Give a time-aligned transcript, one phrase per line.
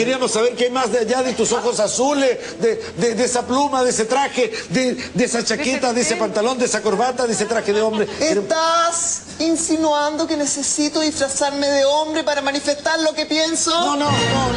[0.00, 3.46] Queríamos saber qué hay más de allá de tus ojos azules, de, de- de esa
[3.46, 7.34] pluma, de ese traje, de, de esa chaqueta, de ese pantalón, de esa corbata, de
[7.34, 8.08] ese traje de hombre.
[8.18, 13.70] ¿Estás insinuando que necesito disfrazarme de hombre para manifestar lo que pienso?
[13.78, 14.52] No, no, no,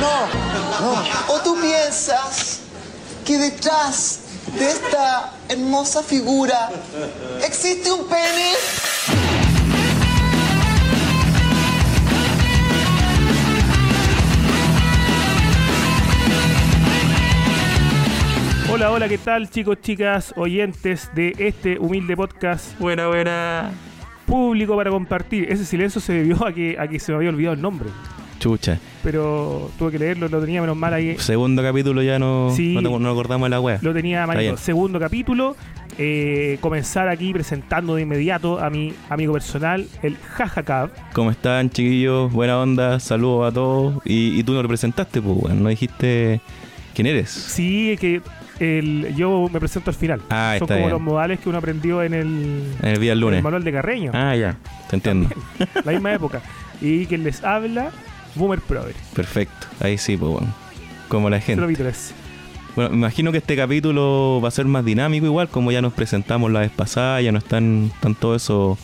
[0.80, 1.04] no.
[1.34, 2.60] ¿O tú piensas
[3.26, 4.20] que detrás
[4.58, 6.70] de esta hermosa figura
[7.46, 8.54] existe un pene?
[18.74, 23.72] Hola, hola, ¿qué tal chicos, chicas, oyentes de este humilde podcast Buena, buena.
[24.26, 25.46] público para compartir?
[25.52, 27.90] Ese silencio se debió a que, a que se me había olvidado el nombre,
[28.40, 28.80] Chucha.
[29.04, 31.16] pero tuve que leerlo, lo tenía menos mal ahí.
[31.20, 32.74] Segundo capítulo ya no, Sí.
[32.74, 33.78] no, te- no acordamos de la wea.
[33.84, 34.58] Lo tenía bien.
[34.58, 35.56] Segundo capítulo.
[36.00, 40.90] eh, comenzar aquí presentando de inmediato a mi amigo personal, el Jajacab.
[41.14, 42.34] ¿Cómo están, chiquillos?
[42.34, 44.02] Buena onda, saludos a todos.
[44.04, 45.62] Y, y tú no representaste, pues, weón.
[45.62, 46.42] No dijiste
[46.96, 47.30] quién eres.
[47.30, 48.24] Sí, que
[48.60, 50.22] el, yo me presento al final.
[50.30, 50.90] Ah, Son como bien.
[50.92, 53.44] los modales que uno aprendió en el, En el día del en el lunes.
[53.44, 54.12] manual de Carreño.
[54.14, 54.56] Ah, ya.
[54.90, 55.30] Te entiendo.
[55.84, 56.42] la misma época.
[56.82, 57.92] Y quien les habla,
[58.36, 58.96] Boomer Prover.
[59.14, 59.68] Perfecto.
[59.80, 60.36] Ahí sí, pues.
[61.08, 61.62] Como la gente.
[62.76, 65.94] Bueno, me imagino que este capítulo va a ser más dinámico igual, como ya nos
[65.94, 68.80] presentamos la vez pasada, ya no están, están todo eso,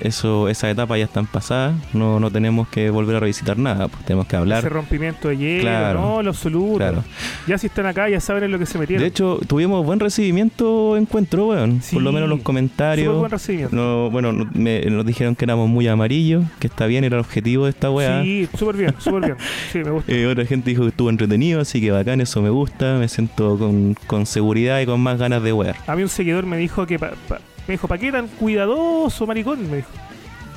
[0.00, 4.04] eso, esa etapa ya están pasadas, no, no tenemos que volver a revisitar nada, pues
[4.04, 4.64] tenemos que Ese hablar.
[4.70, 6.00] rompimiento de hielo, Claro.
[6.00, 6.76] no, lo absoluto.
[6.78, 7.04] Claro.
[7.46, 9.02] Ya si están acá, ya saben en lo que se metieron.
[9.02, 11.80] De hecho, tuvimos buen recibimiento encuentro, weón.
[11.82, 11.94] Sí.
[11.96, 13.16] Por lo menos los comentarios.
[13.16, 13.74] Buen recibimiento.
[13.76, 17.64] No, bueno, me- nos dijeron que éramos muy amarillos, que está bien, era el objetivo
[17.64, 18.22] de esta weá.
[18.22, 19.36] Sí, súper bien, súper bien.
[19.72, 20.12] Sí, me gusta.
[20.12, 23.58] Eh, otra gente dijo que estuvo entretenido, así que bacán, eso me gusta, me siento
[23.58, 25.76] con, con seguridad y con más ganas de wear.
[25.86, 26.98] A mí un seguidor me dijo que...
[26.98, 29.70] pa- pa- me dijo, ¿para qué tan cuidadoso, maricón?
[29.70, 29.88] Me dijo.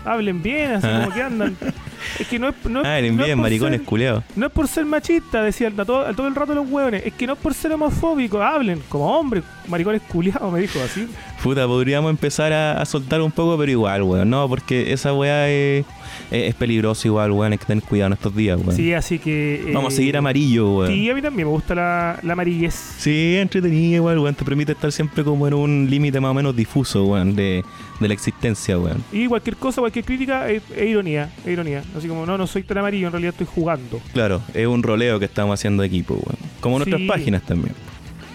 [0.06, 1.02] Hablen bien, así Ah.
[1.02, 1.58] como que andan.
[2.20, 2.56] Es que no es...
[2.64, 4.24] No, es- Ah, no es bien, por maricones ser- culeados.
[4.36, 7.04] No es por ser machista, decía todo, el rato los hueones.
[7.06, 8.42] Es que no es por ser homofóbico.
[8.42, 11.10] Hablen como hombres, maricones culiados, me dijo así.
[11.44, 14.30] Puta, podríamos empezar a, a soltar un poco, pero igual, weón.
[14.30, 15.86] No, porque esa weá es,
[16.32, 17.52] es, es peligrosa igual, weón.
[17.52, 18.76] Hay que tener cuidado en estos días, weón.
[18.76, 19.56] Sí, así que...
[19.68, 20.92] eh, Vamos a seguir amarillo, weón.
[20.94, 22.74] Sí, a mí también me gusta la, la amarillez.
[22.74, 24.36] Sí, entretenido igual, weón.
[24.36, 27.64] Te permite estar siempre como en un límite más o menos difuso, weón, de,
[28.00, 29.04] de la existencia, weón.
[29.12, 31.84] Y cualquier cosa, cualquier crítica es, es ironía, es ironía.
[31.98, 34.00] Así como, no, no soy tan amarillo, en realidad estoy jugando.
[34.14, 36.38] Claro, es un roleo que estamos haciendo de equipo, weón.
[36.60, 37.08] Como nuestras Sí.
[37.08, 37.74] páginas también.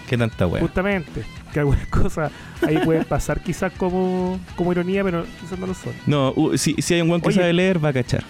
[0.09, 0.61] Qué tanta weón.
[0.61, 1.23] Justamente.
[1.53, 2.31] Que algunas cosas
[2.67, 5.93] ahí pueden pasar quizás como, como ironía, pero quizás no lo son.
[6.07, 7.39] No, uh, si, si hay un weón que Oye.
[7.39, 8.23] sabe leer, va a cachar.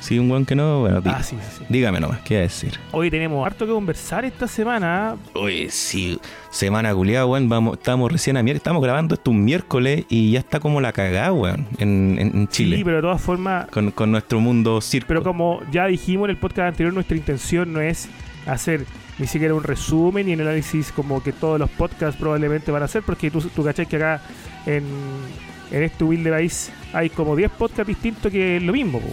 [0.00, 1.00] Si hay un weón que no, bueno.
[1.04, 1.64] Ah, sí, sí, sí.
[1.68, 2.72] dígame nomás, ¿qué va a decir?
[2.90, 5.14] Hoy tenemos harto que conversar esta semana.
[5.34, 6.18] Oye, sí,
[6.50, 7.48] semana culiada, weón.
[7.48, 8.60] Vamos, estamos recién a miércoles.
[8.62, 12.48] Estamos grabando esto un miércoles y ya está como la cagada, weón, en, en- en
[12.48, 12.78] Chile.
[12.78, 15.06] Sí, pero de todas formas, con, con nuestro mundo circo.
[15.08, 18.08] pero como ya dijimos en el podcast anterior, nuestra intención no es
[18.46, 18.84] hacer
[19.22, 22.86] ni siquiera un resumen ni un análisis como que todos los podcasts probablemente van a
[22.86, 24.20] hacer, porque tú, tú cachai que acá
[24.66, 24.82] en,
[25.70, 28.98] en este humilde país hay como 10 podcasts distintos que es lo mismo.
[28.98, 29.08] po.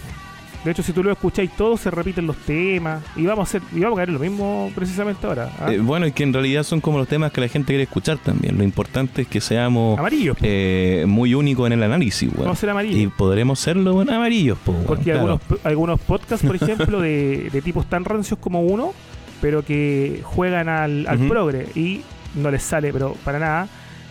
[0.64, 3.62] De hecho, si tú lo escucháis todos, se repiten los temas y vamos a hacer
[3.74, 5.50] y vamos a caer en lo mismo precisamente ahora.
[5.58, 5.72] ¿ah?
[5.72, 8.18] Eh, bueno, y que en realidad son como los temas que la gente quiere escuchar
[8.18, 8.58] también.
[8.58, 12.40] Lo importante es que seamos Amarillos, eh, muy únicos en el análisis, weón.
[12.46, 13.12] Vamos a ser Y amarillos.
[13.16, 15.20] podremos serlo, weón, amarillos, po, Porque claro.
[15.20, 18.92] algunos, algunos podcasts, por ejemplo, de, de tipos tan rancios como uno,
[19.40, 22.02] pero que juegan al, al progre y
[22.34, 23.68] no les sale, pero para nada.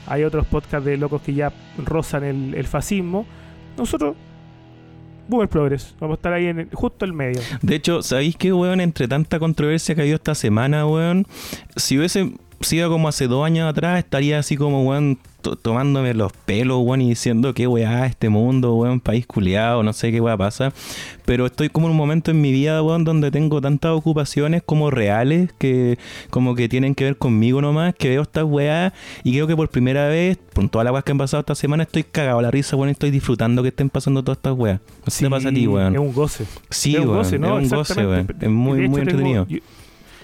[0.08, 3.26] Hay otros podcasts de locos que ya rozan el, el fascismo.
[3.78, 4.16] Nosotros,
[5.28, 7.40] Boomer Progress, vamos a estar ahí en el- justo el medio.
[7.62, 8.82] De hecho, ¿sabéis qué, weón?
[8.82, 11.28] Entre tanta controversia que ha habido esta semana, weón,
[11.76, 16.32] si hubiese sido como hace dos años atrás, estaría así como, weón, to- tomándome los
[16.34, 20.36] pelos, weón, y diciendo qué weá este mundo, weón, país culiado, no sé qué weá
[20.38, 20.72] pasa.
[21.26, 24.90] Pero estoy como en un momento en mi vida, weón, donde tengo tantas ocupaciones como
[24.92, 25.98] reales, que
[26.30, 29.70] como que tienen que ver conmigo nomás, que veo estas weas, y creo que por
[29.70, 32.52] primera vez, con todas las weas que han pasado esta semana, estoy cagado a la
[32.52, 34.80] risa, weón, y estoy disfrutando que estén pasando todas estas weas.
[35.06, 35.94] No si te pasa a ti, weón.
[35.94, 36.46] Es un goce.
[36.70, 37.60] Sí, es un weón, goce, ¿no?
[37.60, 38.28] es un goce, weón.
[38.42, 39.46] Es muy, hecho, muy tengo- entretenido.
[39.48, 39.60] yo-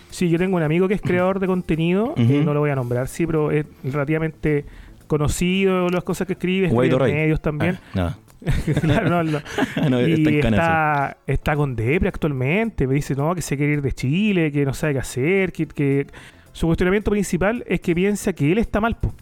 [0.09, 2.75] sí, yo tengo un amigo que es creador de contenido, eh, no lo voy a
[2.75, 4.65] nombrar, sí, pero es relativamente
[5.07, 7.79] conocido las cosas que escribe, escribe en medios también.
[7.95, 8.15] Ah,
[8.81, 9.39] claro, no, no.
[9.89, 12.85] no, y está en está, con depre actualmente.
[12.87, 15.67] Me dice, no, que se quiere ir de Chile, que no sabe qué hacer, que,
[15.67, 16.07] que
[16.51, 18.95] su cuestionamiento principal es que piensa que él está mal.
[18.97, 19.13] po.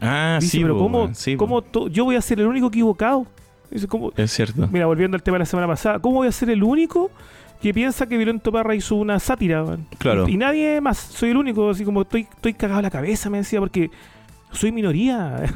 [0.00, 3.26] Ah, Dice, sí, pero ¿cómo, sí, cómo yo voy a ser el único equivocado?
[3.70, 4.12] Dice, ¿cómo?
[4.16, 4.68] Es cierto.
[4.70, 7.10] Mira, volviendo al tema de la semana pasada, ¿cómo voy a ser el único
[7.60, 9.64] que piensa que Violento Parra hizo una sátira?
[9.98, 10.28] Claro.
[10.28, 13.30] Y, y nadie más, soy el único, así como estoy, estoy cagado a la cabeza,
[13.30, 13.90] me decía, porque
[14.52, 15.42] soy minoría.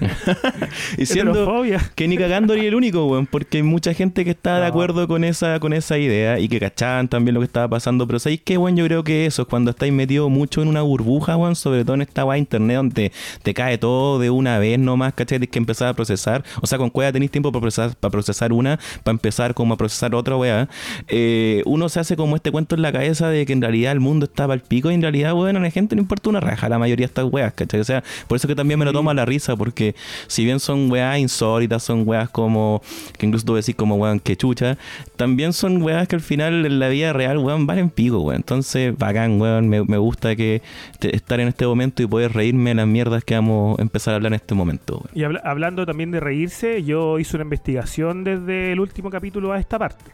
[0.99, 1.63] Y siendo
[1.95, 5.07] que ni cagando ni el único, weón, porque hay mucha gente que está de acuerdo
[5.09, 8.07] con esa, con esa idea y que cachaban también lo que estaba pasando.
[8.07, 8.77] Pero ¿sabéis qué, weón?
[8.77, 11.95] Yo creo que eso es cuando estáis metido mucho en una burbuja, weón, sobre todo
[11.95, 13.13] en esta weá de internet donde
[13.43, 15.39] te cae todo de una vez nomás, ¿cachai?
[15.39, 16.45] Tienes que empezar a procesar.
[16.63, 19.77] O sea, con cueva tenéis tiempo para procesar, para procesar una, para empezar como a
[19.77, 20.69] procesar otra weá.
[21.09, 24.01] Eh, uno se hace como este cuento en la cabeza de que en realidad el
[24.01, 26.69] mundo está al pico y en realidad, weón, a la gente no importa una raja
[26.69, 27.81] la mayoría de estas weas, ¿cachai?
[27.81, 28.97] O sea, por eso que también me lo Sí.
[28.97, 29.95] tomo a la risa, porque
[30.27, 32.81] si bien son weas insólitas, son weas como,
[33.19, 34.79] que incluso tú decís como weón que chucha,
[35.17, 38.37] también son weas que al final en la vida real, weón, valen pico, weón.
[38.37, 40.63] Entonces, bacán, weón, me, me gusta que
[40.99, 44.13] te- estar en este momento y poder reírme de las mierdas que vamos a empezar
[44.13, 45.11] a hablar en este momento, weón.
[45.15, 49.59] Y habla- hablando también de reírse, yo hice una investigación desde el último capítulo a
[49.59, 50.05] esta parte.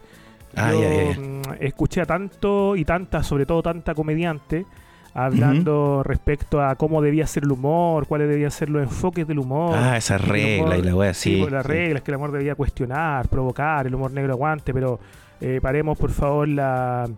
[0.55, 1.19] Ah, yo ya.
[1.19, 4.67] mm, escuché a tanto y tanta, sobre todo tanta comediante,
[5.15, 9.75] hablando respecto a cómo debía ser el humor, cuáles debían ser los enfoques del humor.
[9.77, 11.41] Ah, esa regla humor- y la wea, sí, sí.
[11.41, 11.73] pues, las sí.
[11.73, 14.99] reglas que el humor debía cuestionar, provocar, el humor negro aguante, pero
[15.41, 17.09] eh, paremos por favor la,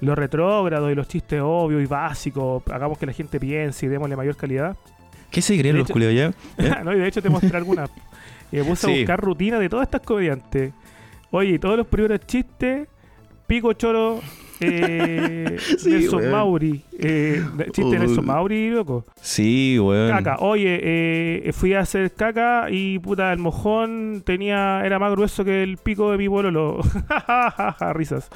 [0.00, 4.16] lo retrógrado y los chistes obvios y básicos, hagamos que la gente piense y démosle
[4.16, 4.76] mayor calidad.
[5.30, 6.32] ¿Qué se creen los culios ya?
[6.58, 6.74] ¿Eh?
[6.84, 7.90] no, y de hecho te mostré algunas.
[8.50, 10.72] Y me puse a buscar rutina de todas estas comediantes.
[11.30, 12.88] Oye, todos los primeros chistes,
[13.48, 14.20] Pico Choro,
[14.60, 16.32] eh, Sí, Nelson weón.
[16.32, 17.42] Mauri, eh,
[17.72, 18.26] chiste de Nelson Uy.
[18.26, 19.06] Mauri, loco.
[19.22, 20.10] Sí, weón.
[20.10, 25.44] Caca, oye, eh, fui a hacer caca y puta, el mojón tenía, era más grueso
[25.44, 26.80] que el pico de mi bololo.
[27.94, 28.28] Risas.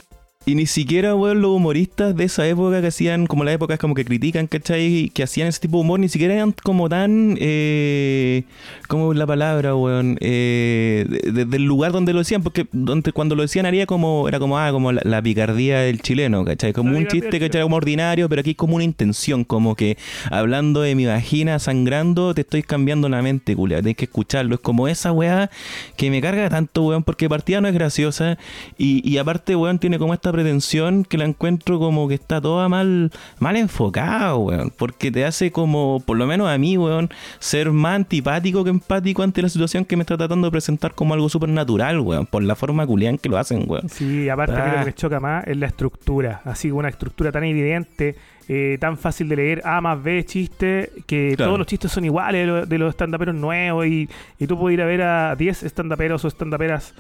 [0.45, 3.95] Y ni siquiera, weón, los humoristas de esa época que hacían, como las épocas como
[3.95, 5.09] que critican, ¿cachai?
[5.15, 8.43] Que hacían ese tipo de humor, ni siquiera eran como tan, eh,
[8.89, 10.19] ¿cómo es la palabra, weón?
[10.21, 14.27] Eh, de- de- del lugar donde lo decían, porque donde, cuando lo decían haría como,
[14.27, 16.73] era como, ah, como la, la picardía del chileno, ¿cachai?
[16.73, 17.63] Como La un chiste, ¿cachai?
[17.63, 19.97] Como ordinario, pero aquí hay como una intención, como que
[20.29, 24.57] hablando de mi vagina sangrando, te estoy cambiando la mente, culia, tienes que escucharlo.
[24.57, 25.51] Es como esa weá
[25.97, 28.39] que me carga tanto, weón, porque partida no es graciosa
[28.77, 32.69] y, y aparte, weón, tiene como esta pretensión que la encuentro como que está toda
[32.69, 37.71] mal, mal enfocada, weón, porque te hace como, por lo menos a mí, weón, ser
[37.71, 41.29] más antipático que empático ante la situación que me está tratando de presentar como algo
[41.29, 43.89] súper natural, weón, por la forma culián que lo hacen, weón.
[43.89, 44.81] Sí, aparte a mí lo Ah.
[44.81, 46.41] que me choca más es la estructura.
[46.45, 48.17] Así una estructura tan evidente,
[48.49, 51.51] eh, tan fácil de leer, A más B chiste, que Claro.
[51.51, 54.09] todos los chistes son iguales de, lo- de los estandaperos nuevos y,
[54.39, 56.95] y tú puedes ir a ver a 10 estandaperos o estandaperas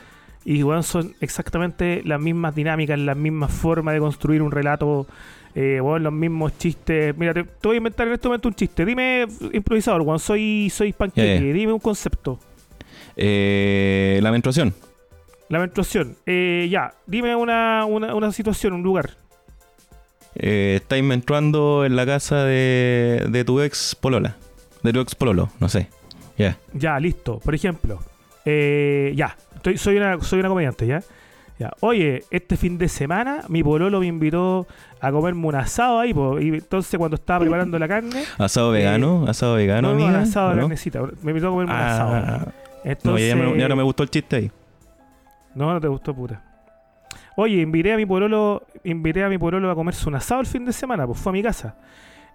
[0.44, 5.06] y weón, son exactamente las mismas dinámicas, las mismas formas de construir un relato,
[5.54, 7.16] eh, weón, los mismos chistes.
[7.16, 8.84] Mira, te, te voy a inventar en este momento un chiste.
[8.84, 12.38] Dime, improvisador, weón, soy, soy panqueque, dime un concepto.
[13.16, 14.74] Eh, la menstruación.
[15.48, 16.16] La menstruación.
[16.24, 19.10] Eh, ya, dime una, una, una situación, un lugar.
[20.34, 24.36] Eh, estáis menstruando en la casa de, de tu ex polola.
[24.82, 25.88] De tu ex pololo, no sé.
[26.38, 26.56] Ya.
[26.72, 27.38] Ya, listo.
[27.38, 28.00] Por ejemplo,
[28.46, 31.02] eh, ya, estoy, soy, una, soy una comediante, ¿ya?
[31.58, 31.70] Ya.
[31.80, 34.66] Oye, este fin de semana mi pololo me invitó
[35.00, 38.24] a comerme un asado ahí, po, y entonces cuando estaba preparando la carne...
[38.38, 40.20] Asado vegano, asado vegano, no, amiga.
[40.20, 41.00] asado de carnecita.
[41.22, 42.12] Me invitó a comerme un asado.
[42.14, 42.52] Ah, no,
[42.90, 44.50] Entonces, ya, me, ya no me gustó el chiste ahí.
[45.54, 46.42] No, no te gustó, puta.
[47.36, 50.64] Oye, invité a mi pololo, invité a mi pololo a comerse un asado el fin
[50.64, 51.76] de semana, pues fue a mi casa.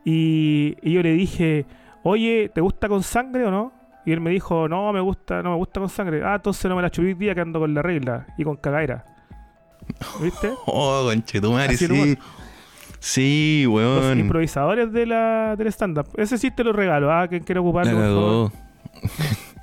[0.06, 1.66] Y, y yo le dije,
[2.04, 3.77] oye, ¿te gusta con sangre o no?
[4.08, 6.22] Y él me dijo, no, me gusta, no me gusta con sangre.
[6.24, 8.56] Ah, entonces no me la chupé hoy día que ando con la regla y con
[8.56, 9.04] cagadera.
[10.22, 10.50] ¿Viste?
[10.66, 12.18] Oh, conchetumare, sí.
[13.00, 14.18] Sí, Los weón.
[14.18, 16.08] improvisadores de la, del stand-up.
[16.16, 18.50] Ese sí te lo regalo, ah, quien quiera ocuparlo.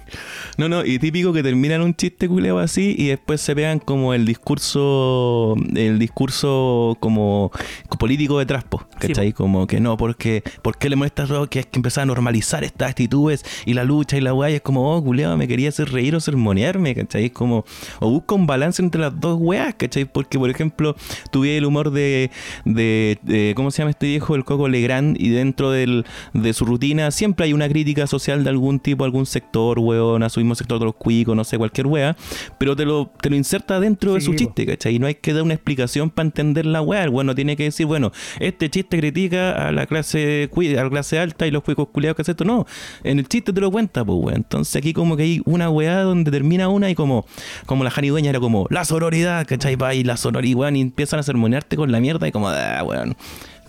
[0.56, 4.14] No, no, y típico que terminan un chiste culeo así y después se pegan como
[4.14, 7.50] el discurso, el discurso como
[7.98, 9.32] político de traspo, ¿cachai?
[9.32, 11.48] Como que no, porque, ¿por qué le molesta todo?
[11.48, 14.54] Que hay que empezar a normalizar estas actitudes y la lucha y la weá, y
[14.54, 17.26] es como, oh, culeo, me quería hacer reír o sermonearme, ¿cachai?
[17.26, 17.64] Es como,
[18.00, 20.04] o busca un balance entre las dos weas, ¿cachai?
[20.04, 20.94] Porque, por ejemplo,
[21.30, 22.30] tuve el humor de,
[22.64, 24.34] de, de- ¿cómo se llama este viejo?
[24.36, 28.50] El Coco Legrand, y dentro del, de su rutina siempre hay una crítica social de
[28.50, 31.86] algún tipo, algún sector, weón, a su mismo sector de los cuicos, no sé, cualquier
[31.86, 32.16] wea,
[32.58, 34.96] pero te lo, te lo inserta dentro de su chiste, ¿cachai?
[34.96, 37.56] Y no hay que dar una explicación para entender la wea, el weón no tiene
[37.56, 41.62] que decir, bueno, este chiste critica a la clase a la clase alta y los
[41.62, 42.66] cuicos culiados que hacen esto, no,
[43.02, 46.02] en el chiste te lo cuenta, pues weón, entonces aquí como que hay una weá
[46.02, 47.26] donde termina una y como,
[47.66, 49.76] como la Jani Dueña era como, la sororidad, ¿cachai?
[49.76, 52.82] Pa, y la sororidad, weón, y empiezan a sermonearte con la mierda y como, ah,
[52.84, 53.16] weón,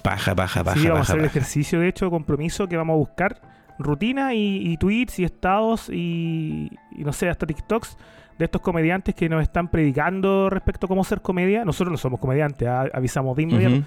[0.01, 2.93] paja, paja, paja, Sí, vamos a paja, hacer el ejercicio, de hecho, compromiso que vamos
[2.93, 7.97] a buscar rutina y, y tweets y estados y, y no sé, hasta TikToks
[8.37, 11.63] de estos comediantes que nos están predicando respecto a cómo ser comedia.
[11.65, 13.83] Nosotros no somos comediantes, avisamos de inmediato.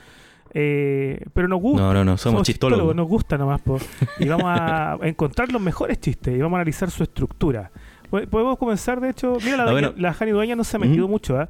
[0.55, 1.83] Eh, pero nos gusta.
[1.83, 2.95] No, no, no, somos chistólogos.
[2.97, 3.79] Nos gusta nomás, po.
[4.19, 7.71] Y vamos a encontrar los mejores chistes y vamos a analizar su estructura.
[8.09, 9.37] Po- Podemos comenzar, de hecho.
[9.45, 9.93] Mira, la, Ah, bueno.
[9.97, 11.49] la Jani Dueña no se ha metido mucho, ¿ah?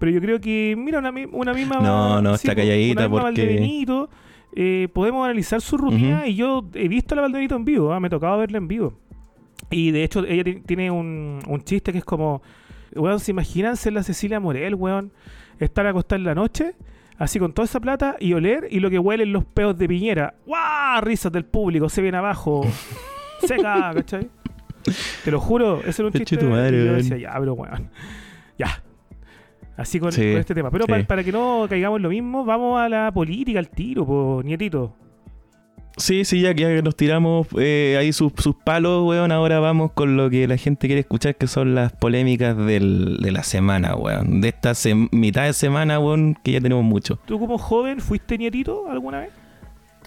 [0.00, 1.76] Pero yo creo que, mira, una, mi- una misma.
[1.76, 3.42] No, no, está calladita una misma porque-
[4.54, 8.00] eh, podemos analizar su rutina y yo he visto a la Valdebenito en vivo, ¿ah?
[8.00, 8.94] me tocaba verla en vivo.
[9.70, 12.42] Y de hecho, ella ti- tiene un, un chiste que es como,
[12.94, 15.12] weón, ¿se imaginan ser la Cecilia Morel, weón?
[15.58, 16.74] Estar acostada en la noche,
[17.18, 20.34] así con toda esa plata, y oler, y lo que huelen los peos de piñera.
[20.46, 21.00] ¡Guau!
[21.02, 22.62] Risas del público, se viene abajo.
[23.46, 24.28] Seca, ¿cachai?
[25.24, 26.36] Te lo juro, ese era un chiste.
[26.38, 26.96] tu madre, yo weón.
[26.96, 27.90] decía, ya, pero weón.
[28.58, 28.82] Ya.
[29.80, 30.70] Así con, Sí, con este tema.
[30.70, 31.02] Pero sí.
[31.04, 34.94] para que no caigamos en lo mismo, vamos a la política, al tiro, po, nietito.
[35.96, 39.58] Sí, sí, ya, que- ya que nos tiramos eh, ahí sus, sus palos, weón, ahora
[39.58, 43.42] vamos con lo que la gente quiere escuchar, que son las polémicas del- de la
[43.42, 44.40] semana, weón.
[44.40, 47.18] De esta sem- mitad de semana, weón, que ya tenemos mucho.
[47.26, 49.30] ¿Tú como joven fuiste nietito alguna vez?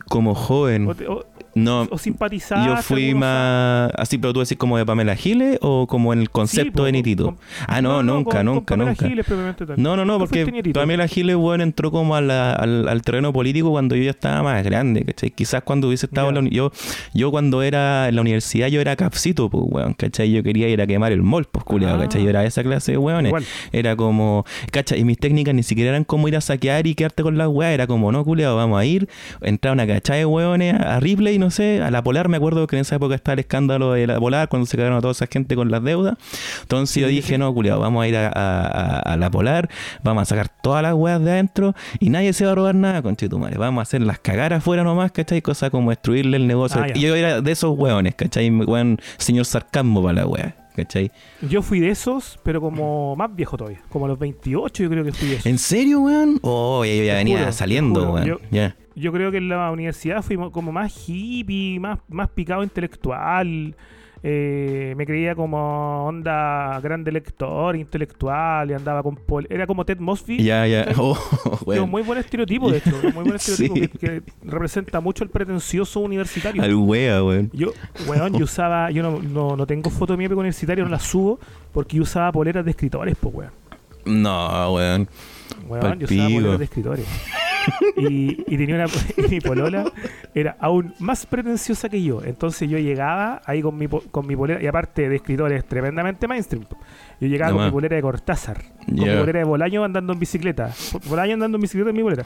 [0.08, 2.68] Como joven, ¿O, te- o- no, o simpatizaste?
[2.68, 3.92] yo fui más...
[3.98, 7.26] Así, pero tú decís como de Pamela Giles o como en el concepto de Nitito.
[7.26, 9.08] con- ah, no, nunca, con- con nunca, Pamela nunca.
[9.08, 9.74] Giles, tal.
[9.78, 10.72] No, no, no, porque.
[10.74, 14.42] Pamela Giles, weón, entró como a la- al, al terreno político cuando yo ya estaba
[14.44, 15.32] más grande, ¿cachai?
[15.32, 16.72] Quizás cuando hubiese estado en la yo,
[17.14, 20.32] yo cuando era en la universidad, yo era capsito, pues, weón, ¿cachai?
[20.32, 22.02] Yo quería ir a quemar el mall, pues, culiado, Ah.
[22.04, 22.24] ¿cachai?
[22.24, 23.30] Yo era esa clase de weones.
[23.30, 23.46] Igual.
[23.72, 25.00] Era como, ¿cachai?
[25.00, 27.74] Y mis técnicas ni siquiera eran como ir a saquear y quedarte con las weas,
[27.74, 29.08] era como, no, culiado, vamos a ir,
[29.42, 32.66] entrar a una cachada de weones, a Ripley, no sé, a la Polar, me acuerdo
[32.68, 35.12] que en esa época estaba el escándalo de la Polar, cuando se cagaron a toda
[35.12, 36.16] esa gente con las deudas.
[36.62, 37.38] Entonces yo Sí, dije, sí.
[37.38, 39.70] no, culiado, vamos a ir a, a- la Polar,
[40.04, 43.02] vamos a sacar todas las weas de adentro y nadie se va a robar nada,
[43.02, 43.58] conchetumare.
[43.58, 45.42] Vamos a hacer las cagar afuera nomás, ¿cachai?
[45.42, 46.82] Cosas como destruirle el negocio.
[46.82, 48.50] Ah, y yo era de esos weones, ¿cachai?
[48.50, 51.12] Weón, señor sarcasmo para la wea, ¿cachai?
[51.42, 53.82] Yo fui de esos, pero como más viejo todavía.
[53.90, 55.46] Como a los 28 yo creo que fui de esos.
[55.46, 56.40] ¿En serio, weón?
[56.42, 58.26] Oh, ya, venía juro, saliendo, weón.
[58.26, 58.76] Yo- Ya.
[58.96, 63.76] Yo creo que en la universidad fui mo- como más hippie, más, más picado intelectual.
[64.26, 69.18] Eh, me creía como onda grande lector, intelectual, y andaba con...
[69.18, 70.42] pol- Era como Ted Mosby.
[70.42, 70.86] Ya, ya.
[70.98, 71.18] Oh,
[71.66, 71.84] weón.
[71.84, 72.92] un muy buen estereotipo, de hecho.
[73.14, 73.88] muy buen estereotipo Sí.
[73.90, 76.64] que, que representa mucho el pretencioso universitario.
[76.64, 77.50] Al wea, weón.
[77.52, 77.74] Yo,
[78.08, 81.00] weón, yo usaba, yo no, no, no tengo foto de mi época universitaria, no la
[81.00, 81.38] subo,
[81.74, 83.52] porque yo usaba poleras de escritores, pues, weón.
[84.06, 85.10] No, weón.
[85.68, 87.06] Weón, yo usaba poleras de escritores.
[87.98, 88.86] Y, y tenía una,
[89.18, 89.86] y mi polola
[90.34, 92.22] era aún más pretenciosa que yo.
[92.24, 96.66] Entonces yo llegaba ahí con mi, con mi polera, y aparte de escritores tremendamente mainstream,
[97.20, 100.20] yo llegaba No con mi polera de Cortázar, con mi polera de Bolaño andando en
[100.20, 100.72] bicicleta.
[101.08, 102.24] Bolaño andando en bicicleta en mi polera.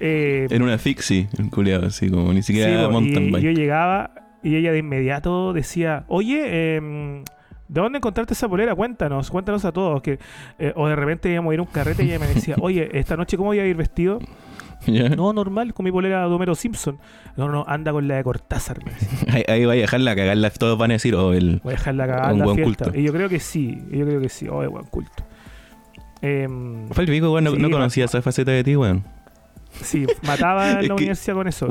[0.00, 3.44] Eh, En una fixie, el culiado, así como ni Sí, siquiera po, mountain y bike.
[3.44, 4.10] yo llegaba
[4.42, 7.22] y ella de inmediato decía, oye, em,
[7.68, 8.74] ¿de dónde encontraste esa polera?
[8.74, 10.02] Cuéntanos, cuéntanos a todos.
[10.02, 10.18] que
[10.58, 12.88] eh, O de repente íbamos a ir a un carrete y ella me decía, oye,
[12.98, 14.18] esta noche ¿cómo voy a ir vestido?
[15.16, 16.98] No, normal, con mi polera de Homero Simpson.
[17.36, 18.78] No, no, anda con la de Cortázar.
[19.28, 21.60] Ahí, ahí va a dejarla cagarla, todos van a decir, oh, el.
[21.62, 22.62] Voy a dejarla la fiesta.
[22.62, 22.98] culto.
[22.98, 24.48] Y yo creo que sí, yo creo que sí.
[24.48, 25.24] Oh, buen culto.
[26.20, 29.04] Em, Fue el pico, weón, no, Sí, no conocía esa faceta de ti, weón.
[29.80, 31.66] Sí, mataba en la universidad con eso.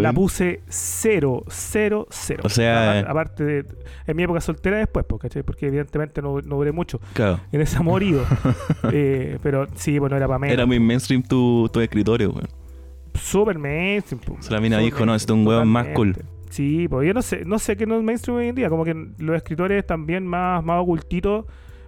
[0.00, 2.42] La puse cero, cero, cero.
[2.44, 3.64] O sea- Apar- aparte de.
[4.06, 5.42] En mi época soltera después, pues, ¿cachai?
[5.42, 7.40] Porque evidentemente no, no duré mucho Claro.
[7.52, 8.22] en ese amorío.
[8.92, 10.54] Eh, pero sí, bueno, era para menos.
[10.54, 12.48] Era muy mainstream tu, tu escritorio, weón.
[13.14, 14.20] Súper mainstream.
[14.24, 14.46] pues.
[14.46, 16.24] Se la mina dijo, no, este es un weón más totalmente.
[16.50, 18.68] Sí, pues yo no sé, no sé qué no es mainstream hoy en día.
[18.68, 21.44] Como que los escritores también más, más ocultitos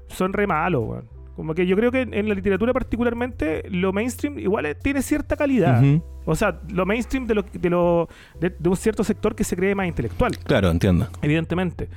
[0.08, 1.04] son re malos, weón.
[1.36, 5.82] Como que yo creo que en, la literatura particularmente lo mainstream igual tiene cierta calidad.
[6.24, 8.08] O sea, lo mainstream de, lo, de, lo,
[8.38, 11.08] de, de un cierto sector que se cree más intelectual, Claro, entiendo.
[11.22, 11.88] evidentemente.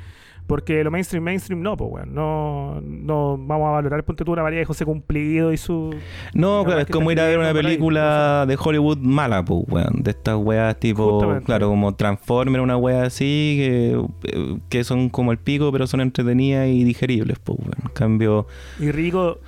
[0.47, 2.13] Porque lo mainstream, mainstream no, pues, weón.
[2.13, 5.95] No, no vamos a valorar, ponte tú una María de José Cumplido y su...
[6.33, 10.03] No, claro, es como ir a ver una ahí, película de Hollywood mala, pues, weón.
[10.03, 11.45] De estas weas tipo, Justamente.
[11.45, 16.01] claro, como Transformer, una wea así, que, eh, que son como el pico, pero son
[16.01, 17.73] entretenidas y digeribles, pues, weón.
[17.83, 18.45] En cambio,
[18.79, 19.39] Y rico,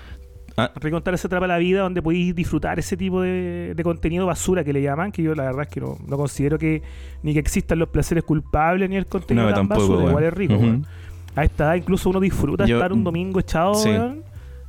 [0.60, 0.72] Ah.
[0.82, 4.64] rico contar ese trapa la vida donde podéis disfrutar ese tipo de, de contenido basura
[4.64, 6.82] que le llaman, que yo la verdad es que no, no considero que
[7.22, 10.34] ni que existan los placeres culpables ni el contenido No, tan tampoco, basura, igual es
[10.34, 10.56] rico.
[11.36, 13.90] A esta edad incluso uno disfruta Yo- estar un domingo echado, Sí.
[13.90, 14.24] weón,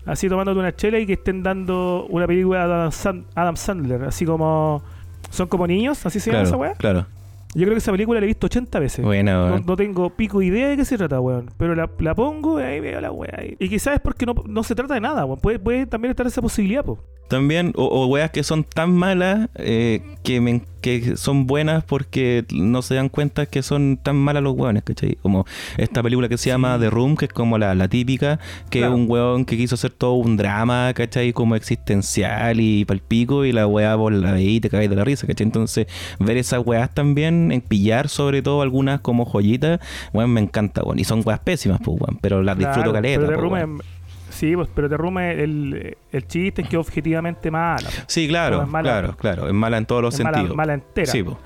[0.05, 4.05] así tomándote una chela y que estén dando una película de Adam, Sand- Adam Sandler,
[4.05, 4.83] así como...
[5.31, 6.73] Son como niños, así se llama esa weá.
[6.75, 7.07] claro.
[7.55, 9.05] Yo creo que esa película la he visto 80 veces.
[9.05, 11.51] Buena, No, no tengo pico idea de qué se trata, weón.
[11.57, 13.43] Pero la, la pongo y ahí veo la weá.
[13.45, 15.41] Y, y quizás es porque no, no se trata de nada, weón.
[15.41, 16.99] Puede, puede también estar esa posibilidad, po.
[17.29, 20.63] También, o, o weas que son tan malas eh, que, me,
[21.01, 25.17] que son buenas porque no se dan cuenta que son tan malas los hueones, ¿cachai?
[25.23, 28.39] Como esta película que se llama The Room, que es como la, la típica,
[28.71, 28.95] que Claro.
[28.95, 31.33] es un hueón que quiso hacer todo un drama, ¿cachai?
[31.33, 35.05] Como existencial y palpico, y la weá por la veí y te cagáis de la
[35.05, 35.47] risa, ¿cachai?
[35.47, 35.87] Entonces,
[36.19, 39.81] ver esas weas también, en pillar sobre todo algunas como joyitas,
[40.13, 40.99] weón, me encanta, weón.
[40.99, 43.21] Y son weas pésimas, pues, weón, pero las disfruto caleta.
[43.21, 43.81] Pero po, The Room weón.
[43.81, 43.98] es-
[44.39, 47.77] sí, pues, pero es el, el chiste es que objetivamente mala.
[47.89, 47.97] po.
[48.07, 49.47] Sí, claro, es mala- claro, claro.
[49.49, 50.57] Es mala en todos los es mala- sentidos.
[50.57, 51.11] mala entera.
[51.13, 51.39] Sí, po.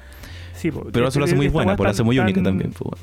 [0.54, 0.86] Sí, po.
[0.92, 3.00] pero eso lo hace muy buena, weá pues tan- hace muy única tan- también, pues.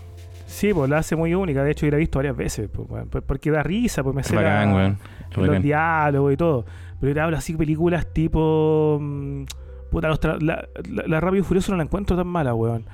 [0.47, 1.63] Sí, pues la hace muy única.
[1.63, 2.69] De hecho, yo la he visto varias veces.
[2.73, 4.35] Pues, por- porque da risa, pues me sé.
[4.35, 5.61] Es los bacán.
[5.61, 6.65] diálogos y todo.
[6.99, 8.97] Pero yo te hablo así películas tipo.
[9.01, 9.43] mm,
[9.91, 10.67] puta, los la, la,
[11.07, 12.85] la Rápido y Furioso no la encuentro tan mala, weón.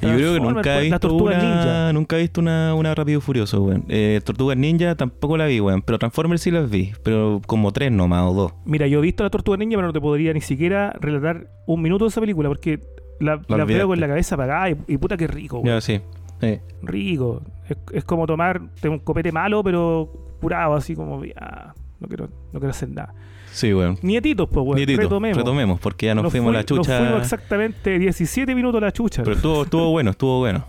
[0.00, 1.92] Yo creo que nunca he pues, visto La Tortuga una, Ninja.
[1.92, 3.84] nunca he visto una, una Rápido Furioso, weón.
[3.88, 5.82] Eh, Tortugas Ninja tampoco la vi, weón.
[5.82, 6.92] Pero Transformers sí las vi.
[7.02, 8.52] Pero como tres nomás o dos.
[8.64, 11.82] Mira, yo he visto la Tortuga Ninja, pero no te podría ni siquiera relatar un
[11.82, 12.80] minuto de esa película porque
[13.20, 15.66] la, veo con la cabeza apagada y, y puta que rico, weón.
[15.66, 16.00] Ya, sí.
[16.40, 16.60] Sí.
[16.82, 17.42] rico.
[17.68, 22.60] Es, es como tomar un copete malo, pero curado, así como, ya, no quiero, no
[22.60, 23.14] quiero hacer nada.
[23.52, 23.98] Sí, weón.
[24.02, 24.76] Nietitos, pues, weón.
[24.76, 25.36] Nietito, retomemos.
[25.38, 26.98] retomemos, porque ya nos, Nos fuimos fui- la chucha.
[26.98, 29.22] Nos fuimos exactamente 17 minutos la chucha.
[29.22, 30.64] Pero estuvo, estuvo bueno, estuvo bueno.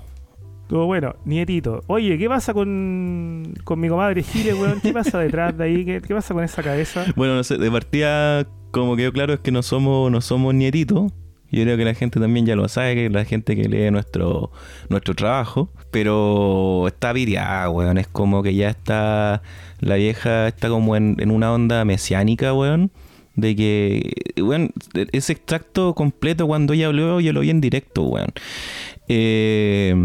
[0.64, 1.82] Estuvo bueno, nietito.
[1.88, 4.80] Oye, ¿qué pasa con, con mi comadre Gile, weón?
[4.82, 5.84] ¿Qué pasa detrás de ahí?
[5.84, 7.06] ¿Qué, qué pasa con esa cabeza?
[7.16, 11.12] Bueno, no sé, de partida, como quedó claro, es que no somos, no somos nietitos.
[11.52, 14.52] Yo creo que la gente también ya lo sabe, que la gente que lee nuestro,
[14.90, 15.70] nuestro trabajo.
[15.92, 17.98] Pero está viriada, weón.
[17.98, 19.42] Es como que ya está.
[19.80, 22.92] La vieja está como en, en una onda mesiánica, weón.
[23.36, 24.72] De que, weón,
[25.12, 28.34] ese extracto completo cuando ella habló, yo lo vi en directo, weón.
[29.08, 29.96] Eh,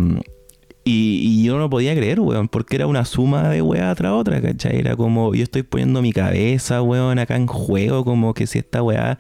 [0.84, 4.40] y, y yo no podía creer, weón, porque era una suma de weá tras otra,
[4.42, 4.78] ¿cachai?
[4.78, 8.82] Era como, yo estoy poniendo mi cabeza, weón, acá en juego, como que si esta
[8.82, 9.18] weá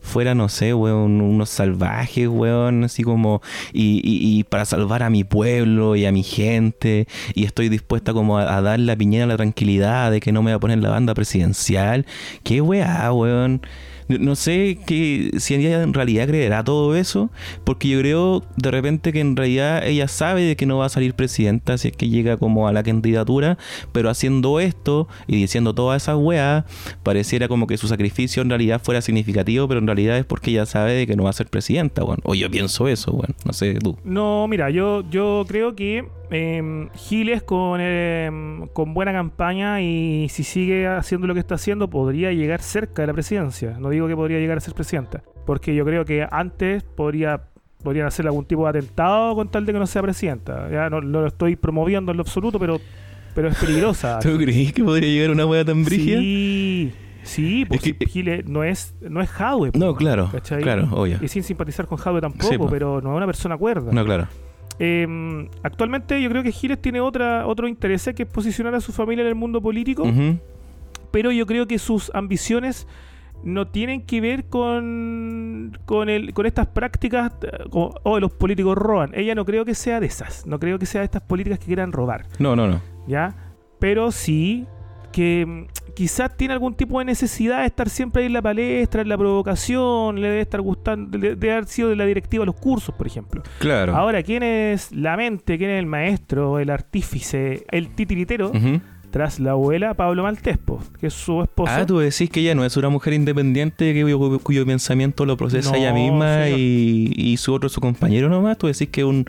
[0.00, 3.40] fuera, no sé, weón, unos salvajes, weón, así como,
[3.72, 8.12] y, y- y para salvar a mi pueblo y a mi gente, y estoy dispuesta
[8.12, 10.60] como a, a dar la piñera a la tranquilidad de que no me va a
[10.60, 12.06] poner la banda presidencial.
[12.42, 13.62] ¿Qué weá, weón?
[14.08, 17.30] No- sé que, si ella en realidad creerá todo eso,
[17.64, 20.88] porque yo creo de repente que en realidad ella sabe de que no va a
[20.88, 23.58] salir presidenta si es que llega como a la candidatura,
[23.92, 26.64] pero haciendo esto y diciendo todas esas weas,
[27.02, 30.66] pareciera como que su sacrificio en realidad fuera significativo, pero en realidad es porque ella
[30.66, 32.22] sabe de que no va a ser presidenta, bueno.
[32.24, 33.96] O yo pienso eso, bueno, no sé tú.
[34.04, 38.30] No, mira, yo, yo creo que eh, Giles con, eh,
[38.72, 43.06] con buena campaña y si sigue haciendo lo que está haciendo podría llegar cerca de
[43.08, 43.76] la presidencia.
[43.78, 47.42] No digo que podría llegar a ser presidenta, porque yo creo que antes podría
[47.82, 50.70] podrían hacer algún tipo de atentado con tal de que no sea presidenta.
[50.70, 52.80] Ya no, no lo estoy promoviendo en lo absoluto, pero,
[53.34, 54.18] pero es peligrosa.
[54.22, 56.20] ¿Tú crees que podría llegar una wea tan brígida?
[56.20, 56.92] Sí,
[57.24, 59.72] sí, pues Es que- Giles no es, no es Jadwe.
[59.72, 60.62] po, No, claro, ¿cachai?
[60.62, 61.18] claro, obvio.
[61.20, 63.90] Y sin simpatizar con Jadwe tampoco, Sí, pero no es una persona cuerda.
[63.92, 64.28] No, claro.
[64.84, 68.90] Eh, actualmente yo creo que Giles tiene otra, otro interés que es posicionar a su
[68.90, 70.04] familia en el mundo político,
[71.12, 72.88] pero yo creo que sus ambiciones
[73.44, 78.76] no tienen que ver con, con, el, con estas prácticas eh, como, oh, los políticos
[78.76, 79.12] roban.
[79.14, 81.66] Ella no creo que sea de esas, no creo que sea de estas políticas que
[81.66, 82.80] quieran robar, No, no, no.
[83.06, 83.36] ¿ya?
[83.78, 84.66] Pero sí
[85.12, 89.08] que quizás tiene algún tipo de necesidad de estar siempre ahí en la palestra, en
[89.08, 92.56] la provocación, le debe estar gustando, le debe haber sido de la directiva de los
[92.56, 93.42] cursos, por ejemplo.
[93.58, 93.96] Claro.
[93.96, 95.58] Ahora, ¿quién es la mente?
[95.58, 98.52] ¿Quién es el maestro, el artífice, el titiritero?
[99.10, 101.70] Tras la abuela Pablo Maltespo, que es su esposo.
[101.76, 105.36] Ah, tú decís que ella no es una mujer independiente que, cuyo, cuyo pensamiento lo
[105.36, 108.56] procesa No, ella misma y, y su otro su compañero nomás.
[108.56, 109.24] Tú decís que es un...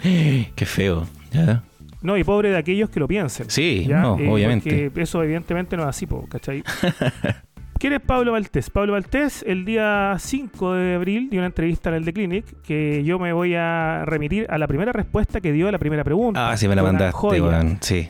[0.56, 1.06] Qué feo.
[1.34, 1.64] ¿ya?
[2.04, 3.50] No, y pobre de aquellos que lo piensen.
[3.50, 4.02] Sí, ¿ya?
[4.02, 4.92] no, Eh, obviamente.
[4.96, 6.64] eso evidentemente no es así, po, ¿cachai?
[7.80, 8.70] ¿Quién es Pablo Maltés?
[8.70, 13.04] Pablo Maltés, el día 5 de abril, dio una entrevista en el The Clinic que
[13.04, 16.50] yo me voy a remitir a la primera respuesta que dio a la primera pregunta.
[16.52, 17.78] Ah, sí me la mandaste.
[17.82, 18.10] Sí.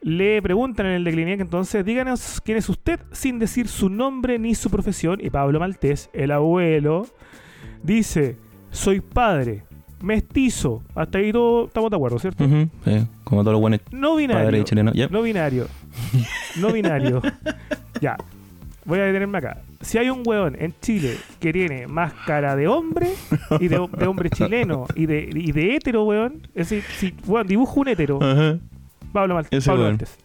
[0.00, 4.38] Le preguntan en el de Clinic entonces, díganos quién es usted sin decir su nombre
[4.38, 5.18] ni su profesión.
[5.22, 7.06] Y Pablo Maltés, el abuelo,
[7.82, 8.36] dice,
[8.70, 9.64] soy padre,
[10.00, 10.82] mestizo.
[10.94, 12.44] Hasta ahí todo estamos de acuerdo, ¿cierto?
[12.84, 14.64] Sí, Como todos los buenos No binario.
[14.94, 15.08] Ya.
[15.08, 15.66] No binario.
[16.56, 17.22] No binario.
[18.00, 18.16] ya.
[18.84, 19.62] Voy a detenerme acá.
[19.82, 23.08] Si hay un hueón en Chile que tiene más cara de hombre
[23.60, 26.48] y de, de hombre chileno y de, y de hétero, weón.
[26.54, 28.18] Es decir, si weón, dibujo un hétero.
[29.12, 29.58] Pablo Maltés.
[29.58, 29.92] Ese Pablo weón.
[29.96, 30.16] Maltés.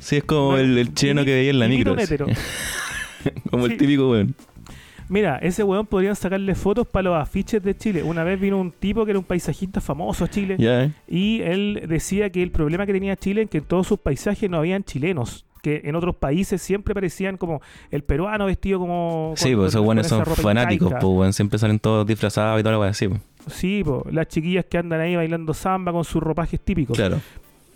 [0.00, 1.92] Sí, es como Bueno, el, el chileno que veía en la micro.
[1.92, 1.98] un
[3.50, 3.72] como Sí.
[3.72, 4.34] el típico weón.
[5.12, 8.02] Mira, ese weón podrían sacarle fotos para los afiches de Chile.
[8.02, 10.56] Una vez vino un tipo que era un paisajista famoso a Chile
[11.06, 14.48] y él decía que el problema que tenía Chile es que en todos sus paisajes
[14.48, 15.44] no habían chilenos.
[15.62, 19.34] que en otros países siempre parecían como el peruano vestido como...
[19.36, 21.32] Sí, pues esos buenos son fanáticos, pues, weón.
[21.32, 23.20] Siempre salen todos disfrazados y toda la weá así, pues.
[23.48, 26.96] Sí, po, las chiquillas que andan ahí bailando samba con sus ropajes típicos.
[26.96, 27.20] Claro.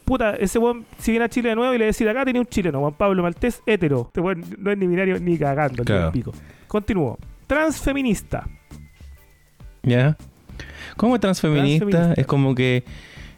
[0.04, 1.54] Puta, ese weón, si viene a Chile
[6.68, 7.18] Continúo.
[7.46, 8.46] Transfeminista.
[9.82, 10.16] ¿Ya?
[10.96, 11.86] ¿Cómo transfeminista?
[11.86, 12.20] Transfeminista.
[12.20, 12.84] Es como que.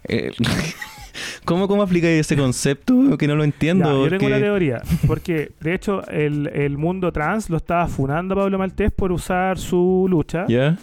[0.04, 0.30] eh,
[1.44, 3.18] ¿Cómo, ¿Cómo aplica ese concepto?
[3.18, 4.04] Que no lo Ya, entiendo.
[4.04, 4.82] yo tengo una teoría.
[5.06, 9.58] Porque, de hecho, el, el mundo trans lo estaba funando a Pablo Maltés por usar
[9.58, 10.46] su lucha.
[10.48, 10.78] ¿Ya?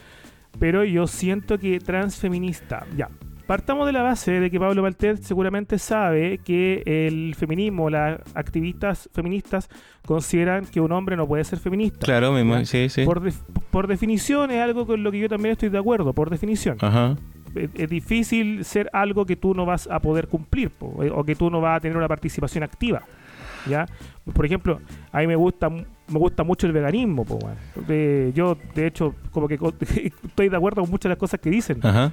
[0.60, 2.86] Pero yo siento que transfeminista.
[2.98, 3.10] Ya.
[3.48, 9.08] Partamos de la base de que Pablo Maltés seguramente sabe que el feminismo, las activistas
[9.14, 9.70] feministas
[10.06, 12.00] consideran que un hombre no puede ser feminista.
[12.06, 12.34] Claro,
[12.66, 13.06] sí, sí.
[13.06, 16.32] Por, def- por definición es algo con lo que yo también estoy de acuerdo, por
[16.32, 16.78] definición.
[16.82, 17.16] Ajá.
[17.54, 21.24] Es, es difícil ser algo que tú no vas a poder cumplir po, eh, o
[21.24, 23.04] que tú no vas a tener una participación activa.
[23.68, 23.88] ¿Ya?
[24.34, 24.80] Por ejemplo,
[25.12, 27.40] a mí me gusta me gusta mucho el veganismo, po.
[27.88, 29.56] De- yo de hecho como que
[30.24, 32.12] estoy de acuerdo con muchas de las cosas que dicen, Ajá.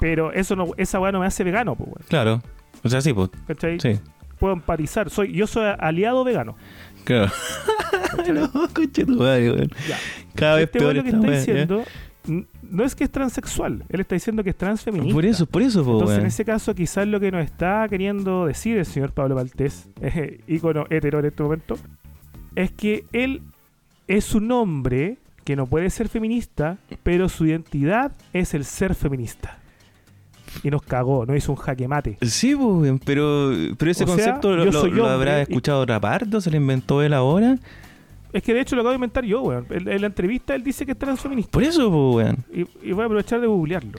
[0.00, 2.06] Pero eso no esa weá no me hace vegano, po, weón.
[2.08, 2.42] Claro.
[2.82, 3.30] O sea, sí, pues.
[3.46, 3.78] ¿Cachai?
[3.78, 4.00] Sí.
[4.38, 6.56] Puedo empatizar, soy yo soy aliado vegano.
[7.04, 7.30] Claro.
[8.34, 9.70] no, conche tu madre, weón.
[9.88, 9.98] Ya.
[10.34, 11.84] Cada vez Este peor weón lo que está diciendo
[12.26, 15.14] no es que es transexual, él está diciendo que es transfeminista.
[15.14, 18.46] Por eso, por eso, pues, Entonces, en ese caso, quizás lo que nos está queriendo
[18.46, 21.76] decir el señor Pablo Maltés, eh, ícono hetero en este momento,
[22.54, 23.42] es que él
[24.06, 29.58] es un hombre que no puede ser feminista, pero su identidad es el ser feminista.
[30.62, 32.18] Y nos cagó, nos hizo un jaque mate.
[32.22, 36.50] Sí, pues, weón, pero, pero ese O sea, concepto lo, habrá escuchado otra parte, se
[36.50, 37.56] lo inventó él ahora.
[38.32, 39.66] Es que de hecho lo acabo de inventar yo, weón.
[39.70, 41.50] En, en la entrevista él dice que es transfeminista.
[41.50, 42.44] Por eso, pues, weón.
[42.82, 43.98] Y, y voy a aprovechar de googlearlo.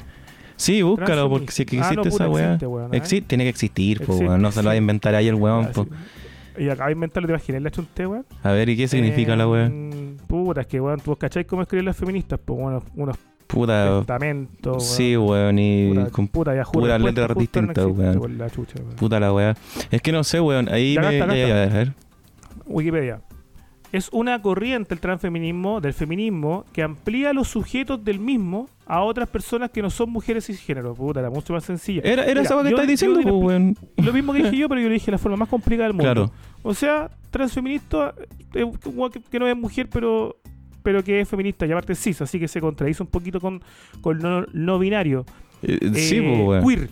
[0.55, 2.45] Sí, búscalo, porque si es que Ah, existe no, esa weá.
[2.45, 2.97] existe, weón, ¿eh?
[2.97, 4.41] Existe, tiene que existir, pues, Existe, weón.
[4.41, 5.83] No se lo va a inventar ahí el weón, Ah, po.
[5.85, 5.89] sí.
[6.63, 7.61] Y acabo de inventarlo, ¿te imaginas?
[7.63, 8.25] Le chunté, weón.
[8.43, 9.71] A ver, ¿y qué significa la weá?
[10.27, 13.17] Puta, es que, weón, tú cacháis cómo escriben las feministas, pues, bueno, unos
[13.51, 13.97] Puta.
[13.99, 18.19] testamentos, Sí, weón, y puta, con puta, ya juro, puras letras no distintas, existe, weón.
[18.19, 18.95] por la chucha, weón.
[18.95, 19.55] puta la weá.
[19.91, 20.69] Es que no sé, weón.
[20.69, 21.17] Ahí Ya, me.
[21.19, 21.93] ya, ya, a ver.
[22.65, 23.21] Wikipedia.
[23.91, 29.27] Es una corriente el transfeminismo, del feminismo, que amplía los sujetos del mismo a otras
[29.29, 30.93] personas que no son mujeres cisgénero.
[30.95, 32.01] Puta, era mucho más sencilla.
[32.05, 33.75] Era, era esa que estáis diciendo, pues, weón.
[33.97, 35.93] Lo mismo que dije yo, pero yo lo dije de la forma más complicada del
[35.93, 36.03] mundo.
[36.13, 36.31] Claro.
[36.63, 38.13] O sea, transfeminista
[38.53, 38.65] eh,
[39.29, 40.37] que no es mujer, pero
[40.83, 43.61] pero que es feminista y aparte cis, así que se contradice un poquito con,
[44.01, 45.25] con no, no binario.
[45.63, 46.63] Eh, sí, Eh, pues.
[46.65, 46.89] Queer.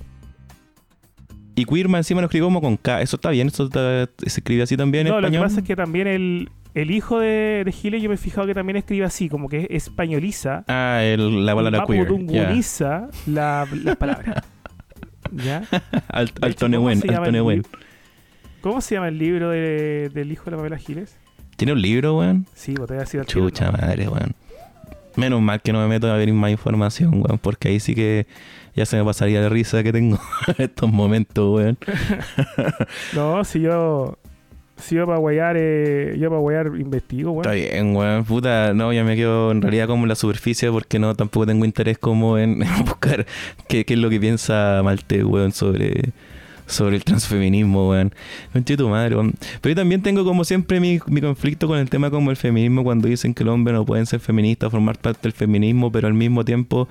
[1.56, 3.02] Y queer más encima lo escribió como con K.
[3.02, 5.48] Eso está bien, eso está- se escribe así también en No, lo que español.
[5.50, 8.54] pasa es que también el, el hijo de, de Giles, yo me he fijado que
[8.54, 12.02] también escribe así, como que españoliza, Ah, el- la palabra queer.
[12.04, 14.42] mapudunguniza la, las palabras.
[15.32, 15.62] ¿Ya?
[16.08, 17.58] Alt- De hecho, Altone ¿cómo buen, se llama Altone el buen.
[17.60, 17.66] li-
[18.62, 21.18] ¿Cómo se llama el libro de- del hijo de la Pamela Giles?
[21.60, 22.46] ¿Tiene un libro, weón?
[22.56, 23.74] Sí, vos te voy a decir al tiro, Chucha ¿no?
[23.74, 24.34] madre, weón.
[25.18, 28.28] Menos mal que no me meto a ver más información, weón, porque ahí sí que
[28.78, 30.18] ya se me pasaría la risa que tengo
[30.48, 31.78] en estos momentos, weón.
[33.14, 34.18] No, si yo.
[34.78, 37.42] Si yo para guayar, eh, yo para guayar investigo, weón.
[37.42, 38.24] Está bien, weón.
[38.24, 41.66] Puta, no, ya me quedo en realidad como en la superficie porque no tampoco tengo
[41.66, 43.26] interés como en, en buscar
[43.68, 46.14] qué, qué es lo que piensa Malte, weón, sobre,
[46.70, 48.14] sobre el transfeminismo, weón.
[48.54, 49.34] Conche tu madre, weón.
[49.62, 53.08] Pero yo también tengo como siempre mi, conflicto con el tema como el feminismo cuando
[53.08, 56.46] dicen que el hombre no pueden ser feministas, formar parte del feminismo, pero al mismo
[56.46, 56.88] tiempo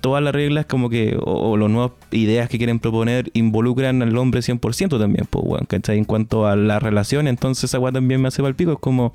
[0.00, 4.16] todas las reglas como que, o, o las nuevas ideas que quieren proponer involucran al
[4.16, 5.98] hombre 100% también, pues, weón, ¿cachai?
[5.98, 9.12] En cuanto a la relación, entonces esa weá también me hace pal pico, es como,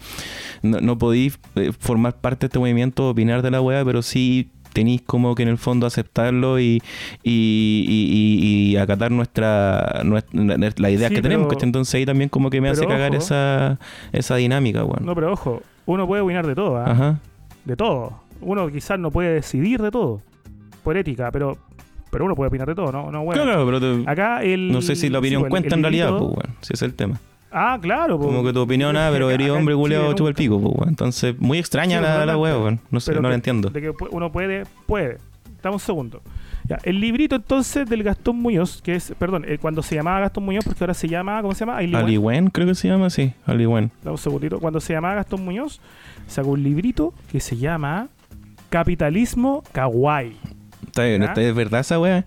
[0.62, 4.50] no, no podéis eh, formar parte de este movimiento, opinar de la weá, pero sí
[4.74, 6.82] tenéis como que en el fondo aceptarlo y,
[7.24, 11.64] y, y- y- acatar nuestra, nuestra la idea Sí, que tenemos, pero-.
[11.64, 13.20] Entonces ahí también como que me hace cagar ojo.
[13.20, 13.80] esa,
[14.12, 15.06] esa dinámica, weón.
[15.06, 16.86] No, pero ojo, uno puede opinar de todo, ¿ah?
[16.92, 17.20] Ajá.
[17.66, 18.22] De todo.
[18.42, 20.22] Uno quizás no puede decidir de todo.
[20.84, 21.58] Por ética, pero.
[22.12, 23.10] Pero uno puede opinar de todo, ¿no?
[23.12, 23.42] no bueno.
[23.44, 24.72] Claro, pero te- Acá el.
[24.72, 26.56] no sé si la opinión sí, pues, cuenta el en realidad, pues, weón.
[26.62, 27.20] Si es el tema.
[27.54, 28.28] Ah, claro, pues.
[28.28, 30.90] Como que tu opinión, ah, pero eres hombre culeado, chupa el pico, pues.
[30.90, 32.80] Entonces, muy extraña Sí, la, la weón.
[32.90, 33.70] No sé, Pero no la que- entiendo.
[33.70, 35.18] De que uno puede, puede.
[35.62, 36.22] Dame un segundo.
[36.68, 40.46] Ya, el librito entonces del Gastón Muñoz, que es, perdón, eh, cuando se llamaba Gastón
[40.46, 41.78] Muñoz, porque ahora se llama, ¿cómo se llama?
[41.78, 43.34] Aliwen, creo que se llama así.
[43.46, 43.92] Aliwen.
[44.02, 44.60] Dame un segundito.
[44.60, 45.80] Cuando se llamaba Gastón Muñoz,
[46.28, 48.08] sacó un librito que se llama
[48.70, 50.38] Capitalismo Kawaii.
[50.88, 51.28] Está bien, ¿Ya?
[51.28, 52.26] ¿esta ¿es verdad esa weá?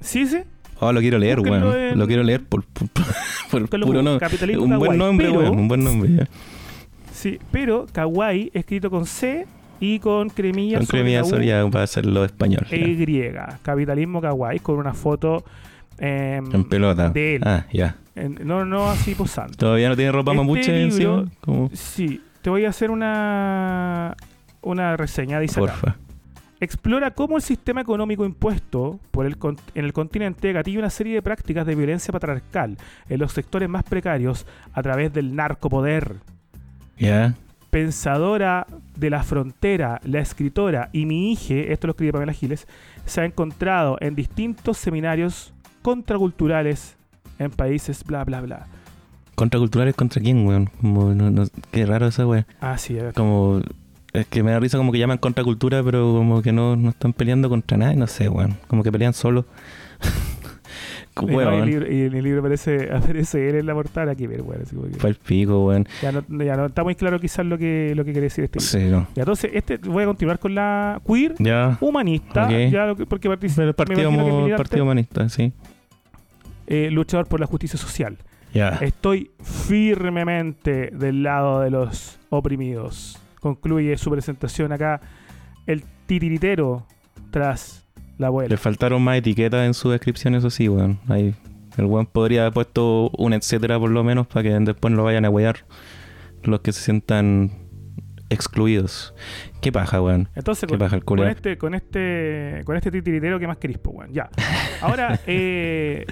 [0.00, 0.38] Sí, sí.
[0.80, 1.74] Oh, lo quiero leer, weón.
[1.76, 3.04] en- Lo quiero leer por, por, por
[3.68, 4.18] puro por no.
[4.18, 5.58] Capitalismo Un buen Kawaii, nombre, pero- weón.
[5.58, 6.28] Un buen nombre, ya.
[7.12, 9.46] Sí, pero Kawaii escrito con C
[9.80, 12.66] y con cremillas Con cremilla soria para hacerlo español.
[12.70, 12.76] e.
[12.78, 13.32] Y.
[13.62, 15.44] Capitalismo Kawaii con una foto
[15.98, 17.10] em, En pelota.
[17.10, 17.42] de él.
[17.44, 17.96] Ah, ya.
[18.44, 19.56] No, no así posando.
[19.56, 20.84] ¿Todavía no tiene ropa Este mapuche libro-
[21.20, 21.24] encima?
[21.40, 24.16] Como, Sí, te voy a hacer una,
[24.62, 25.40] una reseña.
[25.40, 25.72] Dice acá.
[25.72, 25.96] porfa.
[26.64, 29.36] Explora cómo el sistema económico impuesto por el
[29.74, 33.82] en el continente gatilla una serie de prácticas de violencia patriarcal en los sectores más
[33.84, 36.16] precarios a través del narcopoder.
[37.70, 42.66] Pensadora de la frontera, la escritora y mi hija, esto lo escribe Pamela Giles,
[43.04, 46.96] se ha encontrado en distintos seminarios contraculturales
[47.38, 48.66] en países bla bla bla.
[49.34, 50.66] ¿Contraculturales contra quién, weón?
[50.80, 52.46] Como, no, no- qué raro esa weón.
[52.60, 53.14] Ah, sí, a ver.
[53.14, 53.60] Como.
[54.14, 57.12] Es que me da risa como que llaman contracultura, pero como que no, no están
[57.12, 58.56] peleando contra nadie, no sé, weón.
[58.68, 59.44] Como que pelean solo.
[61.22, 64.10] Y, no, y el libro, y en el libro aparece, aparece él en la portada,
[64.10, 64.64] aquí ver, weón,
[64.98, 65.86] Fue el pico, weón.
[66.02, 68.58] ya, no, ya no está muy claro quizás lo que, lo que quiere decir este
[68.58, 68.68] libro.
[68.72, 69.06] Sí, no.
[69.14, 71.78] Ya, entonces, este, voy a continuar con la queer Ya.
[71.80, 72.52] humanista, Ok.
[72.68, 75.52] ya lo que- porque participa, el militante, partido humanista, sí.
[76.66, 78.18] eh, luchador por la justicia social.
[78.52, 78.70] Ya.
[78.80, 83.20] Estoy firmemente del lado de los oprimidos.
[83.44, 85.02] Concluye su presentación acá
[85.66, 86.86] el titiritero
[87.30, 88.56] tras la Le abuela.
[88.56, 90.98] faltaron más etiquetas en su descripción, eso sí, weón.
[91.08, 91.34] Ahí.
[91.76, 95.26] El weón podría haber puesto un etcétera por lo menos para que después lo vayan
[95.26, 95.56] a huear
[96.42, 97.50] los que se sientan
[98.30, 99.14] excluidos.
[99.60, 100.30] Qué paja, weón.
[100.34, 103.76] Entonces, Qué con, paja el con este, con este, con este titiritero, ¿qué más querís,
[103.76, 104.10] po, weón?
[104.10, 104.30] Ya.
[104.80, 106.06] Ahora, eh,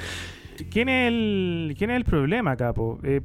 [0.70, 2.98] ¿quién, es el, ¿quién es el problema acá, po?
[3.02, 3.22] Eh,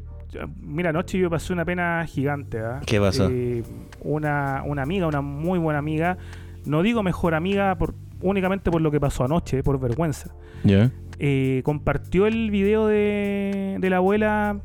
[0.62, 2.82] mira, anoche yo pasé una pena gigante, ¿ah?
[2.86, 3.28] ¿Qué pasó?
[3.32, 3.64] Eh,
[4.02, 6.18] una, una amiga, una muy buena amiga,
[6.66, 10.32] no digo mejor amiga por, únicamente por lo que pasó anoche, por vergüenza.
[10.64, 10.92] Ya.
[11.20, 14.58] eh, compartió el video de, de la abuela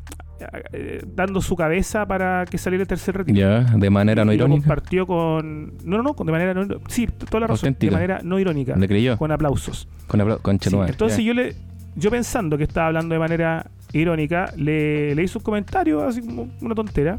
[0.72, 3.38] eh, dando su cabeza para que saliera el tercer retiro.
[3.38, 4.60] Ya, de manera no lo irónica.
[4.62, 5.74] compartió con.
[5.84, 6.66] No, no, no, de manera no.
[6.88, 7.68] Sí, toda la razón.
[7.68, 7.90] Auténtica.
[7.90, 8.74] De manera no irónica.
[8.76, 9.16] ¿Le creyó?
[9.16, 9.86] Con aplausos.
[10.08, 11.54] Con, apla- con Sí, entonces yo le.
[11.94, 16.48] Yo pensando que estaba hablando de manera irónica, le, le hice un comentario, así como
[16.60, 17.18] una tontera.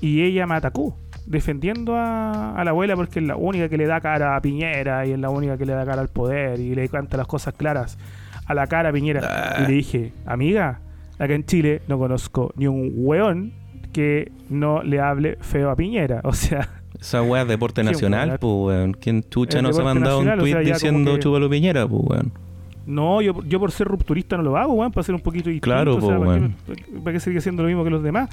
[0.00, 3.86] Y ella me atacó, defendiendo a, a la abuela porque es la única que le
[3.86, 6.74] da cara a Piñera y es la única que le da cara al poder y
[6.74, 7.98] le canta las cosas claras
[8.46, 9.56] a la cara a Piñera.
[9.58, 10.80] Y le dije, amiga,
[11.18, 13.52] acá en Chile no conozco ni un weón
[13.92, 16.20] que no le hable feo a Piñera.
[16.24, 16.68] O sea,
[17.00, 18.92] Esa weá es deporte nacional, pues, weón.
[18.94, 21.88] ¿Quién chucha El no se ha mandado un o sea, tweet diciendo que- chúpalo Piñera,
[21.88, 22.32] pues, weón?
[22.88, 25.64] No, yo, yo por ser rupturista no lo hago, weón, para ser un poquito distinto.
[25.64, 28.30] Claro, o sea, ¿para, qué, para qué seguir haciendo lo mismo que los demás?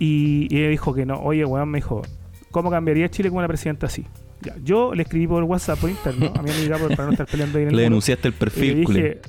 [0.00, 1.14] Y, y ella dijo que no.
[1.20, 2.02] Oye, weón, me dijo,
[2.50, 4.04] ¿cómo cambiaría Chile con una presidenta así?
[4.40, 7.26] Ya, yo le escribí por WhatsApp, por interno, a mi amiga por- para no estar
[7.26, 9.20] peleando ahí en el Le denunciaste el Y le perfil, dije,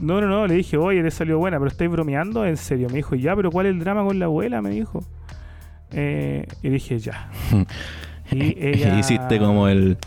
[0.00, 2.88] no, no, no, le dije, oye, le salió buena, pero estáis bromeando, en serio.
[2.88, 4.60] Me dijo, ya, pero ¿cuál es el drama con la abuela?
[4.62, 5.04] Me dijo.
[5.92, 7.30] Eh, y dije, ya.
[8.32, 8.98] Y ella...
[8.98, 9.98] Hiciste como el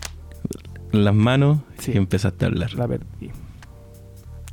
[0.91, 1.91] las manos Sí.
[1.93, 2.73] y empezaste a hablar.
[2.73, 3.29] La perdí.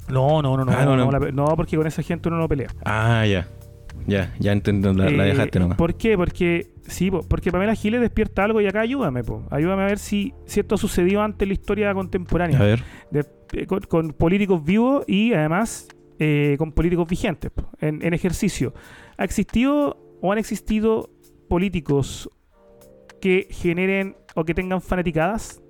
[0.09, 1.11] No, no, no, no, Ah, no, no, no.
[1.11, 2.69] la per- no, porque con esa gente uno no pelea.
[2.85, 3.49] Ah, ya.
[4.07, 4.93] Ya, ya entendí.
[4.93, 5.79] La, la Eh, dejaste nomás.
[5.79, 6.17] ¿Por qué?
[6.17, 9.45] Porque sí, po, porque Pamela Giles despierta algo y acá ayúdame, po.
[9.51, 12.83] ayúdame a ver si, si esto ha sucedido antes en la historia contemporánea, A ver.
[13.11, 15.89] de- eh, con, con políticos vivos y además
[16.19, 18.75] eh, con políticos vigentes po, en, en ejercicio.
[19.17, 21.09] ¿Ha existido o han existido
[21.49, 22.29] políticos
[23.21, 25.63] que generen o que tengan fanaticadas?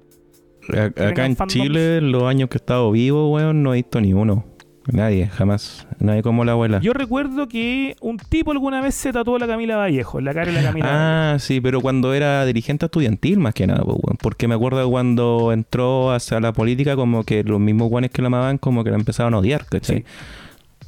[0.72, 1.52] A- acá en fandoms.
[1.52, 4.44] Chile, los años que he estado vivo, weón, no he visto ni uno.
[4.92, 5.86] Nadie, jamás.
[5.98, 6.78] Nadie como la abuela.
[6.80, 10.34] Yo recuerdo que un tipo alguna vez se tatuó a la Camila Vallejo, en la
[10.34, 11.02] cara de la Camila Vallejo.
[11.02, 15.52] Ah, sí, pero cuando era dirigente estudiantil más que nada, pues, porque me acuerdo cuando
[15.52, 18.96] entró hacia la política como que los mismos guanes que la amaban como que la
[18.96, 20.00] empezaban a odiar, ¿cachai?
[20.00, 20.04] Sí.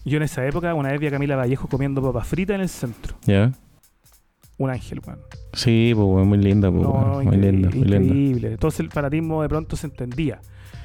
[0.05, 2.69] Yo en esa época una vez vi a Camila Vallejo comiendo papas fritas en el
[2.69, 3.17] centro.
[3.25, 3.51] ¿Ya?
[4.59, 5.21] Un ángel, weón.
[5.57, 8.53] Sí, pues muy linda, pues, No, muy linda, muy increíble.
[8.53, 10.41] Entonces el fanatismo de pronto se entendía.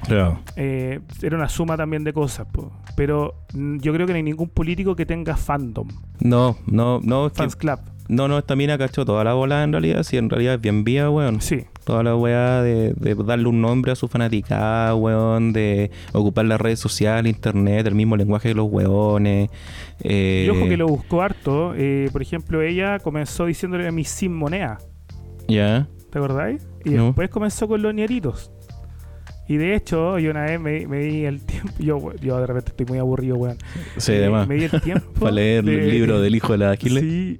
[0.06, 0.40] Claro.
[0.56, 2.72] Eh, era una suma también de cosas, po.
[2.96, 5.86] pero mm, yo creo que no hay ningún político que tenga fandom,
[6.20, 7.78] No, no, no, que- fans club.
[8.08, 10.84] No, no, esta mina cachó toda la bola en realidad, sí, en realidad es bien
[10.84, 11.40] vía, weón.
[11.40, 16.44] Sí, Toda la weá de, de darle un nombre a su fanaticada, weón, de ocupar
[16.44, 19.50] las redes sociales, internet, el mismo lenguaje de los weones.
[20.04, 21.74] Eh, y ojo que lo buscó harto.
[21.76, 24.78] eh, por ejemplo, ella comenzó diciéndole a mi sin moneda.
[25.48, 26.66] Ya, ¿Te acordáis?
[26.84, 27.06] Y No.
[27.06, 28.52] después comenzó con los nieritos.
[29.48, 31.72] Y de hecho, yo una vez me, me di el tiempo.
[31.80, 33.56] Yo, yo de repente estoy muy aburrido, weón.
[33.96, 34.46] sí, Eh, además.
[34.46, 35.10] Me di el tiempo.
[35.20, 37.02] Para leer de- el libro del hijo de la Aquiles.
[37.02, 37.38] Sí,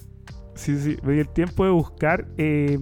[0.54, 0.96] sí, sí.
[1.02, 2.78] Me di el tiempo de buscar eh,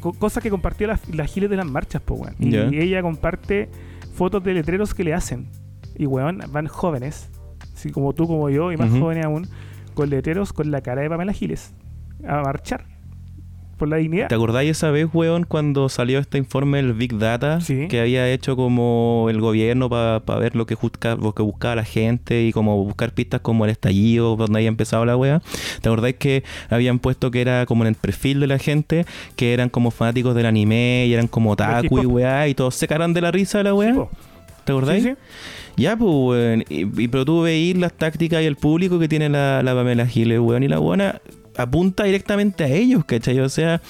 [0.00, 2.34] co- cosas que compartió la, la Giles de las marchas, pues, weón.
[2.72, 3.68] Y ella comparte
[4.14, 5.48] fotos de letreros que le hacen.
[5.96, 7.30] Y, weón, van jóvenes,
[7.74, 9.46] así como tú, como yo, y más jóvenes aún,
[9.94, 11.74] con letreros con la cara de Pamela Giles
[12.26, 12.86] a marchar.
[13.76, 14.28] Por la dignidad.
[14.28, 17.86] ¿Te acordáis esa vez, weón, cuando salió este informe del Big Data Sí.
[17.88, 21.84] que había hecho como el gobierno para ver lo que, busca- lo que buscaba la
[21.84, 25.42] gente y como buscar pistas como el estallido, donde había empezado la wea?
[25.82, 29.04] ¿Te acordáis que habían puesto que era como en el perfil de la gente,
[29.36, 32.88] que eran como fanáticos del anime y eran como otaku y weá y todos se
[32.88, 33.94] caran de la risa de la wea?
[34.64, 35.04] ¿Te acordáis?
[35.04, 35.14] Sí.
[35.76, 36.64] Ya, pues, weón.
[36.68, 40.06] Y, y- pero tú veís las tácticas y el público que tiene la, la Pamela
[40.06, 40.62] Giles, weón.
[40.62, 41.20] Y la buena
[41.56, 43.40] apunta directamente a ellos, ¿cachai?
[43.40, 43.80] O sea,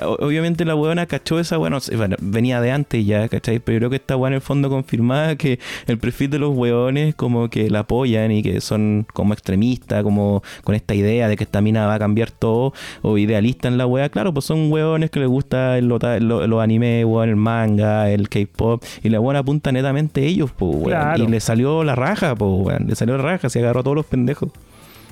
[0.00, 3.58] obviamente la buena cachó esa, bueno, bueno, venía de antes ya, ¿cachai?
[3.58, 6.56] Pero yo creo que esta buena en el fondo confirmada que el perfil de los
[6.56, 11.36] weones como que la apoyan y que son como extremistas, como con esta idea de
[11.36, 14.70] que esta mina va a cambiar todo, o idealistas en la wea, claro, pues son
[14.72, 19.08] weones que les gusta el, ota- lo- los animes, weón, el manga, el K-pop, y
[19.08, 20.84] la buena apunta netamente a ellos, pues, weón.
[20.90, 21.24] Claro.
[21.24, 22.86] Y le salió la raja, pues, weón.
[22.88, 24.50] Le salió la raja, se agarró a todos los pendejos.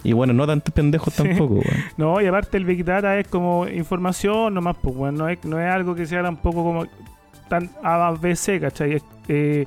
[0.05, 1.23] Y bueno, no tantos pendejos Sí.
[1.23, 1.65] tampoco, weón.
[1.97, 5.59] No, y aparte el Big Data es como información nomás, pues, bueno, no es, no
[5.59, 6.87] es algo que sea tampoco como
[7.49, 8.95] tan ABC, ¿cachai?
[8.95, 9.67] Es, eh,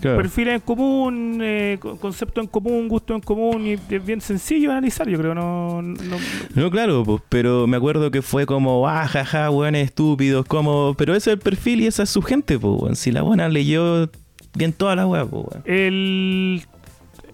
[0.00, 0.16] Claro.
[0.16, 4.70] Perfiles en común, eh, co- concepto en común, gusto en común, y es bien sencillo
[4.70, 5.82] de analizar, yo creo, no...
[5.82, 6.16] no-
[6.54, 11.14] No, claro, pues, pero me acuerdo que fue como, ah, jaja, weones estúpidos, como, pero
[11.14, 12.96] ese es el perfil y esa es su gente, pues, weón.
[12.96, 14.08] Si la buena leyó
[14.54, 15.62] bien toda la weá, pues, weón.
[15.66, 16.62] el,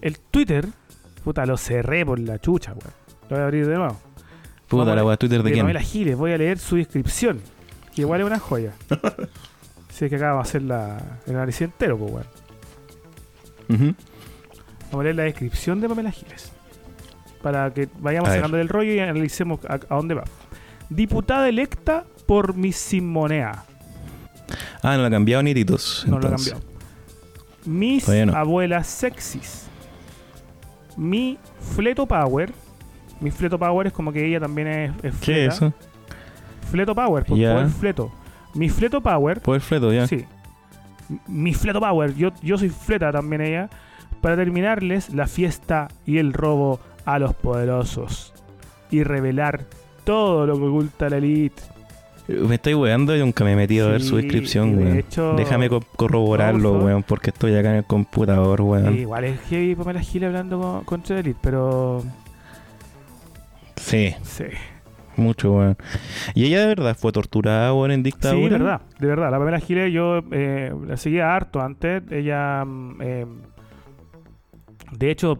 [0.01, 0.67] el Twitter,
[1.23, 2.93] puta, lo cerré por la chucha, weón.
[3.29, 3.97] Lo voy a abrir de nuevo.
[4.67, 5.65] Puta Vamos la weá, Twitter de, de quién.
[5.65, 7.41] Pamela Giles, voy a leer su descripción,
[7.95, 8.73] que igual es una joya.
[9.89, 12.25] si es que acá vamos a hacer la, el análisis entero, pues, weón.
[14.91, 16.51] Vamos a leer la descripción de Pamela Giles.
[17.41, 20.23] Para que vayamos sacando del rollo y analicemos a, a dónde va.
[20.89, 23.65] Diputada electa por Miss Simonea.
[24.81, 26.05] Ah, no lo ha cambiado ni titos.
[26.07, 26.61] No lo ha cambiado.
[27.65, 28.35] Mis no.
[28.35, 29.67] abuelas sexys.
[30.97, 31.37] Mi
[31.75, 32.51] Fleto Power.
[33.19, 35.67] Mi Fleto Power es como que ella también es, es ¿Qué es fleta.
[35.67, 35.73] eso?
[36.71, 37.53] Fleto Power, por Ya.
[37.53, 38.11] poder fleto.
[38.53, 39.41] Mi Fleto Power.
[39.41, 40.07] Poder fleto, ya.
[40.07, 40.25] Sí.
[41.27, 42.13] Mi Fleto Power.
[42.15, 43.69] Yo, yo soy fleta también ella.
[44.21, 48.33] Para terminarles la fiesta y el robo a los poderosos.
[48.89, 49.65] Y revelar
[50.03, 51.61] todo lo que oculta la elite.
[52.27, 54.97] Me estoy weando y nunca me he metido a ver su descripción, de weón.
[54.99, 58.97] hecho- Déjame co- corroborarlo, No, weón, porque estoy acá en el computador, weón.
[58.97, 62.01] Igual es heavy Pamela Gil hablando con, elite, pero...
[63.75, 64.45] Sí, Sí.
[65.17, 65.77] mucho, weón.
[66.33, 68.37] Y ella de verdad fue torturada, weón, en dictadura.
[68.37, 69.29] Sí, de verdad, de verdad.
[69.31, 72.03] La Pamela Giles yo eh, la seguía harto antes.
[72.09, 73.25] Ella, mm, eh,
[74.91, 75.39] de hecho,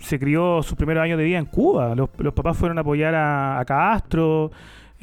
[0.00, 1.94] se crió sus primeros años de vida en Cuba.
[1.94, 4.50] Los, los papás fueron a apoyar a, a Castro.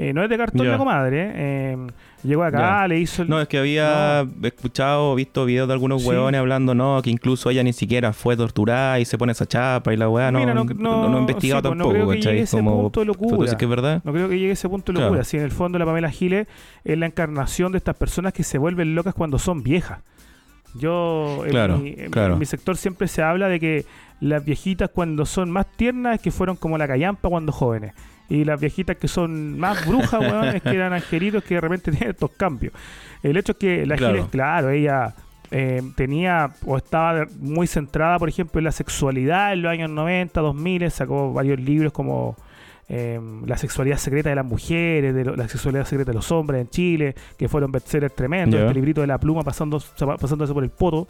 [0.01, 0.71] Eh, no es de cartón Ya.
[0.71, 1.31] la comadre.
[1.35, 1.77] eh.
[2.23, 2.87] llegó acá, Ya.
[2.87, 3.21] le hizo...
[3.23, 6.07] el- No, es que había escuchado, visto videos de algunos Sí.
[6.09, 9.93] huevones hablando, no, que incluso ella ni siquiera fue torturada y se pone esa chapa
[9.93, 11.93] y la weá, no, Mira, no, no- no, no- he investigado sí, pues, no tampoco,
[11.93, 12.31] creo que ¿cachai?
[12.33, 13.35] llegue a ese Como, punto de locura.
[13.37, 14.01] ¿tú dices que es verdad?
[14.05, 15.09] No creo que llegue a ese punto de Claro.
[15.11, 15.23] locura.
[15.25, 16.47] Si en el fondo la Pamela Giles
[16.83, 19.99] es la encarnación de estas personas que se vuelven locas cuando son viejas.
[20.75, 22.37] Yo, en, Claro, mi, en claro.
[22.37, 23.85] mi sector siempre se habla de que
[24.19, 27.93] las viejitas cuando son más tiernas es que fueron como la callampa cuando jóvenes.
[28.29, 31.91] Y las viejitas que son más brujas, weón, es que eran angelitos que de repente
[31.91, 32.73] tienen estos cambios.
[33.23, 34.13] El hecho es que la Claro.
[34.15, 35.15] Giles, claro, ella
[35.51, 40.39] eh, tenía o estaba muy centrada, por ejemplo, en la sexualidad en los años 90,
[40.39, 42.35] 2000, sacó varios libros como
[42.89, 46.61] eh, La sexualidad secreta de las mujeres, de lo- La sexualidad secreta de los hombres
[46.61, 48.65] en Chile, que fueron bestsellers tremendos, Ya.
[48.65, 49.79] este librito de la pluma pasando,
[50.19, 51.07] pasándose por el poto.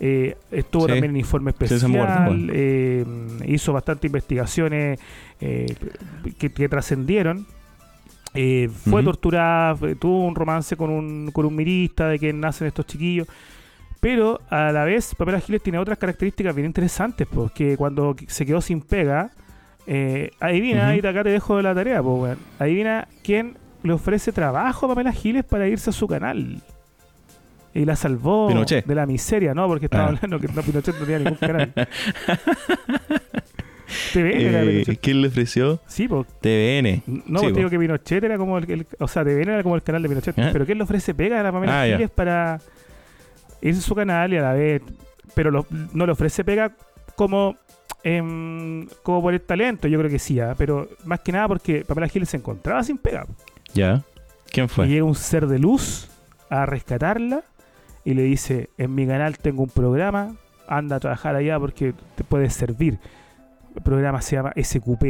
[0.00, 0.88] Eh, estuvo Sí.
[0.92, 3.04] también en Informe Sí, se muerde, Especial, eh,
[3.46, 4.98] hizo bastantes investigaciones
[5.42, 5.66] eh,
[6.38, 7.46] que, que trascendieron.
[8.34, 9.10] Eh, fue Ujú.
[9.10, 13.26] torturada, tuvo un romance con un, con un mirista de que nacen estos chiquillos.
[14.00, 18.60] Pero a la vez, Pamela Giles tiene otras características bien interesantes, porque cuando se quedó
[18.62, 19.30] sin pega,
[19.86, 22.38] eh, adivina, y acá te dejo la tarea, pues, weón.
[22.58, 26.60] adivina quién le ofrece trabajo a Pamela Giles para irse a su canal.
[27.72, 28.84] Y la salvó Pinochet.
[28.84, 29.66] de la miseria, ¿no?
[29.68, 30.08] Porque estaba Ah.
[30.08, 31.72] hablando que no, Pinochet no tenía ningún canal.
[34.12, 34.98] TVN Eh.
[35.00, 35.80] ¿Quién le ofreció?
[35.86, 36.26] Sí, pues.
[36.40, 37.02] TVN.
[37.06, 37.56] No, Sí, pues te po.
[37.58, 40.08] digo que Pinochet era como el, el- O sea, TVN era como el canal de
[40.08, 40.38] Pinochet.
[40.38, 40.50] ¿Eh?
[40.52, 41.86] Pero ¿quién le ofrece pega a la Pamela Ah.
[41.86, 42.60] Giles para
[43.62, 44.82] irse a su canal y a la vez.
[45.34, 46.72] Pero lo- no le ofrece pega
[47.16, 47.56] como.
[48.04, 50.54] Em, como por el talento, yo creo que sí, ¿ah?
[50.56, 53.26] pero más que nada porque Pamela Giles se encontraba sin pega.
[53.74, 54.02] Ya.
[54.50, 54.88] ¿Quién Y fue?
[54.88, 56.08] llega un ser de luz
[56.48, 57.42] a rescatarla
[58.04, 60.34] y le dice: En mi canal tengo un programa,
[60.66, 62.98] anda a trabajar allá porque te puedes servir.
[63.76, 65.04] El programa se llama SQP.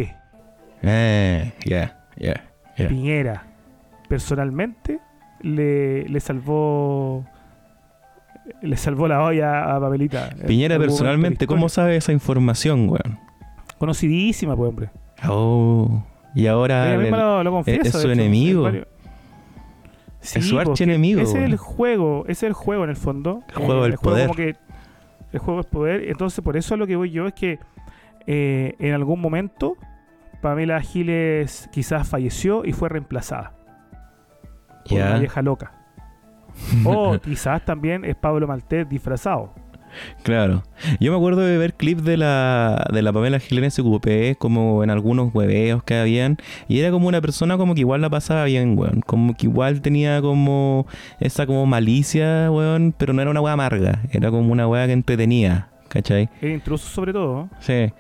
[0.83, 2.48] Eh, ya, ya.
[2.76, 3.44] Piñera
[4.09, 4.98] personalmente
[5.40, 7.24] le, le salvó
[8.63, 10.31] le salvó la olla a Pamelita.
[10.47, 13.19] Piñera personalmente, ¿cómo sabe esa información, weón?
[13.79, 14.91] Conocidísima, pues, hombre.
[15.29, 16.03] Oh,
[16.35, 18.71] Y ahora el- lo, lo confiesa, es su hecho, enemigo.
[20.21, 23.42] Sí, Es su archienemigo, Ese es el juego, ese es el juego en el fondo.
[23.48, 24.27] El juego del poder.
[24.27, 24.55] como que
[25.33, 26.09] el juego del poder.
[26.09, 27.59] Entonces, por eso a lo que voy yo es que
[28.27, 29.77] eh, en algún momento
[30.42, 33.55] Pamela Giles quizás falleció y fue reemplazada
[34.88, 35.73] por una vieja loca.
[36.85, 39.52] O quizás también es Pablo Maltés disfrazado.
[40.23, 40.63] Claro.
[41.00, 44.85] Yo me acuerdo de ver clips de la, de la Pamela Giles en SQP, como
[44.85, 46.38] en algunos hueveos que habían,
[46.69, 49.00] y era como una persona como que igual la pasaba bien, weón.
[49.00, 50.87] Como que igual tenía como
[51.19, 54.92] esa como malicia, weón, pero no era una weá amarga, era como una weá que
[54.92, 56.29] entretenía, ¿cachai?
[56.40, 57.48] Es intruso sobre todo.
[57.61, 57.92] Sí.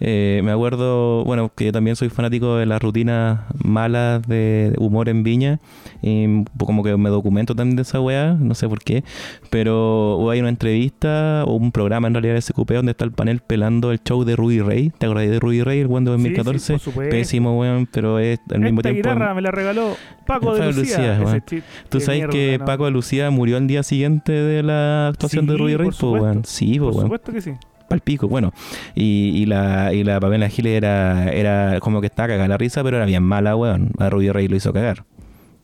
[0.00, 5.08] Eh, me acuerdo, bueno, que yo también soy fanático de las rutinas malas de humor
[5.08, 5.58] en Viña.
[6.02, 9.04] Y como que me documento también de esa weá, no sé por qué.
[9.50, 13.12] Pero hubo ahí una entrevista o un programa en realidad de SQP donde está el
[13.12, 14.90] panel pelando el show de Rudy Ray.
[14.98, 16.72] ¿Te acordás de Rudy Ray, el buen de Sí, sí, 2014?
[16.74, 17.10] por supuesto.
[17.16, 19.08] Pésimo, weón, pero es al mismo Esta tiempo.
[19.10, 21.18] guitarra me la regaló Paco de Lucía.
[21.18, 21.42] Lucía,
[21.88, 22.64] Tú sabes mierda, que ¿no?
[22.64, 25.96] Paco de Lucía murió al día siguiente de la actuación de Sí, Rudy Ray, por
[26.10, 26.44] pues, weón.
[26.44, 27.06] Sí, Por pues, weón.
[27.06, 27.52] supuesto que sí.
[27.88, 28.52] Pal pico, bueno.
[28.94, 32.82] Y, y la, y la Pamela Giles era, era como que estaba cagada la risa,
[32.82, 33.92] pero era bien mala, weón.
[33.98, 35.04] A Ruby Rey lo hizo cagar.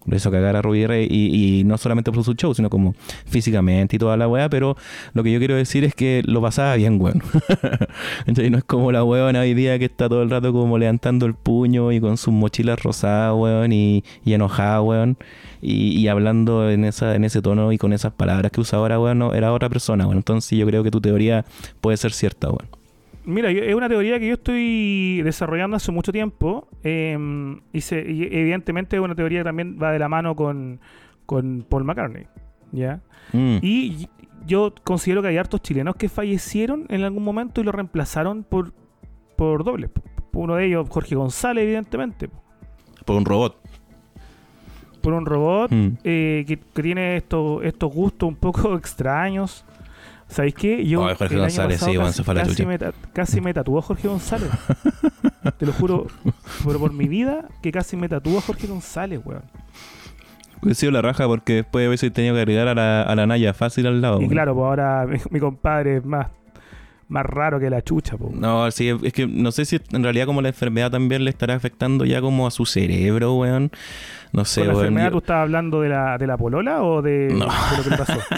[0.07, 2.95] Lo hizo cagar a Rey y, y no solamente por su show, sino como
[3.27, 4.77] físicamente y toda la weá, pero
[5.15, 7.23] lo que yo quiero decir es que lo pasaba bien, weón.
[8.27, 11.27] Entonces no es como la weón hoy día que está todo el rato como levantando
[11.27, 15.17] el puño y con sus mochilas rosadas, weón, y, enojada, weón.
[15.61, 19.23] Y, hablando en esa en ese tono y con esas palabras que usa ahora, weón,
[19.35, 20.19] era otra persona, weón.
[20.19, 21.45] Entonces yo creo que tu teoría
[21.81, 22.82] puede ser cierta, weón.
[23.25, 27.17] Mira, es una teoría que yo estoy desarrollando hace mucho tiempo eh,
[27.73, 30.81] y, se- y evidentemente es una teoría que también va de la mano con,
[31.27, 32.27] con Paul McCartney.
[32.73, 33.01] ¿ya?
[33.33, 33.59] Mm.
[33.63, 34.09] Y
[34.45, 38.73] yo considero que hay hartos chilenos que fallecieron en algún momento y lo reemplazaron por,
[39.37, 39.89] por doble.
[40.33, 42.29] Uno de ellos, Jorge González, evidentemente.
[43.05, 43.57] Por un robot.
[45.01, 45.89] Por un robot Mm.
[46.05, 49.65] eh, que, que tiene estos estos gustos un poco extraños.
[50.33, 50.85] ¿Sabéis qué?
[50.87, 52.79] Yo Ay, Jorge el año González, pasado sí, casi, a casi me,
[53.13, 54.49] casi me tatuó a Jorge González.
[55.59, 56.07] Te lo juro,
[56.65, 59.43] pero por mi vida, que casi me tatuó a Jorge González, weón.
[60.67, 63.27] He sido la raja porque después de haberse tenido que agregar a la, a la
[63.27, 64.17] Naya fácil al lado.
[64.17, 64.31] Y weón.
[64.31, 66.29] claro, pues ahora mi, mi compadre es más,
[67.13, 68.33] más raro que la chucha, pues.
[68.35, 71.55] No, sí, es que no sé si en realidad como la enfermedad también le estará
[71.55, 73.71] afectando ya como a su cerebro, weón.
[74.35, 74.85] No sé, ¿Con la weón.
[74.87, 77.45] enfermedad yo- tú estabas hablando de la, de la polola o de, No.
[77.45, 78.19] de lo que le pasó?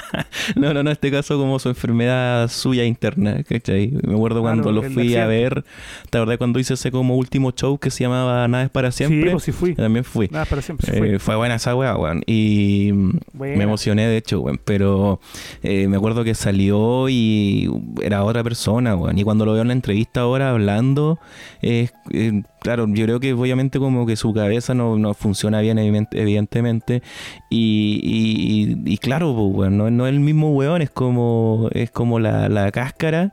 [0.56, 3.92] No, no, no, en este caso como su enfermedad suya interna, ¿cachai?
[4.02, 5.64] Me acuerdo cuando Claro, lo fui a ver,
[6.10, 9.22] ¿te acordás cuando hice ese como último show que se llamaba Nada es para siempre?
[9.22, 9.74] Sí, pues sí fui.
[9.74, 10.28] También fui.
[10.30, 10.86] Nada, para siempre.
[10.90, 11.18] sí Eh, fui.
[11.18, 12.22] fue buena esa weá, weón.
[12.26, 12.90] Y
[13.32, 13.56] Buena.
[13.56, 14.60] me emocioné, de hecho, weón.
[14.64, 15.20] Pero
[15.62, 17.70] eh, me acuerdo que salió y
[18.02, 19.18] era otra persona, weón.
[19.18, 21.18] Y cuando lo veo en la entrevista ahora hablando,
[21.62, 25.78] eh, eh, claro, yo creo que obviamente como que su cabeza no, no funciona bien,
[25.78, 27.02] evident- evidentemente.
[27.50, 31.68] Y, y- y- y claro, pues, weón, no, no es el mismo weón, es como,
[31.72, 33.32] es como la, la cáscara,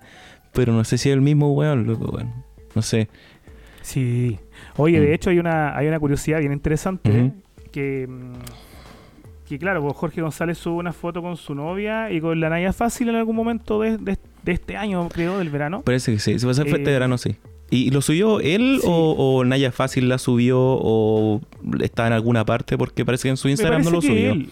[0.54, 2.32] pero no sé si es el mismo weón, loco, weón.
[2.76, 3.08] No sé.
[3.82, 4.38] Sí.
[4.78, 5.02] Oye, Mm.
[5.04, 7.32] de hecho hay una, hay una curiosidad bien interesante
[7.72, 8.34] que, mm,
[9.48, 12.72] que claro, pues Jorge González sube una foto con su novia y con la Naya
[12.74, 15.82] Fácil en algún momento de, de- de este año, creo, del verano.
[15.82, 16.40] Parece que sí.
[16.40, 17.36] Si va a fiesta de Eh, verano, sí.
[17.70, 18.88] ¿Y lo subió él Sí.
[18.90, 21.40] o, o Naya Fácil la subió o
[21.82, 22.78] está en alguna parte?
[22.78, 24.32] Porque parece que en su Instagram no lo que subió.
[24.34, 24.50] él-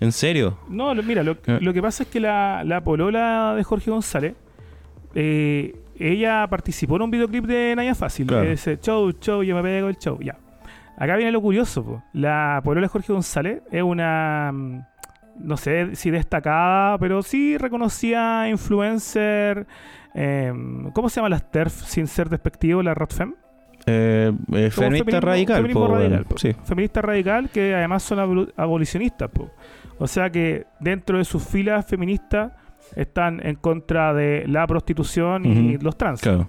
[0.00, 0.58] ¿En serio?
[0.68, 1.58] No, lo- mira, lo, Ah.
[1.60, 4.34] lo que pasa es que la, la polola de Jorge González,
[5.14, 8.26] eh, ella participó en un videoclip de Naya Fácil.
[8.26, 8.44] Claro.
[8.50, 10.18] Ese show, show, yo me pego el show.
[10.20, 10.36] Ya.
[10.96, 12.02] Acá viene lo curioso, po.
[12.12, 14.80] La polola de Jorge González es una, mm,
[15.38, 19.66] no sé si destacada, pero sí reconocida influencer.
[20.14, 22.82] em, ¿Cómo se llama las TERF sin ser despectivo?
[22.82, 23.34] La Rotfem.
[23.86, 25.56] Eh, eh, feminista radical.
[25.56, 26.38] feminismo po, radical, po.
[26.38, 26.54] Sí.
[26.64, 29.30] Feminista radical que además son abolicionistas.
[29.30, 29.50] po.
[29.98, 32.52] O sea que dentro de sus filas feministas
[32.96, 36.20] están en contra de la prostitución y los trans.
[36.20, 36.48] Claro.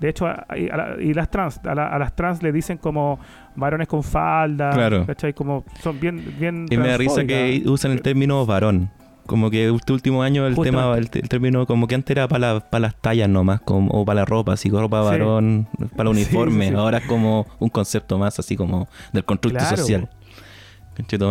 [0.00, 2.52] De hecho, a- y, a la- y las trans, a, la- a las trans le
[2.52, 3.18] dicen como
[3.56, 5.06] varones con falda, Claro.
[5.06, 5.32] ¿cachai?
[5.32, 8.90] Como son bien, bien Y me da risa que usan el término varón.
[9.26, 11.10] Como que este último año el Justamente.
[11.10, 14.24] tema, el, término como que antes era para las tallas nomás, como, o para la
[14.26, 15.08] ropa, así ropa Sí.
[15.08, 15.66] varón,
[15.96, 16.66] para el uniforme.
[16.66, 16.76] sí, sí.
[16.76, 20.10] Ahora es como un concepto más así como del constructo Claro, social.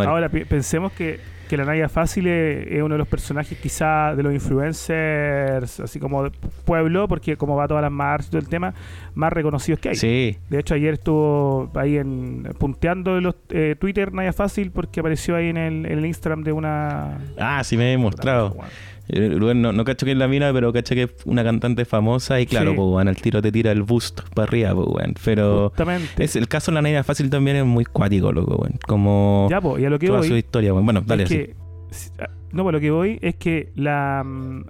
[0.08, 1.20] Ahora pensemos que,
[1.54, 6.00] que la Naya Fácil es, es uno de los personajes quizá de los influencers, así
[6.00, 6.32] como de
[6.66, 8.74] pueblo, porque como va todas las marchas y todo el tema,
[9.14, 9.96] más reconocidos que hay.
[9.96, 15.36] Sí, De hecho, ayer estuvo ahí en punteando los eh, Twitter Naya Fácil porque apareció
[15.36, 17.20] ahí en el, en el Instagram de una...
[17.38, 18.58] Ah, sí me he mostrado.
[19.10, 22.40] Weón, no, no cacho que es la mina, pero cacho que es una cantante famosa
[22.40, 22.78] y claro, Sí.
[22.78, 25.16] pues, weón, al tiro te tira el boost para arriba, pues, weón.
[25.26, 26.24] Pero Justamente.
[26.24, 28.80] es, el caso de la Nadia Fácil también es muy cuático, loco, weón.
[28.88, 30.28] Como ya, po, y a lo que toda voy.
[30.30, 30.86] su historia, weón.
[30.86, 31.38] Bueno, dale, es así.
[31.38, 31.56] que,
[31.92, 34.64] si- ah, no, pues lo que voy es que la mm,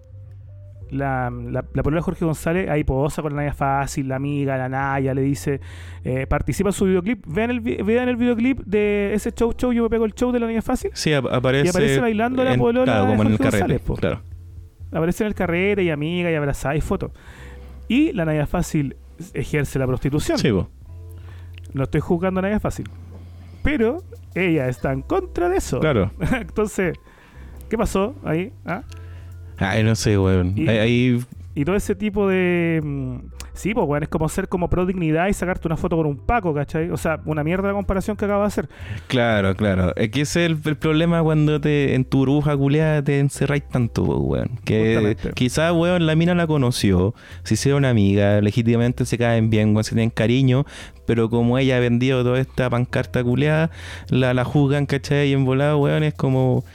[0.93, 4.57] la, la, la polola de Jorge González ahí posa con la Naya Fácil, la amiga,
[4.57, 5.59] la Naya, le dice,
[6.03, 9.83] eh, participa en su videoclip, vean el, vean el videoclip de ese show show, yo
[9.83, 11.65] me pego el show de la Naya Fácil, Sí, ap- aparece.
[11.65, 13.83] Y aparece bailando la en- polola Claro, de como en el Jorge carrete.
[13.85, 13.99] González.
[13.99, 14.21] Claro.
[14.91, 17.11] aparece en el carrete y amiga y abrazada y foto.
[17.87, 18.95] Y la Naya Fácil
[19.33, 20.37] ejerce la prostitución.
[20.37, 20.69] Sí, po.
[21.73, 22.87] No estoy juzgando a Naya Fácil.
[23.63, 24.03] Pero
[24.35, 25.79] ella está en contra de eso.
[25.79, 26.11] Claro.
[26.39, 26.97] Entonces,
[27.69, 28.51] ¿qué pasó ahí?
[28.65, 28.83] ¿Ah?
[29.57, 30.53] Ay, no sé, weón.
[30.55, 31.19] Y- Ahí, ahí-
[31.55, 32.81] Y todo ese tipo de.
[32.83, 33.17] mm,
[33.55, 36.17] Sí, pues, weón, es como ser como pro dignidad y sacarte una foto con un
[36.17, 36.89] Paco, ¿cachai?
[36.89, 38.67] O sea, una mierda la comparación que acabo de hacer.
[39.05, 39.95] Claro, claro.
[39.95, 43.69] Es que ese es el, el problema cuando te en tu burbuja culiada te encerráis
[43.69, 44.57] tanto, po, weón.
[44.65, 49.83] Que quizás, weón, la mina la conoció, se hicieron amiga, legítimamente se caen bien, weón,
[49.83, 50.65] se tienen cariño,
[51.05, 53.69] pero como ella ha vendido toda esta pancarta culiada,
[54.09, 55.29] la, la juzgan, ¿cachai?
[55.29, 56.65] Y en volado, weón, es como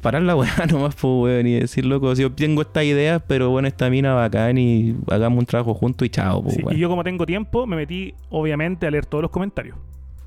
[0.00, 3.50] parar la weá nomás, pues, weón, y decir, loco, si yo tengo estas ideas, pero
[3.50, 6.76] bueno, esta mina bacán y hagamos un trabajo juntos y chao, pues, Sí, weón.
[6.76, 9.76] y yo, como tengo tiempo, me metí, obviamente, a leer todos los comentarios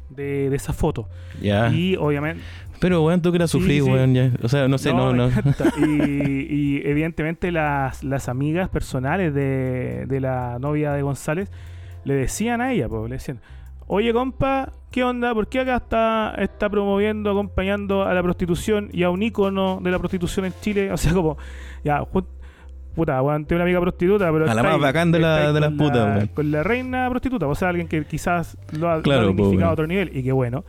[0.09, 1.07] de, de esa foto.
[1.41, 1.69] Ya.
[1.73, 2.41] Y, obviamente.
[2.79, 3.81] Pero, weón, tú que la sufrí, sí.
[3.81, 4.31] weón, ya.
[4.41, 5.27] O sea, no sé, no, no.
[5.27, 5.65] encanta.
[5.77, 11.49] Y, y, evidentemente, las, las amigas personales de, de la novia de González
[12.03, 13.39] le decían a ella, pues, le decían.
[13.87, 15.33] Oye, compa, ¿qué onda?
[15.33, 19.91] ¿Por qué acá está, está promoviendo, acompañando a la prostitución y a un ícono de
[19.91, 20.91] la prostitución en Chile?
[20.91, 21.37] O sea, como,
[21.83, 22.03] ya,
[22.95, 24.49] puta, weón, tengo una amiga prostituta, pero.
[24.49, 26.27] A la más bacán de la- de las putas, la- weón.
[26.27, 29.69] Con la reina prostituta, o sea, alguien que quizás lo ha, lo ha Claro, dignificado
[29.69, 30.63] a otro nivel, y qué bueno.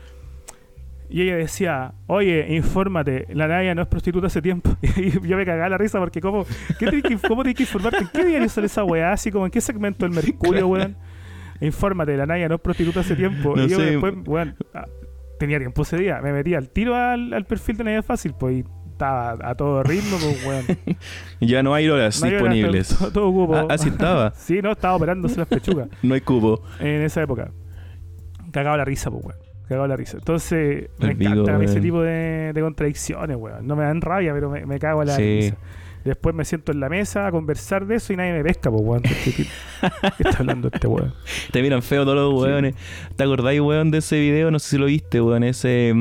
[1.08, 4.76] Y ella decía, oye, infórmate, la Naya no es prostituta hace tiempo.
[4.96, 6.44] Y yo me cagaba la risa porque cómo,
[6.78, 7.98] ¿qué tenés que, ¿cómo tenés que informarte?
[8.00, 9.12] ¿En qué diario sale esa weá?
[9.12, 10.96] Así como en qué segmento del Mercurio, weón.
[11.60, 13.54] Infórmate, la Naya no es prostituta hace tiempo.
[13.56, 13.84] No y yo sé.
[13.92, 14.86] después, weón, ah,
[15.38, 16.20] tenía tiempo ese día.
[16.22, 19.82] Me metí al tiro al, al perfil de Naya Fácil, pues, y estaba a todo
[19.82, 20.64] ritmo, pues, weón.
[21.40, 22.88] Ya no hay horas No había disponibles.
[22.96, 23.54] Todo, todo cupo.
[23.56, 24.30] Ah, así estaba.
[24.36, 26.62] sí, no, estaba operándose las pechugas No hay cubo.
[26.80, 27.50] en esa época.
[28.52, 29.38] Cagaba la risa, pues, weón.
[29.68, 30.18] Cagaba la risa.
[30.18, 31.82] Entonces, me Vigo, encantan ese weón.
[31.82, 33.66] tipo de, de contradicciones, weón.
[33.66, 35.22] No me dan rabia, pero me, me cago en la Sí.
[35.40, 35.56] risa.
[36.04, 38.82] Después me siento en la mesa a conversar de eso y nadie me pesca, pues,
[38.84, 39.02] weón.
[39.24, 39.46] ¿Qué,
[40.18, 41.14] está hablando este weón?
[41.50, 42.50] Te miran feo todos los Sí.
[42.50, 42.74] weones.
[43.16, 44.50] ¿Te acordáis, weón, de ese video?
[44.50, 45.44] No sé si lo viste, weón.
[45.44, 45.94] Ese.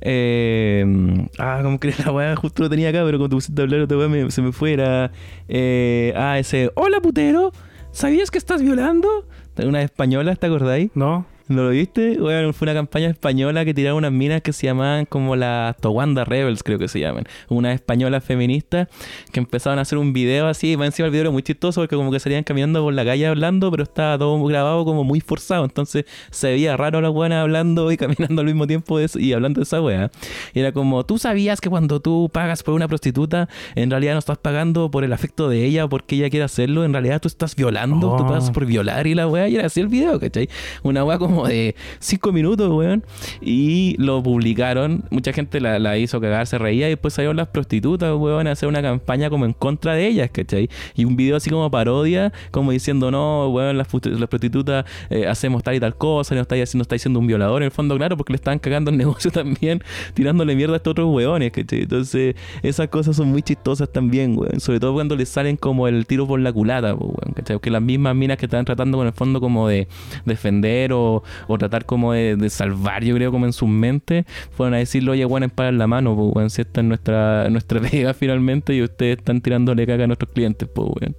[0.00, 3.64] Eh, ah, como que la weá justo lo tenía acá, pero cuando te pusiste a
[3.64, 5.12] hablar, otra me- se me fuera.
[5.48, 6.70] Eh, ah, ese.
[6.74, 7.52] Hola, putero.
[7.92, 9.26] ¿Sabías que estás violando?
[9.62, 10.90] Una española, ¿te acordáis?
[10.94, 11.26] ¿No?
[11.50, 12.16] ¿No lo viste?
[12.16, 16.24] Bueno, fue una campaña española que tiraron unas minas que se llamaban como las Towanda
[16.24, 17.24] Rebels, creo que se llaman.
[17.48, 18.86] Unas españolas feministas
[19.32, 20.70] que empezaron a hacer un video así.
[20.70, 23.04] Y más encima el video era muy chistoso porque como que salían caminando por la
[23.04, 25.64] calle hablando, pero estaba todo grabado como muy forzado.
[25.64, 29.32] Entonces se veía raro las buenas hablando y caminando al mismo tiempo de eso- y
[29.32, 30.12] hablando de esa wea.
[30.54, 34.20] Y era como, tú sabías que cuando tú pagas por una prostituta, en realidad no
[34.20, 36.84] estás pagando por el afecto de ella o porque ella quiere hacerlo.
[36.84, 38.26] En realidad tú estás violando, tú Oh.
[38.28, 39.48] pagas por violar y la wea.
[39.48, 40.48] Y era así el video, ¿cachai?
[40.84, 43.04] Una wea como de 5 minutos, weón.
[43.40, 45.04] Y lo publicaron.
[45.10, 46.86] Mucha gente la, hizo cagar, se reía.
[46.86, 50.30] Y después salieron las prostitutas, weón, a hacer una campaña como en contra de ellas,
[50.32, 50.68] ¿cachai?
[50.94, 55.74] Y un video así como parodia, como diciendo, no, weón, las, prostitutas eh, hacemos tal
[55.74, 57.62] y tal cosa, no está haciendo, está diciendo un violador.
[57.62, 59.82] En el fondo, claro, porque le estaban cagando el negocio también,
[60.14, 61.82] tirándole mierda a estos otros weones, ¿cachai?
[61.82, 64.60] Entonces, esas cosas son muy chistosas también, weón.
[64.60, 67.56] Sobre todo cuando les salen como el tiro por la culata, weón, ¿cachai?
[67.56, 69.88] Porque las mismas minas que están tratando con el fondo como de
[70.24, 74.74] defender o, o tratar como de, de salvar, yo creo, como en sus mentes, fueron
[74.74, 78.14] a decirle, oye, weón, parar la mano, pues, weón, si esta es nuestra, nuestra pega
[78.14, 81.16] finalmente y ustedes están tirándole caca a nuestros clientes, pues, weón.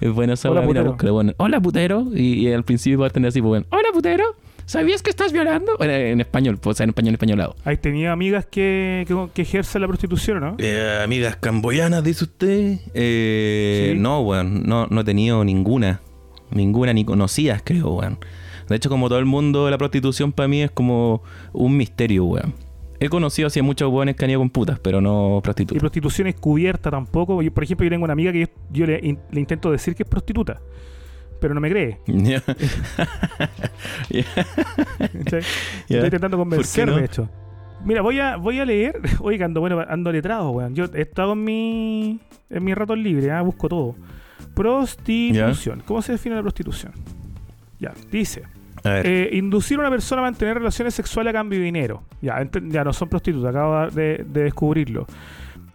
[0.00, 1.34] Es buena esa Hola, mira, putero.
[1.38, 2.06] Hola, putero.
[2.14, 3.66] Y, y al principio parten así, pues, weón.
[3.70, 4.24] Hola, putero.
[4.64, 5.72] ¿Sabías que estás violando?
[5.78, 7.56] Bueno, en español, pues, o sea, en español españolado.
[7.64, 10.56] ¿Has tenido amigas que, que, que ejercen la prostitución o no?
[10.58, 12.78] Eh, amigas camboyanas, dice usted.
[12.92, 13.98] Eh, Sí.
[13.98, 16.00] No, weón, no, no he tenido ninguna.
[16.50, 18.18] Ninguna, ni conocidas, creo, weón.
[18.68, 22.52] De hecho, como todo el mundo, la prostitución para mí es como un misterio, weón.
[23.00, 25.80] He conocido así a muchos weones que han ido con putas, pero no Y prostitutas.
[25.80, 27.40] prostitución encubierta tampoco.
[27.42, 29.94] Yo, por ejemplo, yo tengo una amiga que yo, yo le, in- le intento decir
[29.94, 30.60] que es prostituta,
[31.40, 31.98] pero no me cree.
[34.10, 35.42] Estoy
[35.88, 36.96] intentando ¿Por qué convencer, no?
[36.96, 37.28] de hecho.
[37.84, 39.00] Mira, voy a, voy a leer.
[39.38, 40.74] Que ando, bueno, ando letrado, weón.
[40.74, 43.42] Yo he estado en mi, en mi rato libre, ¿ah?
[43.42, 43.94] busco todo.
[44.54, 45.82] Prostitución.
[45.86, 46.92] ¿Cómo se define la prostitución?
[47.78, 48.42] Ya, dice.
[49.04, 52.02] Eh, inducir a una persona a mantener relaciones sexuales a cambio de dinero.
[52.22, 55.06] Ya, ya no son prostitutas, acabo de, de descubrirlo.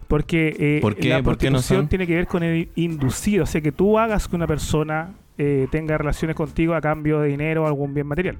[0.07, 1.09] Porque eh, ¿Por qué?
[1.09, 4.28] la ¿Por qué no tiene que ver con el inducido, o sea, que tú hagas
[4.28, 8.38] que una persona eh, tenga relaciones contigo a cambio de dinero o algún bien material.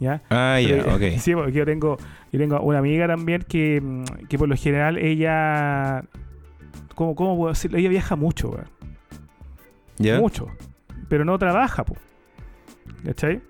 [0.00, 0.22] ¿Ya?
[0.30, 1.02] Ah, ya, ok.
[1.18, 1.96] Sí, porque yo tengo,
[2.32, 6.02] yo tengo una amiga también que, mm, que por lo general ella.
[6.94, 7.78] ¿Cómo, cómo puedo decirlo?
[7.78, 8.68] Ella viaja mucho, weón.
[9.98, 10.18] ¿Ya?
[10.18, 10.48] Mucho.
[11.08, 11.96] Pero no trabaja, po.
[13.04, 13.40] ¿Cachai?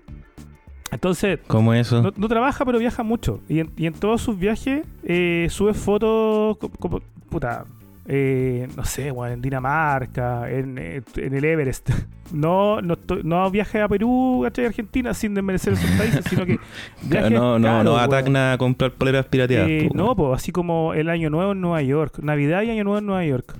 [0.91, 2.01] Entonces, ¿Cómo eso?
[2.01, 3.39] no, no trabaja, pero viaja mucho.
[3.47, 7.63] Y en, y en todos sus viajes eh, sube fotos co- como, puta,
[8.07, 11.89] eh, no sé, weón, en Dinamarca, en, eh, en el Everest.
[12.33, 14.65] No, no, no viaje a Perú, ¿cachai?
[14.67, 16.59] Argentina, sin desmerecer esos países, sino que
[17.29, 19.67] no, no, no atacna a comprar poleras pirateadas.
[19.69, 22.99] Eh, no, pues así como el Año Nuevo en Nueva York, Navidad y Año Nuevo
[22.99, 23.57] en Nueva York.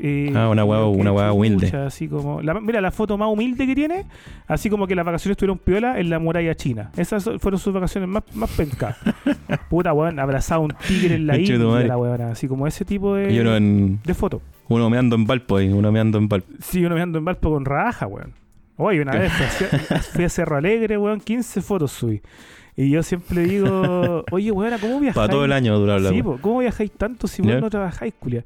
[0.00, 1.68] Eh, Ah, una que una hueá humilde.
[1.76, 4.06] Así como, la- mira, la foto más humilde que tiene,
[4.46, 6.90] así como que las vacaciones estuvieron piola en la muralla china.
[6.96, 8.96] Esas fueron sus vacaciones más, más pencas.
[9.70, 11.34] Puta, weón, abrazado a un tigre en la
[11.68, 11.86] madre.
[11.88, 11.96] la
[12.30, 14.42] así como ese tipo de, Y uno, en, de foto.
[14.68, 16.48] uno meando en Valpo ahí, uno meando en Valpo.
[16.60, 18.32] Sí, uno mirando en Valpo con raja, weón.
[18.76, 19.32] Oye, una vez
[20.12, 22.20] fui a, Cerro Alegre, weón, 15 fotos subí.
[22.76, 25.14] Y yo siempre digo, oye, weón, ¿cómo viajáis?
[25.16, 26.24] Para todo el año durar la Sí, weá.
[26.24, 28.44] po, ¿cómo viajáis tanto si vos no trabajáis, culia?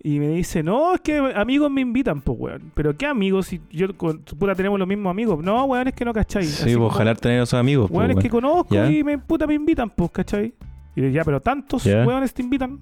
[0.00, 2.70] Y me dice, no, es que amigos me invitan, pues, weón.
[2.74, 3.48] ¿Pero qué amigos?
[3.48, 5.42] Si yo con puta tenemos los mismos amigos.
[5.42, 6.48] No, weón, es que no cacháis.
[6.50, 7.90] Sí, Así pues, ojalá tener esos amigos.
[7.90, 8.22] Weón, es weón.
[8.22, 8.88] que conozco Ya.
[8.90, 10.54] y me puta me invitan, pues, ¿cachai?
[10.94, 12.04] Y le digo, ya, pero tantos Ya.
[12.06, 12.78] weones te invitan.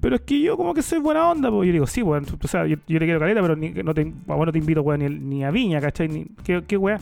[0.00, 1.60] Pero es que yo como que soy buena onda, pues.
[1.60, 2.26] Yo le digo, sí, weón.
[2.42, 4.82] O sea, yo, yo le quiero caleta, pero ni, no te, bueno, no te invito,
[4.82, 6.08] weón, ni, ni a Viña, ¿cachai?
[6.08, 6.98] Ni, ¿qué, ¿Qué weá?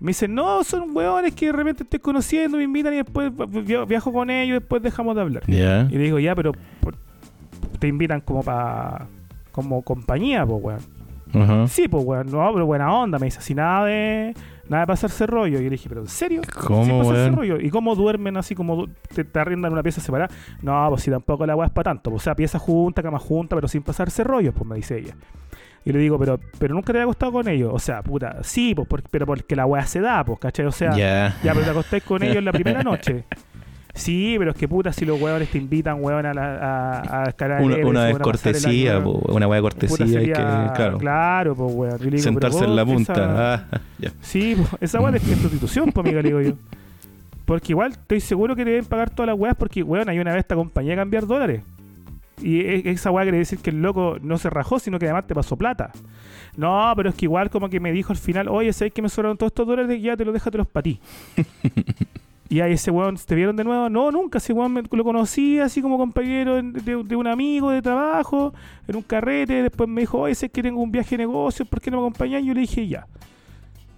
[0.00, 3.76] Me dicen, no, son weones que de repente estoy conociendo, me invitan y después vi-
[3.86, 5.42] viajo con ellos y después dejamos de hablar.
[5.46, 5.88] Ya.
[5.90, 6.96] Y le digo, ya, pero por-
[7.78, 9.06] te invitan como para
[9.52, 10.80] como compañía, pues, weón.
[11.42, 11.66] Ajá.
[11.68, 13.18] Sí, pues, weón, no, pero buena onda.
[13.18, 14.34] Me dice, así nada de
[14.68, 15.58] nada de pasarse rollo.
[15.58, 16.42] Y yo le dije, pero ¿en serio?
[16.66, 17.60] ¿Cómo, Sin pasarse rollo.
[17.60, 20.32] ¿Y cómo duermen así como te, te arriendan una pieza separada?
[20.62, 22.10] No, pues si tampoco la weá es para tanto.
[22.10, 25.14] Pues, o sea, pieza junta, cama junta, pero sin pasarse rollos, pues me dice ella.
[25.84, 27.70] Y le digo, pero, pero nunca te había acostado con ellos.
[27.72, 30.66] O sea, puta, sí, pues, por- pero porque la weá se da, pues, ¿cachai?
[30.66, 31.36] O sea, Ya.
[31.42, 33.24] ya, pero te acostáis con ellos la primera noche.
[33.98, 37.28] Sí, pero es que puta, si los huevones te invitan, huevón, a, la, a, a
[37.28, 39.36] escalar Una, una vez Everest, huevón, a pasar el cortesía, año, po, huevón.
[39.36, 40.06] una Puta, cortesía.
[40.06, 43.12] sería- que, claro, pues, digo, sentarse en la punta.
[43.12, 43.80] esa- Ah.
[44.20, 46.52] Sí, po, esa weá es prostitución, pues, amiga, digo yo.
[47.44, 50.40] Porque igual estoy seguro que deben pagar todas las weas porque, weón, hay una vez
[50.40, 51.62] esta compañía a cambiar dólares.
[52.40, 55.26] Y e- esa weá quiere decir que el loco no se rajó, sino que además
[55.26, 55.90] te pasó plata.
[56.56, 59.08] No, pero es que igual como que me dijo al final, oye, ¿sabes que me
[59.08, 60.00] sobraron todos estos dólares?
[60.00, 61.00] Ya te los déjatelos para ti.
[62.50, 63.88] y ahí ese weón, ¿te vieron de nuevo?
[63.90, 64.38] No, nunca.
[64.38, 68.54] Ese weón me- lo conocí así como compañero de, de un amigo de trabajo,
[68.86, 69.62] en un carrete.
[69.62, 72.04] Después me dijo, oye, sé que tengo un viaje de negocios, ¿por qué no me
[72.04, 72.42] acompañás?
[72.42, 73.06] Y yo le dije, ya.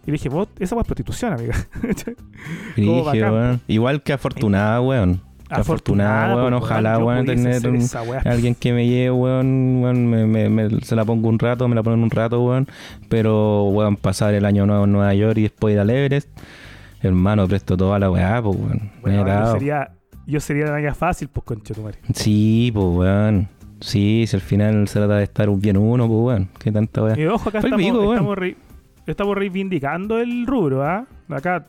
[0.05, 1.55] Y le dije, vos, esa weá es prostitución, amiga.
[3.05, 3.61] Bacán, weón.
[3.69, 5.21] Igual que afortunada, weón.
[5.49, 6.51] Afortunada, weón.
[6.53, 7.85] pues, Ojalá, weón, tener un-
[8.25, 9.81] alguien que me lleve, weón.
[9.83, 12.69] weón me, me- me- se la pongo un rato, me la ponen un rato, weón.
[13.09, 16.29] Pero, weón, pasar el año nuevo en Nueva York y después ir al Everest.
[17.03, 18.91] Hermano, presto toda la weá, pues, weón.
[19.03, 19.91] Me Bueno, yo sería,
[20.27, 21.99] yo sería la niña fácil, pues, concha tu madre.
[22.15, 23.49] Sí, pues, weón.
[23.81, 26.49] Sí, si al final se trata de estar bien uno, pues, weón.
[26.59, 27.19] Qué tanta weá.
[27.19, 28.57] Y ojo, acá estamos, pico, estamos, re-
[29.07, 31.07] estamos reivindicando el rubro, ¿ah?
[31.31, 31.67] Acá,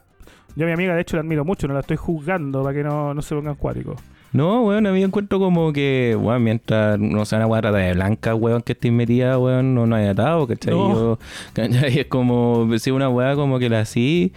[0.56, 2.84] yo a mi amiga, de hecho, la admiro mucho, no la estoy juzgando para que
[2.84, 4.02] no, no se pongan cuáticos.
[4.34, 7.94] No, weón, a mí encuentro como que, weón, mientras no sea una weá trata de
[7.94, 10.74] blanca, weón, que esté metida, weón, no, no hay atado, ¿cachai?
[10.74, 10.94] No.
[10.94, 11.20] Yo,
[11.54, 12.00] ¿cachai?
[12.00, 14.32] Es como, si una weá como que la así,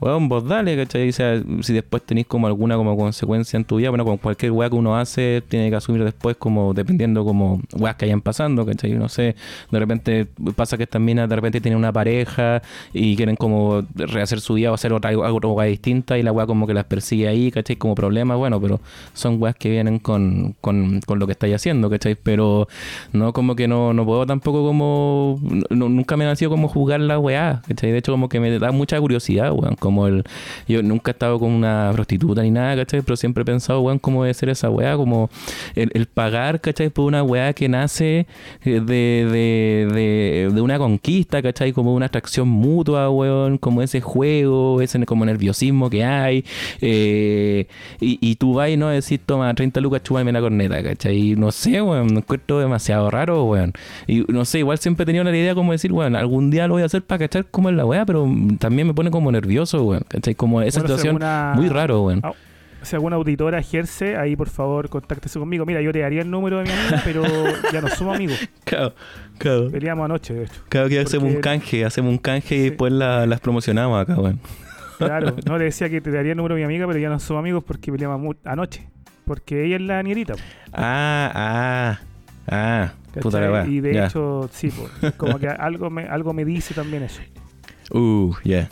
[0.00, 1.08] weón, vos dale, ¿cachai?
[1.08, 4.52] O sea, si después tenéis como alguna como consecuencia en tu vida, bueno, con cualquier
[4.52, 8.64] weá que uno hace, tiene que asumir después como, dependiendo como weas que hayan pasando,
[8.64, 8.92] ¿cachai?
[8.92, 9.36] No sé,
[9.70, 10.26] de repente
[10.56, 14.70] pasa que estas minas de repente tienen una pareja y quieren como rehacer su vida
[14.70, 17.76] o hacer otra, otra weá distinta y la weá como que las persigue ahí, ¿cachai?
[17.76, 18.80] Como problemas, bueno, pero
[19.12, 22.14] son weas que vienen con, con, con lo que estáis haciendo, ¿cachai?
[22.14, 22.68] Pero
[23.12, 25.38] no como que no, no puedo tampoco como,
[25.70, 27.90] no- nunca me ha nacido como jugar la weá, ¿cachai?
[27.92, 30.24] De hecho como que me da mucha curiosidad, weón, como el,
[30.68, 33.02] yo nunca he estado con una prostituta ni nada, ¿cachai?
[33.02, 35.30] Pero siempre he pensado, weón, cómo debe ser esa weá, como
[35.74, 36.90] el, el pagar, ¿cachai?
[36.90, 38.26] Por una weá que nace
[38.64, 38.80] eh, de,
[39.30, 41.72] de, de, de una conquista, ¿cachai?
[41.72, 46.44] Como una atracción mutua, weón, como ese juego, ese como nerviosismo que hay.
[46.80, 47.66] eh,
[48.00, 51.32] y, y tú vas y no decís, toma, 30 lucas, chúpame la corneta, ¿cachai?
[51.32, 53.72] Y no sé, weón, me encuentro demasiado raro, weón.
[54.06, 56.74] Y no sé, igual siempre he tenido la idea como decir, weón, algún día lo
[56.74, 58.28] voy a hacer para cachar cómo es la weá, pero
[58.58, 60.34] también me pone como nervioso, weón, ¿cachai?
[60.34, 62.22] Como esa Bueno, si situación alguna- muy raro, weón.
[62.82, 65.66] Si alguna auditora ejerce, ahí por favor contáctese conmigo.
[65.66, 67.22] Mira, yo te daría el número de mi amiga, pero
[67.72, 68.38] ya no somos amigos.
[68.64, 68.94] Claro,
[69.38, 69.70] claro.
[69.70, 70.62] Peleamos anoche, de hecho.
[70.70, 74.40] Cada que hacemos un canje, hacemos un canje y después la- las promocionamos acá, weón.
[74.96, 77.18] Claro, no le decía que te daría el número de mi amiga, pero ya no
[77.18, 78.88] somos amigos porque peleamos anoche.
[79.26, 80.34] porque ella es la nierita.
[80.72, 82.00] Ah, ah,
[82.48, 82.92] ah.
[83.20, 83.66] Puta la.
[83.66, 84.06] Y de ya.
[84.06, 84.72] hecho, sí,
[85.18, 87.20] como que algo me, algo me dice también eso.
[87.92, 88.68] Uh, ya.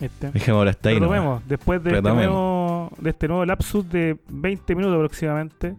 [0.00, 0.30] ¿Viste?
[0.32, 0.98] Dejémoslo hasta ahí.
[1.48, 5.74] después de este, nuevo, de este nuevo lapsus de 20 minutos aproximadamente,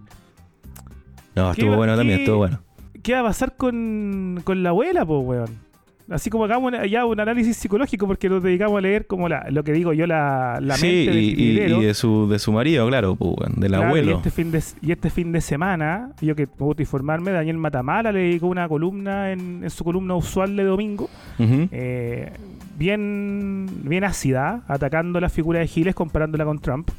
[1.36, 2.60] No, ¿Qué estuvo bueno también, estuvo bueno.
[3.04, 5.68] ¿qué va a pasar con, con la abuela, pues, weón?
[6.10, 9.62] Así como hagamos ya un análisis psicológico porque nos dedicamos a leer como la, lo
[9.66, 12.88] que digo yo, la, la sí, mente del y, y- de su de su marido,
[12.88, 14.12] claro, pues, weón, del Claro, abuelo.
[14.12, 18.14] Y este, fin de, y este fin de semana, yo que gusta informarme, Daniel Matamala
[18.14, 21.10] le dedicó una columna en, en su columna usual de domingo,
[21.40, 21.68] Ujú.
[21.72, 22.32] eh,
[22.78, 26.90] bien, bien ácida, atacando la figura de Giles comparándola con Trump.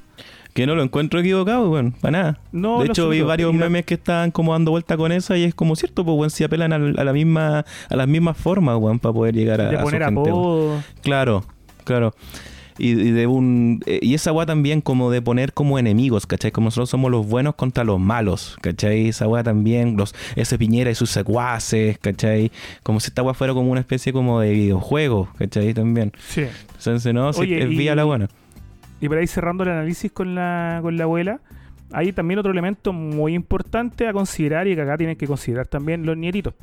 [0.54, 2.40] Que no lo encuentro equivocado, weón, para nada.
[2.50, 5.54] No, de hecho, vi varios memes que estaban como dando vuelta con esa y es
[5.54, 9.12] como cierto, pues, weón, si apelan a, la misma, a las mismas formas, weón, para
[9.12, 10.82] poder llegar a, de a su poner gente, apodo.
[11.02, 11.44] Claro,
[11.84, 12.14] claro.
[12.78, 16.52] Y, y de un eh, y esa weá también como de poner como enemigos, ¿cachai?
[16.52, 19.08] Como nosotros somos los buenos contra los malos, ¿cachai?
[19.08, 22.50] Esa weá también, los, ese Piñera y sus secuaces, ¿cachai?
[22.82, 25.74] Como si esta weá fuera como una especie como de videojuego, ¿cachai?
[25.74, 26.12] También.
[26.28, 26.44] Sí.
[26.76, 28.28] Entonces, no, sí, es y- vía la buena.
[29.00, 31.40] Y por ahí cerrando el análisis con la, con la abuela,
[31.92, 36.04] hay también otro elemento muy importante a considerar y que acá tienen que considerar también
[36.04, 36.54] los nieritos.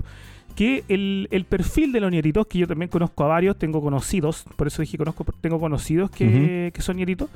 [0.56, 4.46] Que el, el perfil de los nieritos, que yo también conozco a varios, tengo conocidos,
[4.56, 7.30] por eso dije conozco, tengo conocidos que, que son nieritos.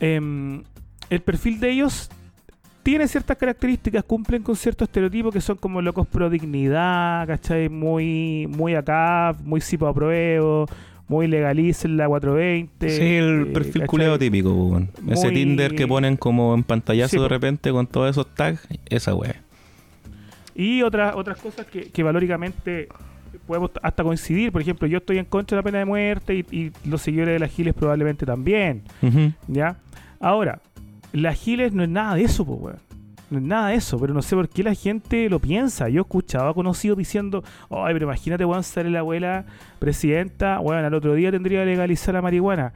[0.00, 0.62] em,
[1.10, 2.10] el perfil de ellos
[2.84, 7.68] tiene ciertas características, cumplen con ciertos estereotipos que son como locos pro dignidad, ¿cachai?
[7.68, 10.66] Muy, muy acá, muy sipo apruebo,
[11.08, 12.90] muy legalicen la 420.
[12.90, 14.82] Sí, el eh, perfil culeado típico.
[15.08, 19.14] Ese Tinder que ponen como en pantallazo Sí, de repente con todos esos tags, esa
[19.14, 19.42] weá.
[20.54, 22.88] Y otras otras cosas que, que valóricamente
[23.46, 24.52] podemos hasta coincidir.
[24.52, 27.34] Por ejemplo, yo estoy en contra de la pena de muerte y, y los seguidores
[27.34, 28.82] de las Giles probablemente también.
[29.02, 29.32] Ujú.
[29.48, 29.76] ¿Ya?
[30.20, 30.60] Ahora,
[31.12, 32.78] las Giles no es nada de eso, pues, weón.
[33.30, 35.88] No es nada de eso, pero no sé por qué la gente lo piensa.
[35.88, 39.44] Yo escuchaba conocidos diciendo, ay, pero imagínate, weón, sale la abuela
[39.78, 42.72] presidenta, weón, al otro día tendría que legalizar la marihuana.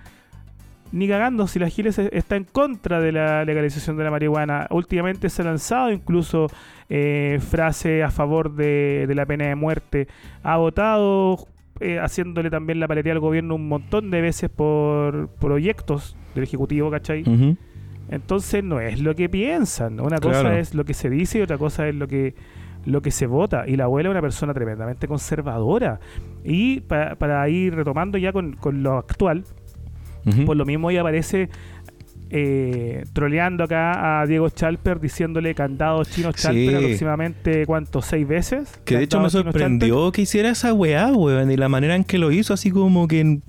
[0.90, 4.66] Ni cagando si la Giles e- está en contra de la legalización de la marihuana.
[4.70, 6.46] Últimamente se ha lanzado incluso
[6.88, 10.08] eh, frase a favor de, de la pena de muerte.
[10.42, 11.46] Ha votado
[11.80, 16.90] eh, haciéndole también la paletía al gobierno un montón de veces por proyectos del Ejecutivo,
[16.90, 17.22] ¿cachai?
[18.10, 20.00] Entonces no es lo que piensan.
[20.00, 20.38] Una Claro.
[20.38, 22.34] cosa es lo que se dice y otra cosa es lo que
[22.86, 23.64] lo que se vota.
[23.68, 26.00] Y la abuela es una persona tremendamente conservadora.
[26.42, 29.44] Y pa- para ir retomando ya con, con lo actual,
[30.46, 31.48] Por lo mismo ella aparece
[32.30, 36.42] eh, troleando acá a Diego Chalper diciéndole candados chinos Sí.
[36.42, 38.02] Chalper aproximadamente, ¿cuánto?
[38.02, 38.68] ¿Seis veces?
[38.84, 42.18] Que de hecho me sorprendió que hiciera esa weá, weón, y la manera en que
[42.18, 43.42] lo hizo, así como que en-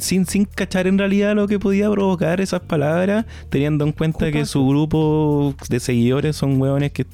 [0.00, 4.44] sin, sin cachar en realidad lo que podía provocar esas palabras, teniendo en cuenta que
[4.46, 7.06] su grupo de seguidores son weones que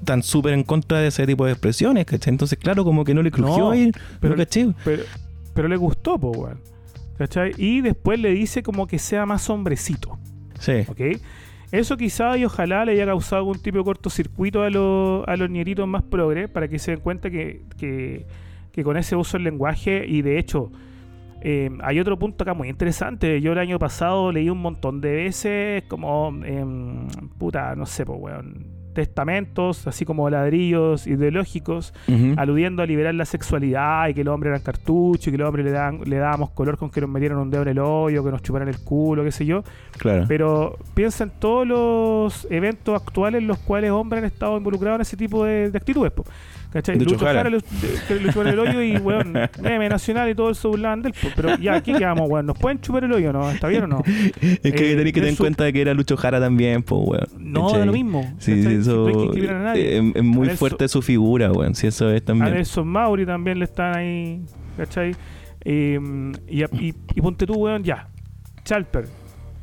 [0.00, 2.32] están súper en contra de ese tipo de expresiones, ¿cachai?
[2.32, 3.90] Entonces, claro, como que no le crujió No, ahí,
[4.20, 4.68] pero- no caché.
[4.84, 5.02] Pero,
[5.54, 6.60] pero le gustó, po, weón.
[7.18, 7.52] ¿Cachai?
[7.56, 10.18] Y después le dice como que sea más hombrecito.
[10.58, 10.84] Sí.
[10.88, 11.00] ¿Ok?
[11.70, 15.50] Eso quizá y ojalá le haya causado algún tipo de cortocircuito a, los a los
[15.50, 18.24] nieritos más progres para que se den cuenta que, que,
[18.72, 20.72] que con ese uso del lenguaje y de hecho
[21.40, 23.40] eh, hay otro punto acá muy interesante.
[23.40, 27.06] Yo el año pasado leí un montón de veces como, em,
[27.38, 28.66] puta, no sé, pues, weón,
[28.98, 31.94] testamentos, así como ladrillos ideológicos,
[32.36, 35.66] aludiendo a liberar la sexualidad y que los hombres eran cartuchos y que los hombres
[35.66, 38.32] le, daban, le dábamos color con que nos metieran un dedo en el hoyo, que
[38.32, 39.62] nos chuparan el culo, qué sé yo.
[39.98, 40.24] Claro.
[40.26, 45.02] Pero piensa en todos los eventos actuales en los cuales hombres han estado involucrados en
[45.02, 46.10] ese tipo de, de actitudes.
[46.10, 46.24] po.
[46.72, 46.98] ¿Cachai?
[46.98, 47.48] Lucho Lucho Jara.
[47.48, 51.14] Le chupan el hoyo y, weón, meme nacional y todo eso burlaban de él.
[51.20, 51.28] po.
[51.34, 52.46] Pero ya, aquí quedamos, weón.
[52.46, 53.50] ¿Nos pueden chupar el hoyo no?
[53.50, 54.02] ¿Está bien o no?
[54.40, 57.26] Es que eh, tenéis que tener en cuenta que era Lucho Jara también, pues, weón.
[57.38, 58.34] No, da lo mismo.
[58.38, 58.62] Sí.
[58.62, 60.12] Si eso no discriminar a nadie.
[60.14, 61.74] es muy A fuerte su figura, weón.
[61.74, 62.52] Si eso es A también.
[62.52, 64.42] Nelson Mauri también le están ahí,
[64.76, 65.16] ¿cachai?
[65.64, 65.98] Eh,
[66.48, 68.08] y, y, y ponte tú, weón, ya.
[68.64, 69.06] Chalper.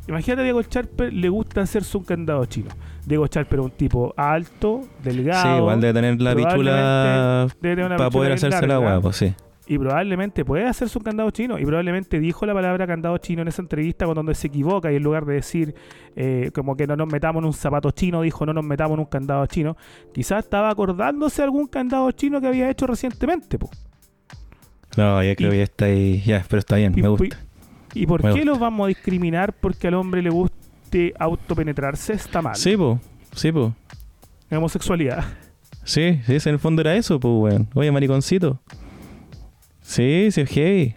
[0.07, 2.69] Imagínate a Diego Chalper le gusta hacerse un candado chino.
[3.05, 5.43] Diego Chalper es un tipo alto, delgado.
[5.43, 7.47] Sí, igual debe tener la pichula
[7.97, 9.33] para poder hacerse la weá, pues sí.
[9.67, 11.57] Y probablemente puede hacerse un candado chino.
[11.57, 15.03] Y probablemente dijo la palabra candado chino en esa entrevista cuando se equivoca y en
[15.03, 15.73] lugar de decir
[16.15, 18.99] eh, como que no nos metamos en un zapato chino, dijo no nos metamos en
[18.99, 19.75] un candado chino.
[20.13, 23.57] Quizás estaba acordándose algún candado chino que había hecho recientemente.
[23.57, 23.71] po.
[24.97, 26.21] No, ya creo Y- que ya está ahí.
[26.25, 27.37] Ya, pero está bien, Y, me gusta.
[27.95, 28.45] ¿Y por Me qué gusta.
[28.45, 30.29] los vamos a discriminar porque al hombre le
[31.19, 32.13] autopenetrarse?
[32.13, 32.55] Está mal.
[32.55, 32.99] Sí, po.
[33.33, 33.73] Sí, po.
[34.51, 35.23] Homosexualidad.
[35.83, 37.67] Sí, sí, en el fondo era eso, pues, weón.
[37.73, 38.59] Oye, mariconcito.
[39.81, 40.95] Sí, sí, es heavy.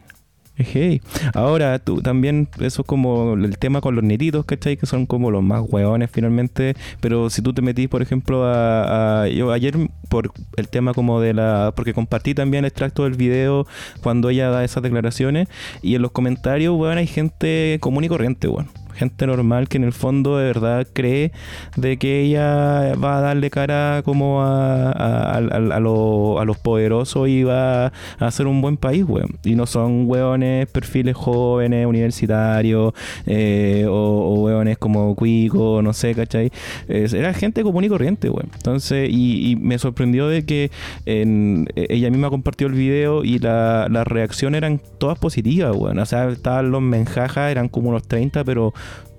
[0.57, 1.01] Es heavy.
[1.34, 4.76] Ahora, tú también, eso es como el tema con los netitos, ¿cachai?
[4.76, 6.74] Que son como los más hueones finalmente.
[7.01, 9.76] Pero si tú te metís, por ejemplo, a, a- yo ayer
[10.09, 11.72] por el tema como de la...
[11.76, 13.66] Porque compartí también extracto del video
[14.03, 15.49] cuando ella da esas declaraciones.
[15.82, 18.68] Y en los comentarios, weón, hay gente común y corriente, weón.
[18.99, 21.32] Gente normal que en el fondo de verdad cree
[21.76, 26.44] de que ella va a darle cara como a, a, a- a- a lo- a
[26.44, 29.38] los poderosos y va a hacer un buen país, weón.
[29.44, 32.92] Y no son weones, perfiles jóvenes, universitarios,
[33.26, 33.92] eh, o,
[34.34, 36.51] o como Cuico, no sé, ¿cachai?
[36.88, 38.51] Era gente común y corriente, weón.
[38.55, 40.70] Entonces, y, y me sorprendió de que
[41.07, 45.99] en- eh, ella misma compartió el video y la- las reacciones eran todas positivas, weón.
[45.99, 48.72] O sea, estaban los menjajas, eran como unos 30, pero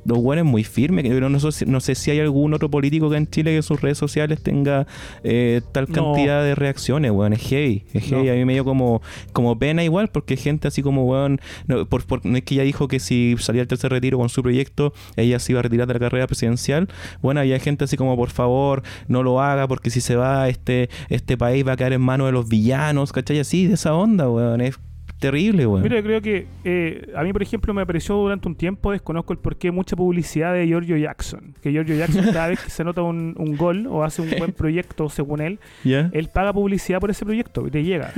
[0.06, 1.04] los weones muy firmes.
[1.04, 3.52] que yo No, sé si- no sé si hay algún otro político que en Chile
[3.52, 4.88] que en sus redes sociales tenga
[5.24, 5.94] eh, tal No.
[6.14, 7.34] cantidad de reacciones, weón.
[7.34, 7.84] Es heavy.
[7.94, 8.28] Es heavy.
[8.28, 8.32] No.
[8.32, 9.02] A mí me dio como,
[9.34, 12.64] como pena igual, porque gente así como, weón, no, por, por- no es que ella
[12.64, 15.88] dijo que si salía el tercer retiro con su proyecto, ella se iba a retirar
[15.88, 16.88] de la carrera presidencial.
[17.22, 20.90] Bueno, había gente así como, por favor, no lo haga, porque si se va, este,
[21.10, 23.40] este país va a caer en manos de los villanos, ¿cachai?
[23.40, 24.62] Así, de esa onda, weón.
[24.62, 24.80] Es
[25.20, 25.84] terrible, weón.
[25.84, 29.34] Mira, yo creo que eh, a mí, por ejemplo, me pareció durante un tiempo, desconozco
[29.34, 31.54] el porqué, mucha publicidad de Giorgio Jackson.
[31.62, 34.54] Que Giorgio Jackson, cada vez que se nota un, un gol o hace un buen
[34.54, 38.12] proyecto, según él, él paga publicidad por ese proyecto y te llega.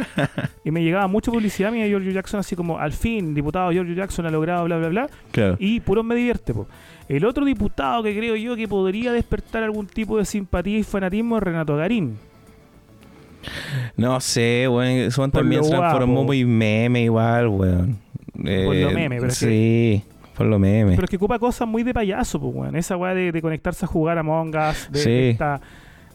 [0.64, 3.72] y me llegaba mucha publicidad a mí de Giorgio Jackson, así como, al fin, diputado
[3.72, 5.10] Giorgio Jackson ha logrado, bla, bla, bla.
[5.32, 5.58] Claro.
[5.60, 6.68] Y puro me divierte, po.
[7.10, 11.38] El otro diputado que creo yo que podría despertar algún tipo de simpatía y fanatismo
[11.38, 12.18] es Renato Garín.
[13.98, 15.10] No sé, weón.
[15.16, 17.98] Por también se transformó muy meme igual, weón.
[18.34, 20.04] Por lo Eh, meme, pero Sí,
[20.36, 20.92] por lo meme.
[20.94, 22.76] Pero es que ocupa cosas muy de payaso, pues, weón.
[22.76, 25.10] Esa weá de, de conectarse a jugar a Among Us, de, Sí.
[25.10, 25.62] de esta,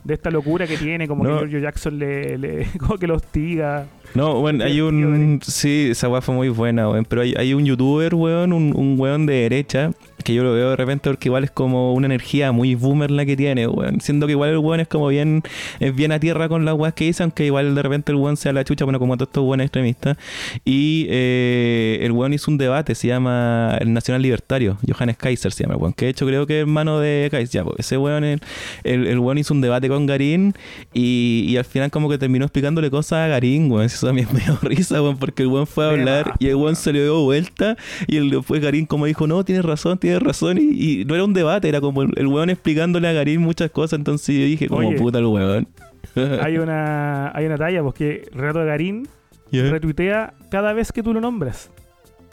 [0.05, 1.31] de esta locura que tiene, como No.
[1.31, 3.87] que Giorgio Jackson le, le- como que lo hostiga.
[4.15, 5.41] No, bueno, hay un...
[5.43, 7.05] Sí, esa weá fue muy buena, weón.
[7.05, 9.91] Pero hay, hay un youtuber, weón, un, un weón de derecha,
[10.27, 13.25] que yo lo veo de repente porque igual es como una energía muy boomer la
[13.25, 14.01] que tiene, weón.
[14.01, 15.45] Siendo que igual el weón es como bien...
[15.79, 18.37] Es bien a tierra con las weas que dice, aunque igual de repente el weón
[18.37, 20.17] sea la chucha, bueno, como todos estos weones extremistas.
[20.65, 25.63] Y eh, el weón hizo un debate, se llama El Nacional Libertario, Johannes Kaiser se
[25.63, 28.25] llama weón, que de hecho creo que es hermano de Kaiser, ya, pues, ese weón,
[28.25, 28.41] el,
[28.83, 30.55] el, el weón hizo un debate con Garín
[30.93, 34.27] y, y al final como que terminó explicándole cosas a Garín, weón, eso a mí
[34.33, 37.05] me dio risa, weón, porque el weón fue a hablar y el weón se le
[37.05, 37.77] dio vuelta
[38.09, 41.25] y el, después Garín como dijo, no, tienes razón, tienes razón, y, y no era
[41.25, 44.69] un debate, era como el, el weón explicándole a Garín muchas cosas, entonces yo dije,
[44.69, 44.99] como Oye.
[44.99, 45.69] puta el weón.
[46.43, 49.07] Hay una, hay una talla, porque Renato Garín
[49.53, 51.71] retuitea cada vez que tú lo nombras.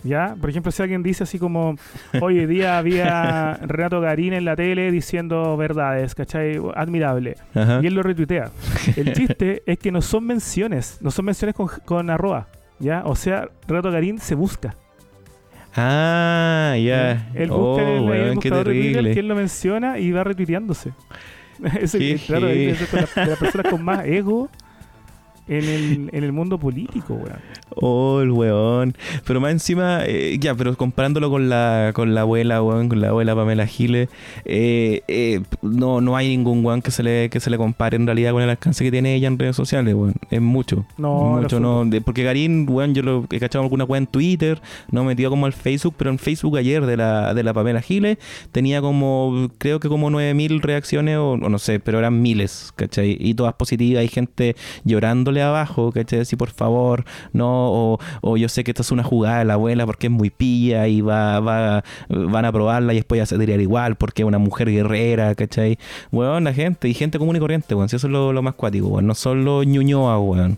[0.06, 0.36] ¿Ya?
[0.40, 1.76] Por ejemplo, si alguien dice así como,
[2.22, 6.60] hoy día había Renato Garín en la tele diciendo verdades, ¿cachai?
[6.76, 7.36] Admirable.
[7.56, 7.80] Ajá.
[7.82, 8.52] Y él lo retuitea.
[8.98, 12.48] El chiste es que no son menciones, no son menciones con, con arroba,
[12.80, 13.04] ¿ya?
[13.06, 14.76] O sea, Renato Garín se busca.
[15.76, 17.30] Ah, ya.
[17.34, 20.92] Él busca Oh, en el, el buscador de Twitter él lo menciona y va retuiteándose.
[21.92, 24.50] Qué el Garín es de, la- de las personas con más ego
[25.48, 27.40] en el, en el mundo político, weón.
[27.76, 28.96] Oh, el weón.
[29.26, 33.10] Pero más encima, eh, ya, pero comparándolo con la, con la abuela, weón, con la
[33.10, 34.10] abuela Pamela Giles,
[34.46, 38.06] eh, eh, no, no hay ningún weón que se le, que se le compare en
[38.06, 40.14] realidad con el alcance que tiene ella en redes sociales, weón.
[40.30, 40.86] Es mucho.
[40.98, 41.86] No, mucho, no.
[41.86, 45.46] De- porque Garín, weón, yo lo he cachado alguna weón en Twitter, no metido como
[45.46, 48.18] al Facebook, pero en Facebook ayer de la, de la Pamela Giles
[48.52, 53.18] tenía como, creo que como 9000 reacciones, o, o no sé, pero eran miles, ¿cachai?
[53.20, 54.56] Y todas positivas, hay gente
[55.34, 56.20] llorándole abajo, ¿cachai?
[56.20, 59.54] Así, por favor, no, o, o yo sé que esto es una jugada de la
[59.54, 63.38] abuela porque es muy pilla y va, va, van a probarla y después ya se
[63.38, 65.78] tirar igual porque es una mujer guerrera, ¿cachai?
[66.12, 68.56] Weón, la gente, y gente común y corriente, weón, si eso es lo, lo más
[68.56, 70.58] cuático, weón, no son los ñuñoa, weón.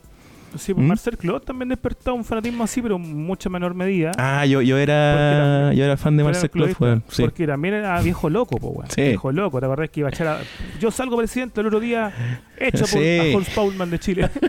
[0.58, 0.88] Sí, pues ¿Mm?
[0.88, 4.12] Marcel Claude también despertó un fanatismo así, pero en mucha menor medida.
[4.18, 7.04] Ah, yo, yo era yo era fan de Marcel Claude, cloista, weón.
[7.10, 7.24] Sí.
[7.24, 8.90] Porque también era viejo loco, po, weón.
[8.90, 9.02] Sí.
[9.02, 10.40] Viejo loco, ¿te acordás que iba a echar a...
[10.80, 12.12] Yo salgo presidente el otro día,
[12.58, 13.02] hecho por
[13.42, 14.30] a Paulman de Chile.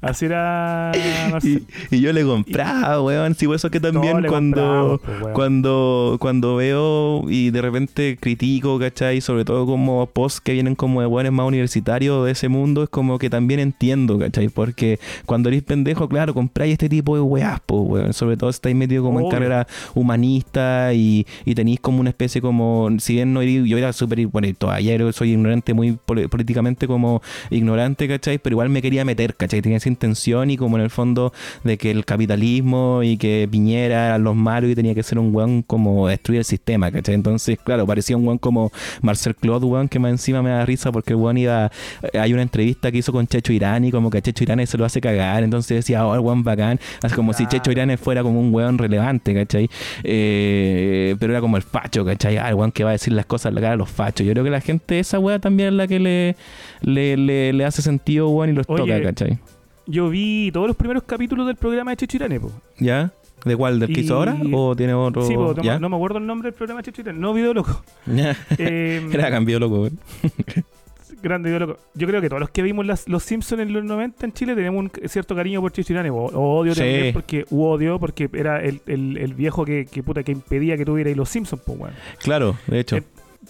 [0.00, 0.92] Así era
[1.30, 1.64] Marcel.
[1.90, 3.34] Y, y yo le compraba, weón.
[3.34, 5.00] Sí, por eso que también No, cuando,
[5.32, 9.20] cuando, cuando veo y de repente critico, ¿cachai?
[9.20, 12.88] Sobre todo como posts que vienen como de weones más universitarios de ese mundo, es
[12.88, 14.48] como que también entiendo, ¿cachai?
[14.48, 14.87] Porque
[15.26, 18.12] cuando eres pendejo, claro, compráis este tipo de weas, weón.
[18.12, 22.40] Sobre todo si estáis metido como en carrera humanista y, y tenéis como una especie
[22.40, 26.86] como, si bien no eres- yo era súper, bueno, todavía soy ignorante muy pol- políticamente
[26.86, 27.20] como
[27.50, 28.38] ignorante, ¿cachai?
[28.38, 29.60] Pero igual me quería meter, ¿cachai?
[29.60, 31.32] Tenía esa intención y como en el fondo
[31.64, 35.34] de que el capitalismo y que Piñera eran los malos y tenía que ser un
[35.34, 37.14] weón como destruir el sistema, ¿cachai?
[37.14, 38.70] Entonces, claro, parecía un weón como
[39.02, 41.70] Marcel Claude, weón, que más encima me da risa porque el weón iba...
[42.14, 44.84] Hay una entrevista que hizo con Checho Irán y como que Checho Irán se lo
[44.86, 48.40] hace cagar, entonces decía, oh, el weón bacán, así como si Checho Irán fuera como
[48.40, 49.68] un weón relevante, ¿cachai?
[50.04, 52.36] Eh, pero era como el facho, ¿cachai?
[52.38, 54.24] Ah, el weón que va a decir las cosas a la cara de los fachos.
[54.26, 56.36] Yo creo que la gente, esa weá también es la que le,
[56.82, 59.38] le, le, le hace sentido, weón, y los Oye, toca, ¿cachai?
[59.86, 62.52] Yo vi todos los primeros capítulos del programa de Checho Irane, po.
[62.78, 63.10] ¿Ya?
[63.44, 63.78] ¿De cuál?
[63.80, 64.36] ¿Del que hizo ahora?
[64.52, 65.22] ¿O tiene otro?
[65.26, 65.78] Sí, po, no, ¿Ya?
[65.78, 67.18] no me acuerdo el nombre del programa de Checho Irane.
[67.18, 67.82] No, Video Loco.
[68.58, 69.98] Eh, Era cambio loco, weón.
[71.22, 71.80] grande Video Loco.
[71.94, 74.54] Yo creo que todos los que vimos las- los Simpsons en los 90 en Chile
[74.54, 76.10] tenemos un cierto cariño por Checho Irane.
[76.10, 76.80] O, o odio Sí.
[76.80, 80.76] también porque, u odio porque era el, el, el viejo que, que, puta, que impedía
[80.76, 81.94] que tuvierais los Simpsons, pues, weón.
[82.18, 82.96] Claro, de hecho.
[82.96, 83.02] Eh,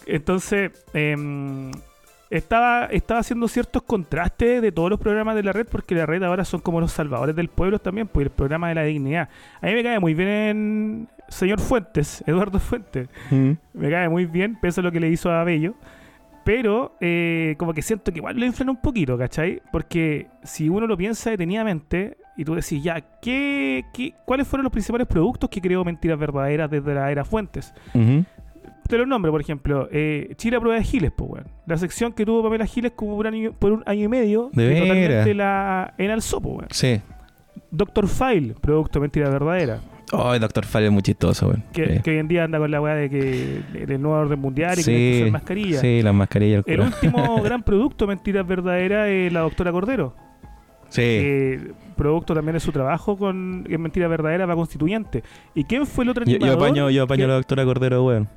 [0.07, 1.71] Entonces, em,
[2.31, 6.23] estaba, estaba haciendo ciertos contrastes de todos los programas de la red, porque la red
[6.23, 9.29] ahora son como los salvadores del pueblo también, pues el programa de la dignidad.
[9.63, 13.09] A mí me cae muy bien señor Fuentes, Eduardo Fuentes.
[13.31, 13.53] Mm.
[13.75, 15.75] Me cae muy bien, pese a lo que le hizo a Bello.
[16.49, 19.61] Pero eh, como que siento que igual lo inflan un poquito, ¿cachai?
[19.71, 24.73] Porque si uno lo piensa detenidamente y tú decís, ya, ¿qué, qué, cuáles fueron los
[24.73, 27.75] principales productos que creó Mentiras Verdaderas desde la era Fuentes?
[27.93, 31.49] Te los nombro, por ejemplo, eh, Chile a prueba de Giles, pues, weón.
[31.67, 34.49] La sección que tuvo Pamela Giles como por un año, por un año y medio,
[34.55, 36.69] De que totalmente la enalzó, pues, weón.
[36.71, 37.03] Sí.
[37.71, 39.81] Doctor File, producto mentira verdadera,
[40.13, 41.65] Ay, Doctor File es muy chistoso, weón.
[41.73, 42.03] que, Sí.
[42.03, 44.83] que hoy en día anda con la weá de que del nuevo orden mundial y
[44.83, 45.81] Sí, que usar mascarilla.
[45.81, 46.65] Sí, las mascarillas.
[46.67, 46.89] El cura.
[46.89, 50.15] último gran producto mentiras verdaderas es la doctora Cordero.
[50.89, 51.59] Sí.
[51.97, 55.23] producto también de su trabajo con en Mentira Verdadera va constituyente.
[55.55, 56.59] ¿Y quién fue el otro Yo, animador?
[56.59, 58.29] yo apaño, yo apaño que- a la doctora Cordero, weón.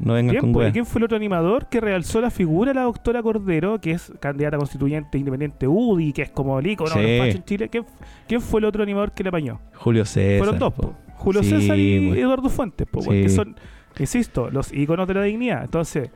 [0.00, 0.72] No vengan Bien, con pues, ¿y weón.
[0.72, 4.12] quién fue el otro animador que realzó la figura de la doctora Cordero, que es
[4.20, 7.00] candidata constituyente independiente UDI, que es como el Sí.
[7.00, 7.68] en Chile?
[7.68, 7.84] ¿Quién,
[8.26, 9.60] quién fue el otro animador que le apañó?
[9.74, 10.38] Julio César.
[10.38, 10.94] Fueron dos, po.
[11.24, 11.32] Po.
[11.32, 12.20] Julio Sí, César y pues.
[12.20, 13.08] Eduardo Fuentes, po, Sí.
[13.10, 13.56] que son,
[13.98, 15.64] insisto, los íconos de la dignidad.
[15.64, 16.10] Entonces,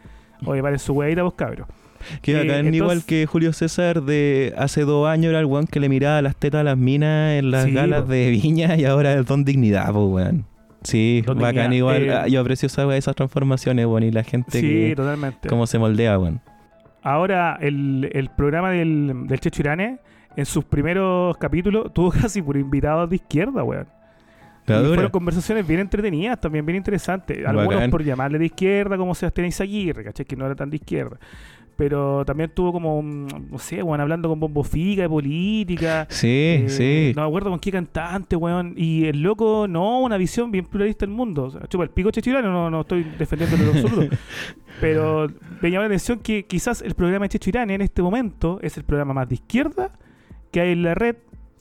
[0.45, 1.67] oye, vale su weadita vos cabros.
[2.23, 5.67] Que Eh, bacán, entonces- igual que Julio César de hace dos años era el weón
[5.67, 8.13] que le miraba las tetas a las minas en las Sí, galas po.
[8.13, 10.45] de Viña y ahora es Don Dignidad, pues weón.
[10.85, 12.03] Sí, Don bacán Dignidad, igual.
[12.05, 15.49] eh, Ah, yo aprecio esa- esas transformaciones, weón, y la gente que totalmente.
[15.49, 16.41] cómo se moldea, weón.
[17.03, 19.99] Ahora, el, el programa del, del Checho Irane,
[20.37, 23.89] en sus primeros capítulos, tuvo casi por invitados de izquierda, weón.
[24.69, 27.45] Y fueron conversaciones bien entretenidas, también bien interesantes.
[27.47, 27.91] Algunos Bacán.
[27.91, 30.27] por llamarle de izquierda, como Sebastián Izaguirre, ¿cachai?
[30.27, 31.19] Que no era tan de izquierda.
[31.77, 36.09] Pero también tuvo como, no sé, weón, hablando con Bombo Fica de política.
[36.11, 37.13] Sí, Eh, sí.
[37.15, 38.75] No me acuerdo con qué cantante, weón.
[38.77, 41.45] Y el loco, no, una visión bien pluralista del mundo.
[41.45, 44.17] O sea, chupa el pico chechirano, no, no estoy defendiéndolo en lo absoluto.
[44.81, 45.29] Pero
[45.61, 48.77] me llama la atención que quizás el programa de Checho Irán en este momento es
[48.77, 49.93] el programa más de izquierda
[50.51, 51.17] que hay en la red,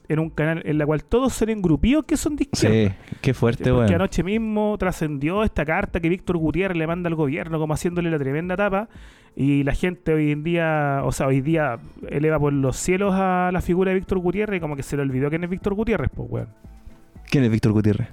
[0.09, 2.89] en un canal en la cual todos son engrupidos que son de izquierda.
[2.89, 3.95] Sí, qué fuerte, Porque weón.
[3.95, 8.17] anoche mismo trascendió esta carta que Víctor Gutiérrez le manda al gobierno como haciéndole la
[8.17, 8.89] tremenda tapa
[9.35, 11.77] y la gente hoy en día, o sea, hoy día
[12.09, 15.03] eleva por los cielos a la figura de Víctor Gutiérrez y como que se le
[15.03, 16.47] olvidó quién es Víctor Gutiérrez, pues, weón.
[17.29, 18.07] ¿Quién es Víctor Gutiérrez?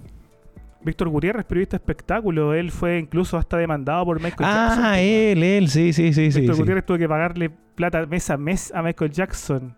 [0.83, 4.85] Víctor Gutiérrez, periodista espectáculo, él fue incluso hasta demandado por Michael Jackson.
[4.85, 5.39] Ah, pues, weón.
[5.39, 6.41] él, él, sí, sí, sí, sí.
[6.41, 6.61] Víctor sí.
[6.61, 9.75] Gutiérrez tuvo que pagarle plata mes a mes a Michael Jackson.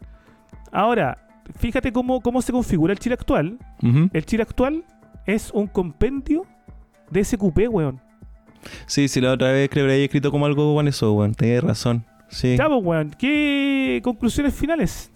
[0.73, 1.26] Ahora,
[1.59, 3.59] fíjate cómo, cómo se configura el Chile actual.
[4.13, 4.85] El Chile actual
[5.27, 6.45] es un compendio
[7.11, 8.01] de SQP, weón.
[8.87, 11.35] Sí, sí, la otra vez creo que había escrito como algo con eso, weón.
[11.35, 12.05] Tenés razón.
[12.29, 12.57] Sí.
[12.57, 13.11] Ya, pues, weón.
[13.19, 15.11] ¿Qué conclusiones finales?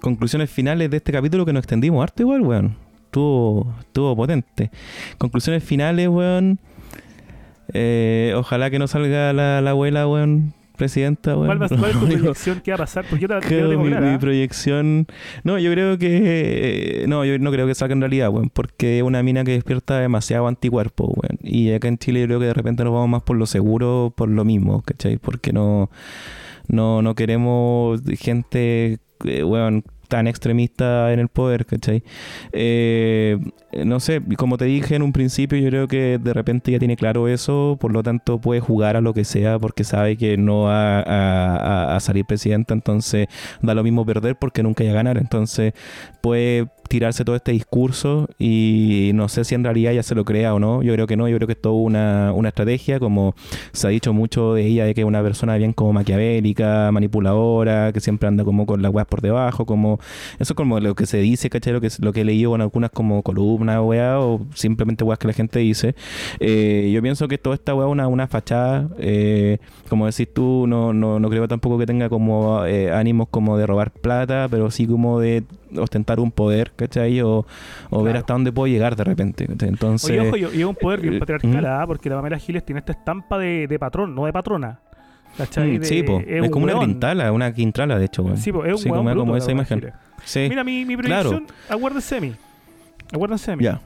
[0.00, 2.76] Conclusiones finales de este capítulo que nos extendimos harto igual, weón.
[3.06, 4.70] Estuvo, estuvo potente.
[5.18, 6.60] Conclusiones finales, weón.
[7.72, 11.46] Eh, ojalá que no salga la, la abuela, weón, presidenta, weón.
[11.46, 12.60] ¿Cuál, va- cuál es tu proyección?
[12.64, 13.04] ¿Qué va a pasar?
[13.08, 14.12] Porque yo, yo creo tengo mi, clara.
[14.12, 15.06] mi proyección.
[15.44, 17.02] No, yo creo que.
[17.02, 18.50] eh, No, yo no creo que salga en realidad, weón.
[18.50, 21.38] Porque es una mina que despierta demasiado anticuerpo, weón.
[21.42, 24.12] Y acá en Chile yo creo que de repente nos vamos más por lo seguro,
[24.16, 25.16] por lo mismo, ¿cachai?
[25.18, 25.90] Porque no.
[26.68, 32.02] No, no queremos gente, eh, weón, tan extremista en el poder, ¿cachai?
[32.52, 33.38] Eh,
[33.84, 36.96] no sé, como te dije en un principio, yo creo que de repente ya tiene
[36.96, 40.62] claro eso, por lo tanto puede jugar a lo que sea porque sabe que no
[40.62, 41.56] va a,
[41.92, 43.26] a- a salir presidenta, entonces
[43.62, 45.72] da lo mismo perder porque nunca va a ganar, entonces
[46.20, 50.54] puede, tirarse todo este discurso y no sé si en realidad ella se lo crea
[50.54, 50.82] o no.
[50.82, 53.34] Yo creo que no, yo creo que es todo una, una estrategia, como
[53.72, 57.92] se ha dicho mucho de ella, de que es una persona bien como maquiavélica, manipuladora,
[57.92, 59.98] que siempre anda como con las weas por debajo, como
[60.38, 61.72] eso es como lo que se dice, ¿cachai?
[61.72, 65.34] Lo que, lo que he leído con algunas como columnas, o simplemente weas que la
[65.34, 65.94] gente dice.
[66.40, 69.58] Eh, yo pienso que toda esta wea es una, una fachada, eh,
[69.88, 73.66] como decís tú, no, no, no creo tampoco que tenga como eh, ánimos como de
[73.66, 75.44] robar plata, pero sí como de
[75.76, 77.20] ostentar un poder, ¿cachai?
[77.22, 77.46] O,
[77.90, 78.18] o ver Claro.
[78.20, 79.46] hasta dónde puedo llegar de repente.
[79.46, 79.68] ¿cachai?
[79.68, 81.66] Entonces, Oye, ojo, y es un poder bien eh, patriarcal, ¿mm?
[81.66, 81.84] ¿ah?
[81.86, 84.80] porque la Pamela Giles tiene esta estampa de, de patrón, no de patrona.
[85.36, 85.72] ¿Cachai?
[85.76, 86.22] mm, De- sí, po.
[86.26, 88.24] es, como una quintala, una quintrala, de hecho.
[88.36, 89.92] Sí, po, es un Sí, como, bruto, como la esa imagen.
[90.24, 91.30] Sí, Mira, mi, mi claro.
[91.30, 92.34] predicción, acuérdense de mí.
[93.12, 93.64] Acuérdense de mí.
[93.64, 93.80] ya.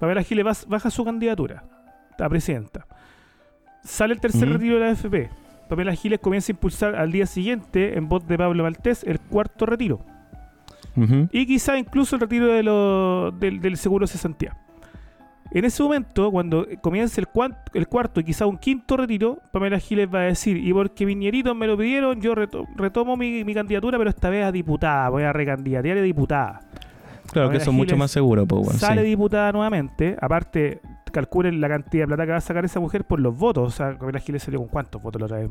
[0.00, 1.64] Pamela Giles baja su candidatura
[2.18, 2.86] a presidenta.
[3.84, 4.52] Sale el tercer Ujú.
[4.54, 5.28] retiro de la AFP.
[5.68, 9.66] Pamela Giles comienza a impulsar al día siguiente, en voz de Pablo Maltés, el cuarto
[9.66, 10.00] retiro.
[11.32, 14.56] Y quizá incluso el retiro de lo- del, del seguro cesantía.
[15.52, 19.78] En ese momento, cuando comience el, cuan- el cuarto y quizá un quinto retiro, Pamela
[19.78, 23.44] Giles va a decir, y porque mis nieritos me lo pidieron, yo reto- retomo mi,
[23.44, 26.60] mi candidatura, pero esta vez a diputada, voy a recandidatear a diputada.
[27.32, 29.08] Claro que eso es mucho más seguro, pues, Sale sí.
[29.08, 30.80] diputada nuevamente, aparte,
[31.12, 33.68] calculen la cantidad de plata que va a sacar esa mujer por los votos.
[33.68, 35.50] O sea, Pamela Giles salió con cuántos votos la otra vez?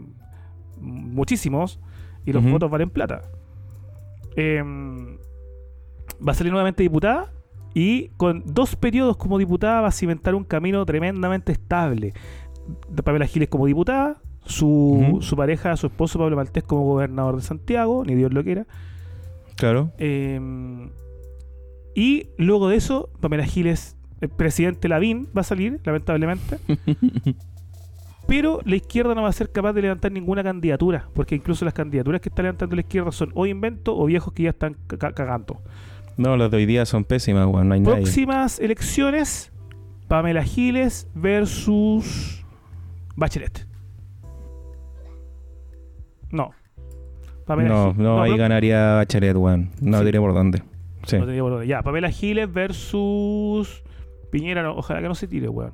[0.80, 1.80] Muchísimos,
[2.26, 3.22] y los votos valen plata.
[4.36, 5.18] Em,
[6.26, 7.32] va a salir nuevamente diputada
[7.74, 12.14] y con dos periodos como diputada va a cimentar un camino tremendamente estable.
[13.04, 18.04] Pamela Giles como diputada, su, su pareja, su esposo Pablo Maltés como gobernador de Santiago,
[18.06, 18.66] ni Dios lo quiera.
[19.56, 19.92] Claro.
[19.98, 20.40] Eh,
[21.96, 26.58] y luego de eso, Pamela Giles, el presidente Lavín va a salir, lamentablemente.
[28.28, 31.76] Pero la izquierda no va a ser capaz de levantar ninguna candidatura, porque incluso las
[31.76, 34.98] candidaturas que está levantando la izquierda son o invento o viejos que ya están ca-
[34.98, 35.62] ca- cagando.
[36.18, 37.68] No, las de hoy día son pésimas, weón.
[37.68, 38.02] No hay nadie.
[38.04, 39.52] Próximas elecciones,
[40.08, 42.46] Pamela Giles versus
[43.16, 43.68] Bachelet.
[46.32, 46.52] No.
[47.46, 49.72] Pamela No, Gi- no, ahí pero- ganaría Bachelet, weón.
[49.82, 50.06] No Sí.
[50.06, 50.64] diré por dónde.
[51.04, 51.18] Sí.
[51.20, 51.68] No tenía por dónde.
[51.68, 53.84] Ya, Pamela Giles versus
[54.32, 55.72] Piñera, no, ojalá que no se tire, weón.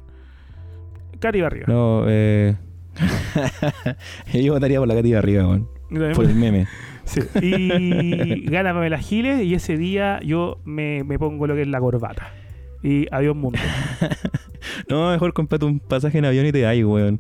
[1.20, 1.66] Cati Barriga.
[1.68, 2.56] No, eh.
[4.34, 5.70] Yo votaría por la cativa arriba, weón.
[6.16, 6.68] Por el meme.
[7.12, 7.22] Sí.
[7.42, 11.80] Y gana Pamela Giles y ese día yo me, me pongo lo que es la
[11.80, 12.32] corbata.
[12.84, 13.60] Y adiós mundo.
[14.88, 17.20] No, mejor comprate un pasaje en avión y te hay, weón.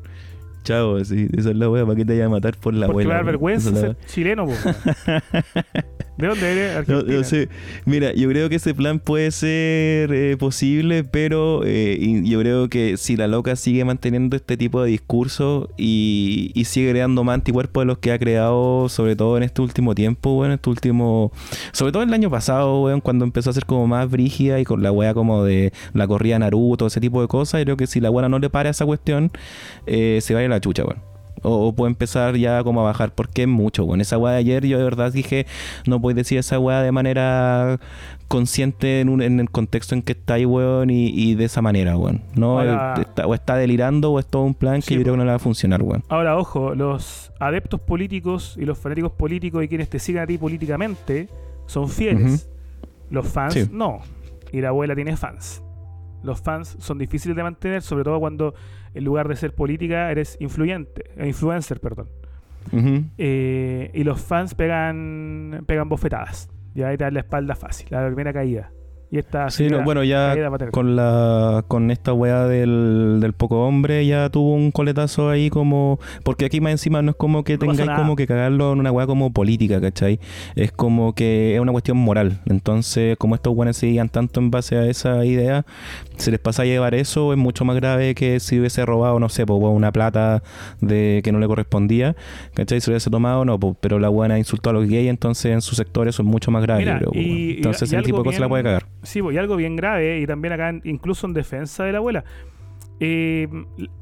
[0.63, 3.07] Chao, sí, esa es la wea, ¿para qué te vaya a matar por la Porque
[3.07, 3.25] weón?
[3.25, 4.59] vergüenza ser chileno, weón.
[6.17, 6.73] ¿De dónde eres?
[6.73, 7.17] No, Argentina.
[7.17, 7.49] no sé.
[7.85, 12.97] Mira, yo creo que ese plan puede ser eh, posible, pero eh, yo creo que
[12.97, 17.81] si la loca sigue manteniendo este tipo de discurso y, y sigue creando más anticuerpos
[17.81, 21.31] de los que ha creado, sobre todo en este último tiempo, bueno, este último.
[21.71, 24.83] Sobre todo el año pasado, weón, cuando empezó a ser como más brígida y con
[24.83, 27.99] la wea como de la corrida Naruto, ese tipo de cosas, yo creo que si
[27.99, 29.31] la wea no le para esa cuestión,
[29.87, 31.10] eh, se va a ir a la chucha, weón.
[31.43, 33.99] O, o puede empezar ya como a bajar, porque es mucho, weón.
[34.01, 35.47] Esa weá de ayer yo de verdad dije,
[35.87, 37.79] no puedes decir esa weá de manera
[38.27, 41.61] consciente en, un- en el contexto en que está ahí, weón, y, y de esa
[41.61, 42.21] manera, weón.
[42.35, 45.13] No, Ahora- Eh, está- o está delirando o es todo un plan que yo creo
[45.13, 46.03] que no le va a funcionar, weón.
[46.09, 50.37] Ahora, ojo, los adeptos políticos y los fanáticos políticos y quienes te sigan a ti
[50.37, 51.27] políticamente
[51.65, 52.49] son fieles.
[53.09, 53.67] Los fans Sí.
[53.71, 53.99] no.
[54.53, 55.61] Y la abuela tiene fans.
[56.23, 58.53] Los fans son difíciles de mantener, sobre todo cuando
[58.93, 62.09] en lugar de ser política eres influyente, eh, influencer, perdón.
[63.17, 66.49] Eh, y los fans pegan pegan bofetadas.
[66.73, 68.71] Ya ahí te dan la espalda fácil, la primera caída.
[69.13, 70.33] Y esta Sí, no, bueno, ya
[70.71, 75.99] con la con esta weá del, del poco hombre ya tuvo un coletazo ahí como
[76.23, 78.89] porque aquí más encima no es como que No tengáis como que cagarlo en una
[78.91, 80.21] weá como política, ¿cachai?
[80.55, 82.39] Es como que es una cuestión moral.
[82.45, 85.65] Entonces, como estos weones se guían tanto en base a esa idea,
[86.15, 89.27] se les pasa a llevar eso, es mucho más grave que si hubiese robado, no
[89.27, 90.41] sé, pues una plata
[90.79, 92.15] de que no le correspondía,
[92.53, 92.79] ¿cachai?
[92.79, 95.61] Si lo hubiese tomado, no, pues, pero la buena insultó a los gays, entonces en
[95.61, 98.23] su sector eso es mucho más grave, Mira, creo, y- Entonces y ese tipo de
[98.23, 98.85] cosas la puede cagar.
[99.03, 102.23] Sí, pues, y algo bien grave, y también acá, incluso en defensa de la abuela.
[102.99, 103.47] Eh,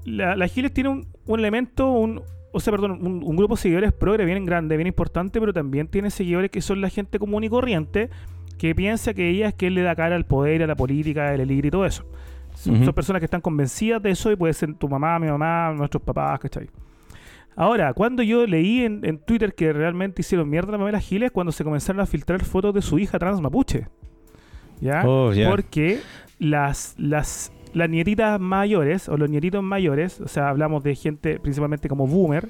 [0.03, 2.21] la, la Giles tiene un, un elemento, un,
[2.51, 5.87] o sea, perdón, un, un grupo de seguidores progre bien grande, bien importante, pero también
[5.87, 8.09] tiene seguidores que son la gente común y corriente,
[8.57, 11.39] que piensa que ella es quien le da cara al poder, a la política, al
[11.39, 12.05] elite y todo eso.
[12.53, 16.03] Son, personas que están convencidas de eso y puede ser tu mamá, mi mamá, nuestros
[16.03, 16.69] papás, ¿cachai?
[17.55, 21.53] Ahora, cuando yo leí en, en Twitter que realmente hicieron mierda a Pamela Giles, cuando
[21.53, 23.87] se comenzaron a filtrar fotos de su hija trans mapuche.
[24.82, 25.03] ¿Ya?
[25.05, 25.49] Oh, ya.
[25.49, 25.99] Porque
[26.39, 31.89] las, las, las nietitas mayores, o los nietitos mayores, o sea, hablamos de gente principalmente
[31.89, 32.49] como boomer,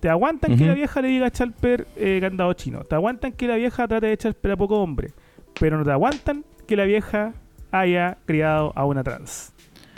[0.00, 3.46] te aguantan que la vieja le diga a Chalper eh, candado chino, te aguantan que
[3.46, 5.12] la vieja trate de echar a poco hombre,
[5.60, 7.34] pero no te aguantan porque la vieja
[7.70, 9.52] haya criado a una trans.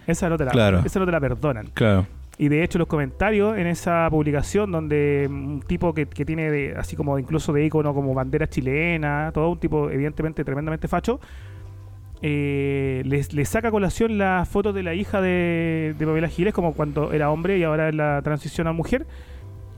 [0.07, 0.83] Esa no te la, Claro.
[0.85, 1.69] esa no te la perdonan.
[1.73, 2.07] Claro.
[2.37, 6.75] Y de hecho los comentarios en esa publicación donde un tipo que, que tiene de,
[6.77, 11.21] así como incluso de icono como bandera chilena, todo un tipo evidentemente tremendamente facho,
[12.23, 16.55] eh, les, les saca a colación las fotos de la hija de, de Pamela Giles
[16.55, 19.07] como cuando era hombre y ahora es la transición a mujer.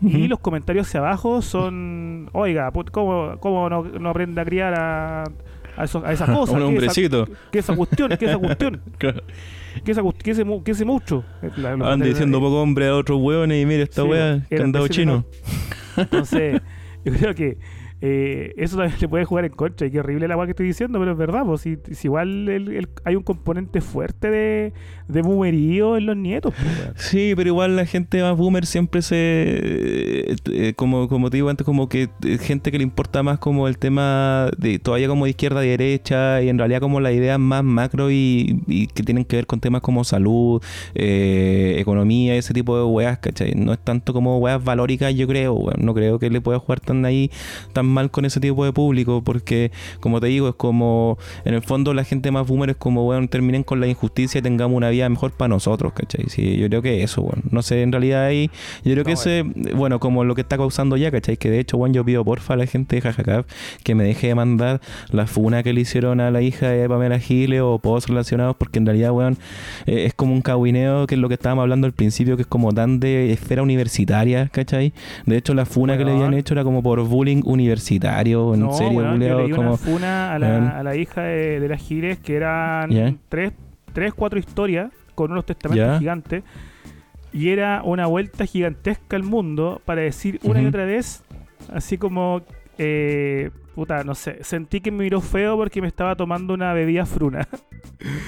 [0.03, 5.25] Y los comentarios hacia abajo son, oiga, ¿cómo, cómo no, no aprende a criar a,
[5.77, 6.51] a, esos- a esas cosas?
[6.57, 7.29] Un ¿Qué esa- hombrecito.
[7.51, 8.13] ¿Qué esa cuestión?
[8.19, 8.83] ¿Qué esa cuestión?
[8.99, 11.25] ¿Qué esa qué ese, ese monstruo?
[11.57, 14.55] La- los- Anda diciendo poco hombre a otros hueones y mira esta Sí, weá, que
[14.57, 15.25] eran han dado de ese chino.
[15.97, 16.61] Entonces,
[17.07, 17.57] yo creo que
[18.07, 19.87] eh, eso también le puede jugar en contra.
[19.87, 21.43] Y qué horrible la agua que estoy diciendo, pero es verdad.
[21.47, 24.73] Pues, si, si igual el- hay un componente fuerte de,
[25.09, 26.53] de boomerío en los nietos.
[26.55, 26.93] pues.
[26.97, 30.37] Sí, pero igual la gente más boomer siempre se.
[30.53, 33.69] eh, como, como te digo antes, como que eh, gente que le importa más como
[33.69, 37.39] el tema de todavía como de izquierda y derecha y en realidad como las ideas
[37.39, 38.63] más macro y,
[38.95, 40.63] que tienen que ver con temas como salud,
[40.95, 43.53] eh, economía, ese tipo de weas, ¿cachai?
[43.55, 45.59] No es tanto como weas valóricas, yo creo.
[45.79, 47.31] No creo que le pueda jugar tan ahí,
[47.73, 51.19] tan mal con ese tipo de público, porque como te digo, es como.
[51.45, 54.43] En el fondo, la gente más boomer es como, weón, terminen con la injusticia y
[54.43, 56.27] tengamos una vida mejor para nosotros, ¿cachai?
[56.29, 57.43] Sí, yo creo que eso, weón.
[57.51, 58.51] No sé, en realidad ahí,
[58.85, 59.43] yo creo que No, ese,
[59.75, 61.37] bueno, como lo que está causando ya, ¿cachai?
[61.37, 63.47] Que de hecho, weón, yo pido porfa a la gente de Jajacap
[63.83, 64.81] que me deje de mandar
[65.11, 68.79] la funa que le hicieron a la hija de Pamela Giles o posts relacionados, porque
[68.79, 69.39] en realidad, weón,
[69.87, 72.49] eh, es como un cahuineo, que es lo que estábamos hablando al principio, que es
[72.49, 74.93] como tan de esfera universitaria, ¿cachai?
[75.27, 77.84] De hecho, la funa que le habían hecho era como por bullying universitario,
[78.55, 79.77] en No, serio, weón, yo leí una como...
[79.77, 83.53] funa a la, a la hija de, de las Giles que eran tres,
[83.93, 86.43] tres, cuatro historias con unos testamentos gigantes.
[87.33, 91.25] Y era una vuelta gigantesca al mundo para decir una y otra vez,
[91.73, 92.43] así como,
[92.79, 97.05] eh, puta, no sé, sentí que me miró feo porque me estaba tomando una bebida
[97.07, 97.47] fruna.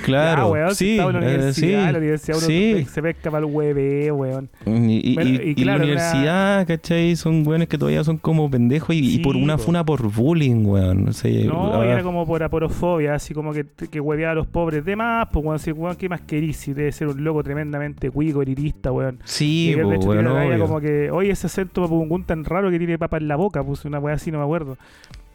[0.04, 2.86] Claro, Ya, weón, si sí, estaba en la eh, universidad, sí, la universidad uno sí.
[2.88, 4.48] se pesca para el hueve, weón.
[4.64, 7.16] Y, y- Bueno, y- y y claro, la una- universidad, ¿cachai?
[7.16, 9.64] Son weones que todavía son como pendejos y, Sí, por una po.
[9.64, 11.04] funa por bullying, weón.
[11.06, 14.34] No sé, No, y ah, era como por aporofobia, así como que, que hueveaba a
[14.36, 16.56] los pobres de más, pues weón, si weón, ¿qué más querís?
[16.56, 19.18] Si debe ser un loco tremendamente cuico, elitista, weón.
[19.24, 21.86] Sí, y po, chuté weón, como que, oye, ese acento
[22.24, 24.78] tan raro que tiene papa en la boca, puse una weá así, no me acuerdo.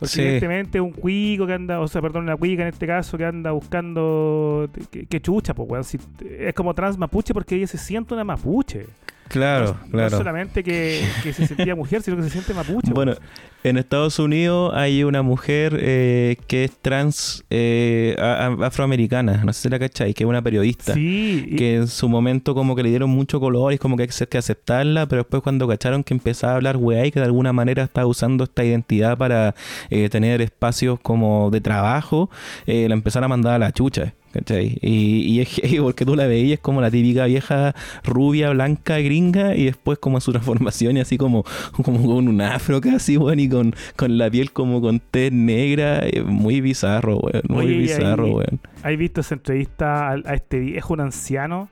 [0.01, 0.21] Porque Sí.
[0.21, 3.51] evidentemente un cuico que anda, o sea, perdón, una cuica en este caso que anda
[3.51, 8.15] buscando, que, que chucha, pues weón, si, es como trans mapuche porque ella se siente
[8.15, 8.87] una mapuche.
[9.31, 10.11] Claro, no, claro.
[10.11, 12.91] No solamente que, que se sentía mujer, sino que se siente mapuche.
[12.91, 13.23] Bueno, weón.
[13.63, 19.69] en Estados Unidos hay una mujer eh, que es trans eh, afroamericana, no sé si
[19.69, 20.93] la cachai, que es una periodista.
[20.93, 24.27] sí, Que en su momento como que le dieron mucho color y como que hay
[24.27, 27.53] que aceptarla, pero después cuando cacharon que empezaba a hablar weá y que de alguna
[27.53, 29.55] manera estaba usando esta identidad para
[29.89, 32.29] eh, tener espacios como de trabajo,
[32.65, 34.13] eh, la empezaron a mandar a la chucha.
[34.33, 34.77] ¿Cachai?
[34.81, 39.55] Y, y es heavy porque tú la veías como la típica vieja rubia, blanca, gringa,
[39.55, 41.43] y después como su transformación y así como,
[41.83, 45.99] como con un afro casi, weón, y con, con la piel como con tez negra,
[46.07, 48.59] eh, muy bizarro, weón, muy Oye, bizarro, weón.
[48.83, 51.69] ¿Has visto esa entrevista a, a este viejo, un anciano,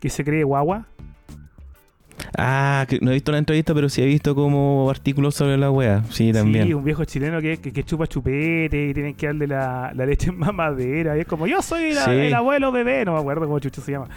[0.00, 0.86] que se cree guagua?
[2.36, 5.70] Ah, que no he visto la entrevista, pero sí he visto como artículos sobre la
[5.70, 6.02] wea.
[6.10, 6.66] Sí, también.
[6.66, 10.06] Sí, un viejo chileno que, que, que chupa chupete y tienen que darle la, la
[10.06, 11.16] leche en mamadera.
[11.16, 12.10] Y es como, yo soy la- Sí.
[12.10, 14.08] el abuelo bebé, no me acuerdo cómo chucho se llama.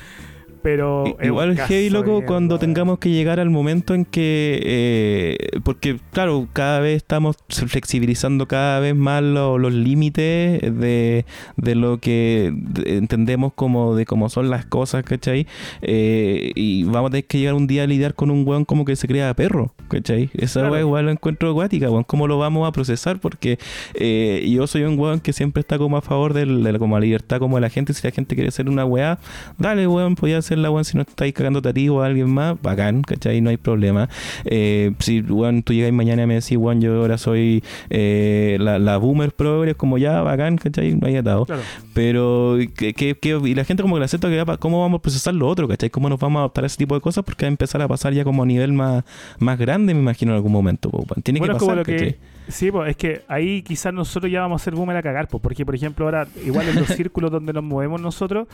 [0.64, 4.60] Pero I- Igual heavy, loco, mierda, cuando tengamos que llegar al momento en que.
[4.64, 11.26] eh, porque, claro, cada vez estamos flexibilizando cada vez más lo- los límites de,
[11.58, 15.48] de lo que de- entendemos como de cómo son las cosas, ¿cachai?
[15.82, 18.86] Eh, y vamos a tener que llegar un día a lidiar con un weón como
[18.86, 20.30] que se crea perro, ¿cachai?
[20.34, 20.80] Esa Claro.
[20.80, 22.04] igual lo encuentro acuática, weón.
[22.04, 23.20] ¿Cómo lo vamos a procesar?
[23.20, 23.58] Porque
[23.94, 26.98] eh, yo soy un weón que siempre está como a favor del- de, la, como
[27.00, 27.94] la libertad como de la gente.
[27.94, 29.20] Si la gente quiere hacer una weá,
[29.58, 32.61] dale, weón, podía hacerla, weón, si no estáis cagándote a ti o a alguien más,
[32.61, 33.40] bacán, ¿cachai?
[33.41, 34.10] No hay problema.
[34.45, 38.80] Eh, si, weón, tú llegáis mañana y me decís, weón, yo ahora soy eh, la,
[38.80, 40.95] la boomer progre, es como ya, bacán, ¿cachai?
[40.95, 41.45] No hay atado.
[41.45, 41.61] Claro.
[41.94, 44.99] Pero, que, que- que- y la gente como que le acepta que ya cómo vamos
[44.99, 45.90] a procesar lo otro, ¿cachai?
[45.90, 47.23] ¿Cómo nos vamos a adaptar a ese tipo de cosas?
[47.23, 49.03] Porque va a empezar a pasar ya como a nivel más,
[49.40, 50.90] más grande, me imagino, en algún momento.
[50.91, 51.06] weón.
[51.23, 52.18] Tiene Bueno, que como pasar, lo que.
[52.48, 55.42] Sí, pues es que ahí quizás nosotros ya vamos a ser boomer a cagar, pues,
[55.42, 58.48] porque por ejemplo ahora, igual en los círculos donde nos movemos nosotros,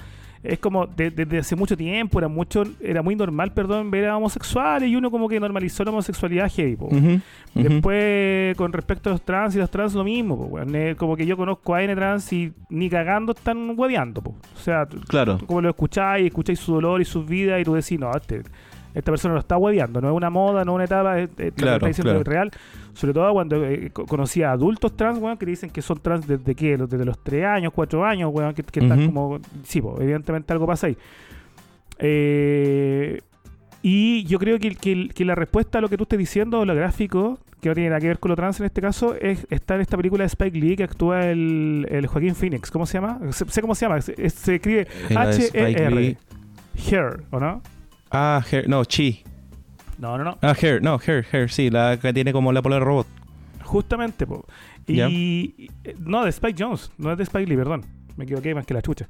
[0.43, 4.17] es como de- desde hace mucho tiempo, era mucho, era muy normal, perdón, ver a
[4.17, 6.93] homosexuales y uno como que normalizó la homosexualidad heavy, pues.
[6.93, 7.21] Ujú.
[7.55, 10.75] Después, con respecto a los trans y los trans, lo mismo, pues, weón.
[10.75, 14.35] Eh, como que yo conozco a N trans y ni cagando están hueveando, pues.
[14.55, 15.39] O sea, Claro.
[15.45, 18.43] como lo escucháis, escucháis su dolor y sus vidas y tú decís, no, este
[18.97, 21.35] esta persona lo está hueveando, no es una moda, no es una etapa, es, es-
[21.37, 22.21] que Claro, está diciendo claro.
[22.21, 22.51] es real.
[22.93, 26.27] Sobre todo cuando eh, co- conocí a adultos trans, weón, que dicen que son trans
[26.27, 29.39] desde qué, desde los 3 años, 4 años, weón, que, que están como.
[29.63, 30.97] Sí, po, evidentemente algo pasa ahí.
[31.99, 33.21] Eh,
[33.81, 36.75] y yo creo que, que- que la respuesta a lo que tú estás diciendo, lo
[36.75, 39.75] gráfico, que no tiene nada que ver con lo trans en este caso, es, está
[39.75, 42.69] en esta película de Spike Lee que actúa el, el Joaquín Phoenix.
[42.71, 43.19] ¿Cómo se llama?
[43.31, 44.01] Sé, sé cómo se llama.
[44.01, 46.17] Se, se escribe Spike H-E-R.
[46.89, 47.61] Hair, ¿o no?
[48.11, 49.23] Ah, Hair, no, Chi.
[49.97, 50.37] No, no, no.
[50.41, 53.07] Ah, Hair, no, Hair, Hair, sí, la que tiene como la pola de robot.
[53.63, 54.45] Justamente, po.
[54.85, 55.69] Y, y-
[55.99, 57.83] no, de Spike Jones, no es de Spike Lee, perdón.
[58.15, 59.07] Me equivoqué más que la chucha.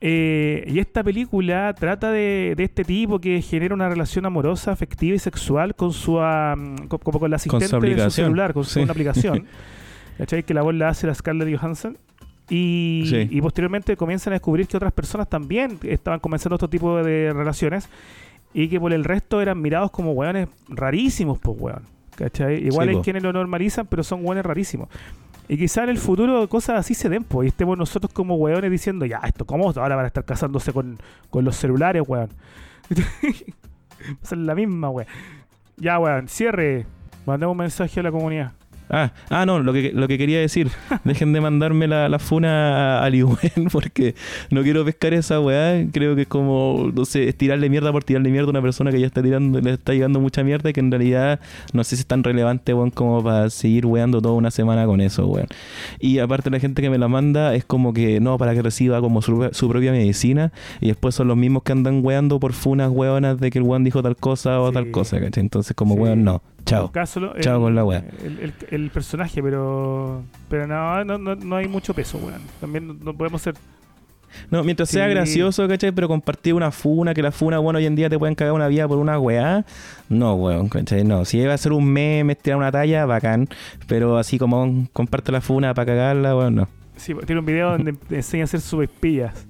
[0.00, 5.14] Eh, y esta película trata de, de este tipo que genera una relación amorosa, afectiva
[5.14, 6.14] y sexual con su
[6.88, 9.46] como con la asistente de su celular, con su una aplicación.
[10.18, 10.42] ¿Cachai?
[10.42, 11.96] Que la voz la hace la Scarlett Johansson.
[12.48, 13.28] Y, Sí.
[13.30, 17.88] y posteriormente comienzan a descubrir que otras personas también estaban comenzando este tipo de relaciones
[18.54, 21.82] y que por el resto eran mirados como hueones rarísimos, pues hueón.
[22.14, 22.64] ¿Cachai?
[22.66, 23.02] Igual Sí, hay po.
[23.02, 24.88] quienes lo normalizan, pero son hueones rarísimos.
[25.48, 28.70] Y quizá en el futuro cosas así se den, pues, y estemos nosotros como hueones
[28.70, 30.98] diciendo, ya, esto, ¿cómo ahora van a estar casándose con,
[31.30, 32.30] con los celulares, weón?
[34.22, 35.08] Ser la misma, weón.
[35.76, 36.86] Ya, weón, cierre.
[37.26, 38.52] Mandemos un mensaje a la comunidad.
[38.88, 40.70] Ah, ah, no, lo que, lo que quería decir,
[41.04, 43.36] dejen de mandarme la, la funa a Liwen
[43.72, 44.14] porque
[44.50, 45.84] no quiero pescar esa weá.
[45.92, 48.90] Creo que es como, no sé, es tirarle mierda por tirarle mierda a una persona
[48.92, 51.40] que ya está tirando, le está llegando mucha mierda y que en realidad
[51.72, 55.00] no sé si es tan relevante, weón, como para seguir weando toda una semana con
[55.00, 55.48] eso, weón.
[55.98, 59.00] Y aparte la gente que me la manda es como que no, para que reciba
[59.00, 62.90] como su, su propia medicina y después son los mismos que andan weando por funas
[62.90, 64.74] weonas de que el weón dijo tal cosa o Sí.
[64.74, 65.40] tal cosa, ¿cachai?
[65.42, 66.00] Entonces como Sí.
[66.00, 66.90] weón, no, chao.
[67.34, 68.04] El- Chao con la wea.
[68.22, 70.22] El, el- el personaje, pero.
[70.50, 72.42] Pero no, no, no, no hay mucho peso, weón.
[72.60, 73.54] También no, podemos ser.
[74.50, 75.92] No, mientras sea gracioso, ¿cachai?
[75.92, 78.68] Pero compartir una funa, que la funa, bueno, hoy en día te pueden cagar una
[78.68, 79.64] vida por una weá.
[80.10, 81.04] No, weón, ¿cachai?
[81.04, 83.48] No, si va a ser un meme, tirar una talla, bacán.
[83.86, 86.68] Pero así como comparte la funa para cagarla, weón, no.
[86.96, 89.46] Sí, tiene un video donde enseña a hacer sus espillas.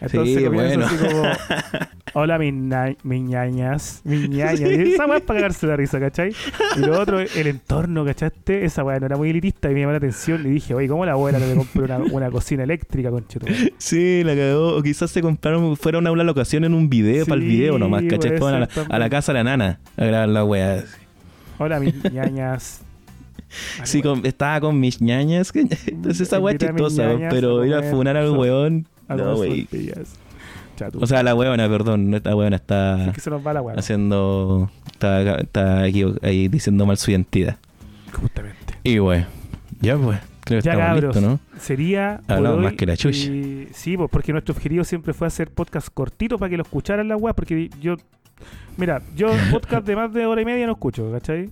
[0.00, 0.86] Entonces Sí, bueno.
[0.86, 1.22] así como.
[2.16, 2.54] Hola, mis,
[3.02, 4.00] mis ñañas.
[4.04, 4.60] Mis ñañas.
[4.60, 6.32] Esa weá es para cagarse la risa, ¿cachai?
[6.76, 8.64] Y lo otro, el entorno, ¿cachaste?
[8.64, 10.46] Esa weá no era muy elitista y me llamó la atención.
[10.46, 13.48] Y dije, oye, ¿cómo la abuela no le compró una, una cocina eléctrica, conchetum?
[13.78, 14.76] Sí, la cagó.
[14.76, 17.78] O quizás se compraron, fueron a una locación en un video, Sí, para el video
[17.80, 18.38] nomás, ¿cachai?
[18.38, 20.84] Fueron a la, a casa de la nana a grabar la weá.
[21.58, 22.80] Hola, mis ñañas.
[23.84, 25.52] Sí, con- estaba con mis ñañas.
[25.86, 28.88] Entonces esa weá es chistosa, pero ir a funar al weón.
[29.08, 29.68] No, wey.
[30.76, 30.98] Chatu.
[31.02, 32.14] O sea, la weona, perdón.
[32.14, 33.06] Esta weona está.
[33.08, 33.76] es que se nos va la weá.
[33.76, 34.70] haciendo.
[34.86, 37.56] Está, está aquí ahí diciendo mal su identidad.
[38.12, 38.74] Justamente.
[38.82, 39.26] Y bueno,
[39.80, 41.20] ya pues, creo que Ya, cabros.
[41.20, 41.38] ¿no?
[41.58, 42.20] Sería.
[42.28, 43.30] Hablamos hoy, más que la chucha.
[43.30, 47.08] y- sí, pues porque nuestro objetivo siempre fue hacer podcast cortitos para que lo escucharan
[47.08, 47.32] la weá.
[47.34, 47.96] Porque yo.
[48.76, 51.50] Mira, yo podcast de más de hora y media no escucho, ¿cachai?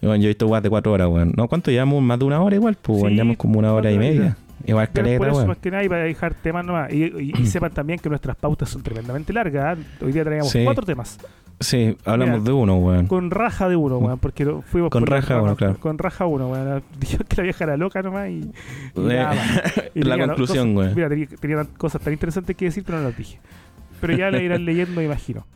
[0.00, 1.32] Bueno, yo he visto guas de cuatro horas, weón.
[1.36, 1.48] ¿No?
[1.48, 2.02] ¿Cuánto llevamos?
[2.02, 3.00] Más de una hora igual, pues.
[3.00, 4.36] Sí, Llevamos como una hora y media.
[4.66, 6.92] Igual Pero por eso más que nada y para dejar temas nomás.
[6.92, 9.78] Y, y- y sepan también que nuestras pautas son tremendamente largas.
[9.78, 10.04] ¿ah?
[10.04, 10.62] Hoy día teníamos Sí.
[10.64, 11.18] cuatro temas.
[11.60, 13.06] Sí, hablamos Mira, de uno, weón.
[13.06, 14.18] Con raja de uno, weón.
[14.18, 15.76] Porque fuimos Con por raja uno, claro.
[15.78, 16.82] Con raja uno, weón.
[16.98, 18.32] Dijo que la vieja era loca nomás y.
[18.40, 18.50] y Eh,
[18.94, 19.72] nada más.
[19.94, 20.94] Y la conclusión, cosas- weón.
[20.96, 23.38] Mira, tenía, tenía cosas tan interesantes que decir, pero no las dije.
[24.00, 25.46] Pero ya la irán leyendo, me imagino.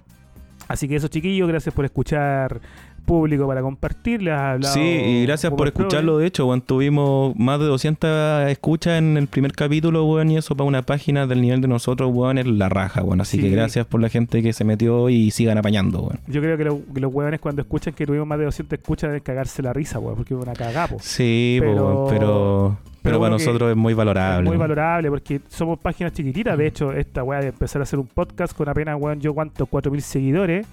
[0.69, 2.61] Así que eso, chiquillos, gracias por escuchar
[3.09, 4.22] público para compartir.
[4.22, 6.18] Les ha hablado Sí, y gracias por escucharlo.
[6.18, 10.55] De hecho, weón, tuvimos más de 200 escuchas en el primer capítulo, weón, y eso
[10.55, 13.20] para una página del nivel de nosotros, weón, es la raja, weón.
[13.20, 13.43] Así Sí.
[13.43, 16.20] que gracias por la gente que se metió y sigan apañando, weón.
[16.28, 19.09] Yo creo que, lo- que los hueones cuando escuchan que tuvimos más de 200 escuchas
[19.09, 20.98] deben cagarse la risa, weón, porque es una cagapo.
[21.01, 24.44] Sí, Pero- pero, pero, pero para bueno nosotros es muy valorable.
[24.44, 26.59] Es muy valorable porque somos páginas chiquititas.
[26.59, 29.64] De hecho, esta weá de empezar a hacer un podcast con apenas, weón, yo cuánto,
[29.66, 30.66] 4.000 seguidores.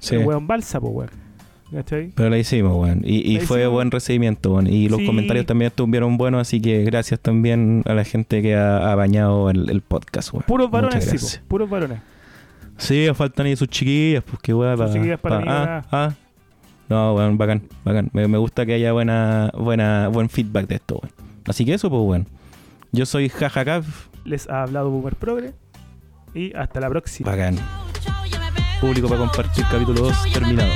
[0.00, 0.16] Sí.
[0.16, 1.10] El weón balsa, pues, weón.
[1.72, 2.12] ¿Cachai?
[2.16, 3.02] Pero la hicimos, weón.
[3.04, 3.72] Y, fue hicimos.
[3.74, 4.66] buen recibimiento, weón.
[4.66, 5.06] Y los Sí.
[5.06, 9.50] comentarios también estuvieron buenos, así que gracias también a la gente que ha, ha bañado
[9.50, 10.44] el, el podcast, weón.
[10.46, 12.00] Puros varones, sí, po, puros varones.
[12.76, 14.78] Sí, faltan ahí sus chiquillas, pues qué weón.
[14.78, 16.14] Sus chiquillas para mí, ah, ah.
[16.88, 18.10] No, weón, bacán, bacán.
[18.12, 21.12] Me, me gusta que haya buena, buena, buen feedback de esto, weón.
[21.46, 22.26] Así que eso, pues, weón.
[22.92, 23.84] Yo soy Jajacav,
[24.24, 25.52] Les ha hablado Boomer Progre.
[26.34, 27.30] Y hasta la próxima.
[27.30, 27.56] bacán.
[28.80, 30.70] Público para compartir capítulo 2 terminado.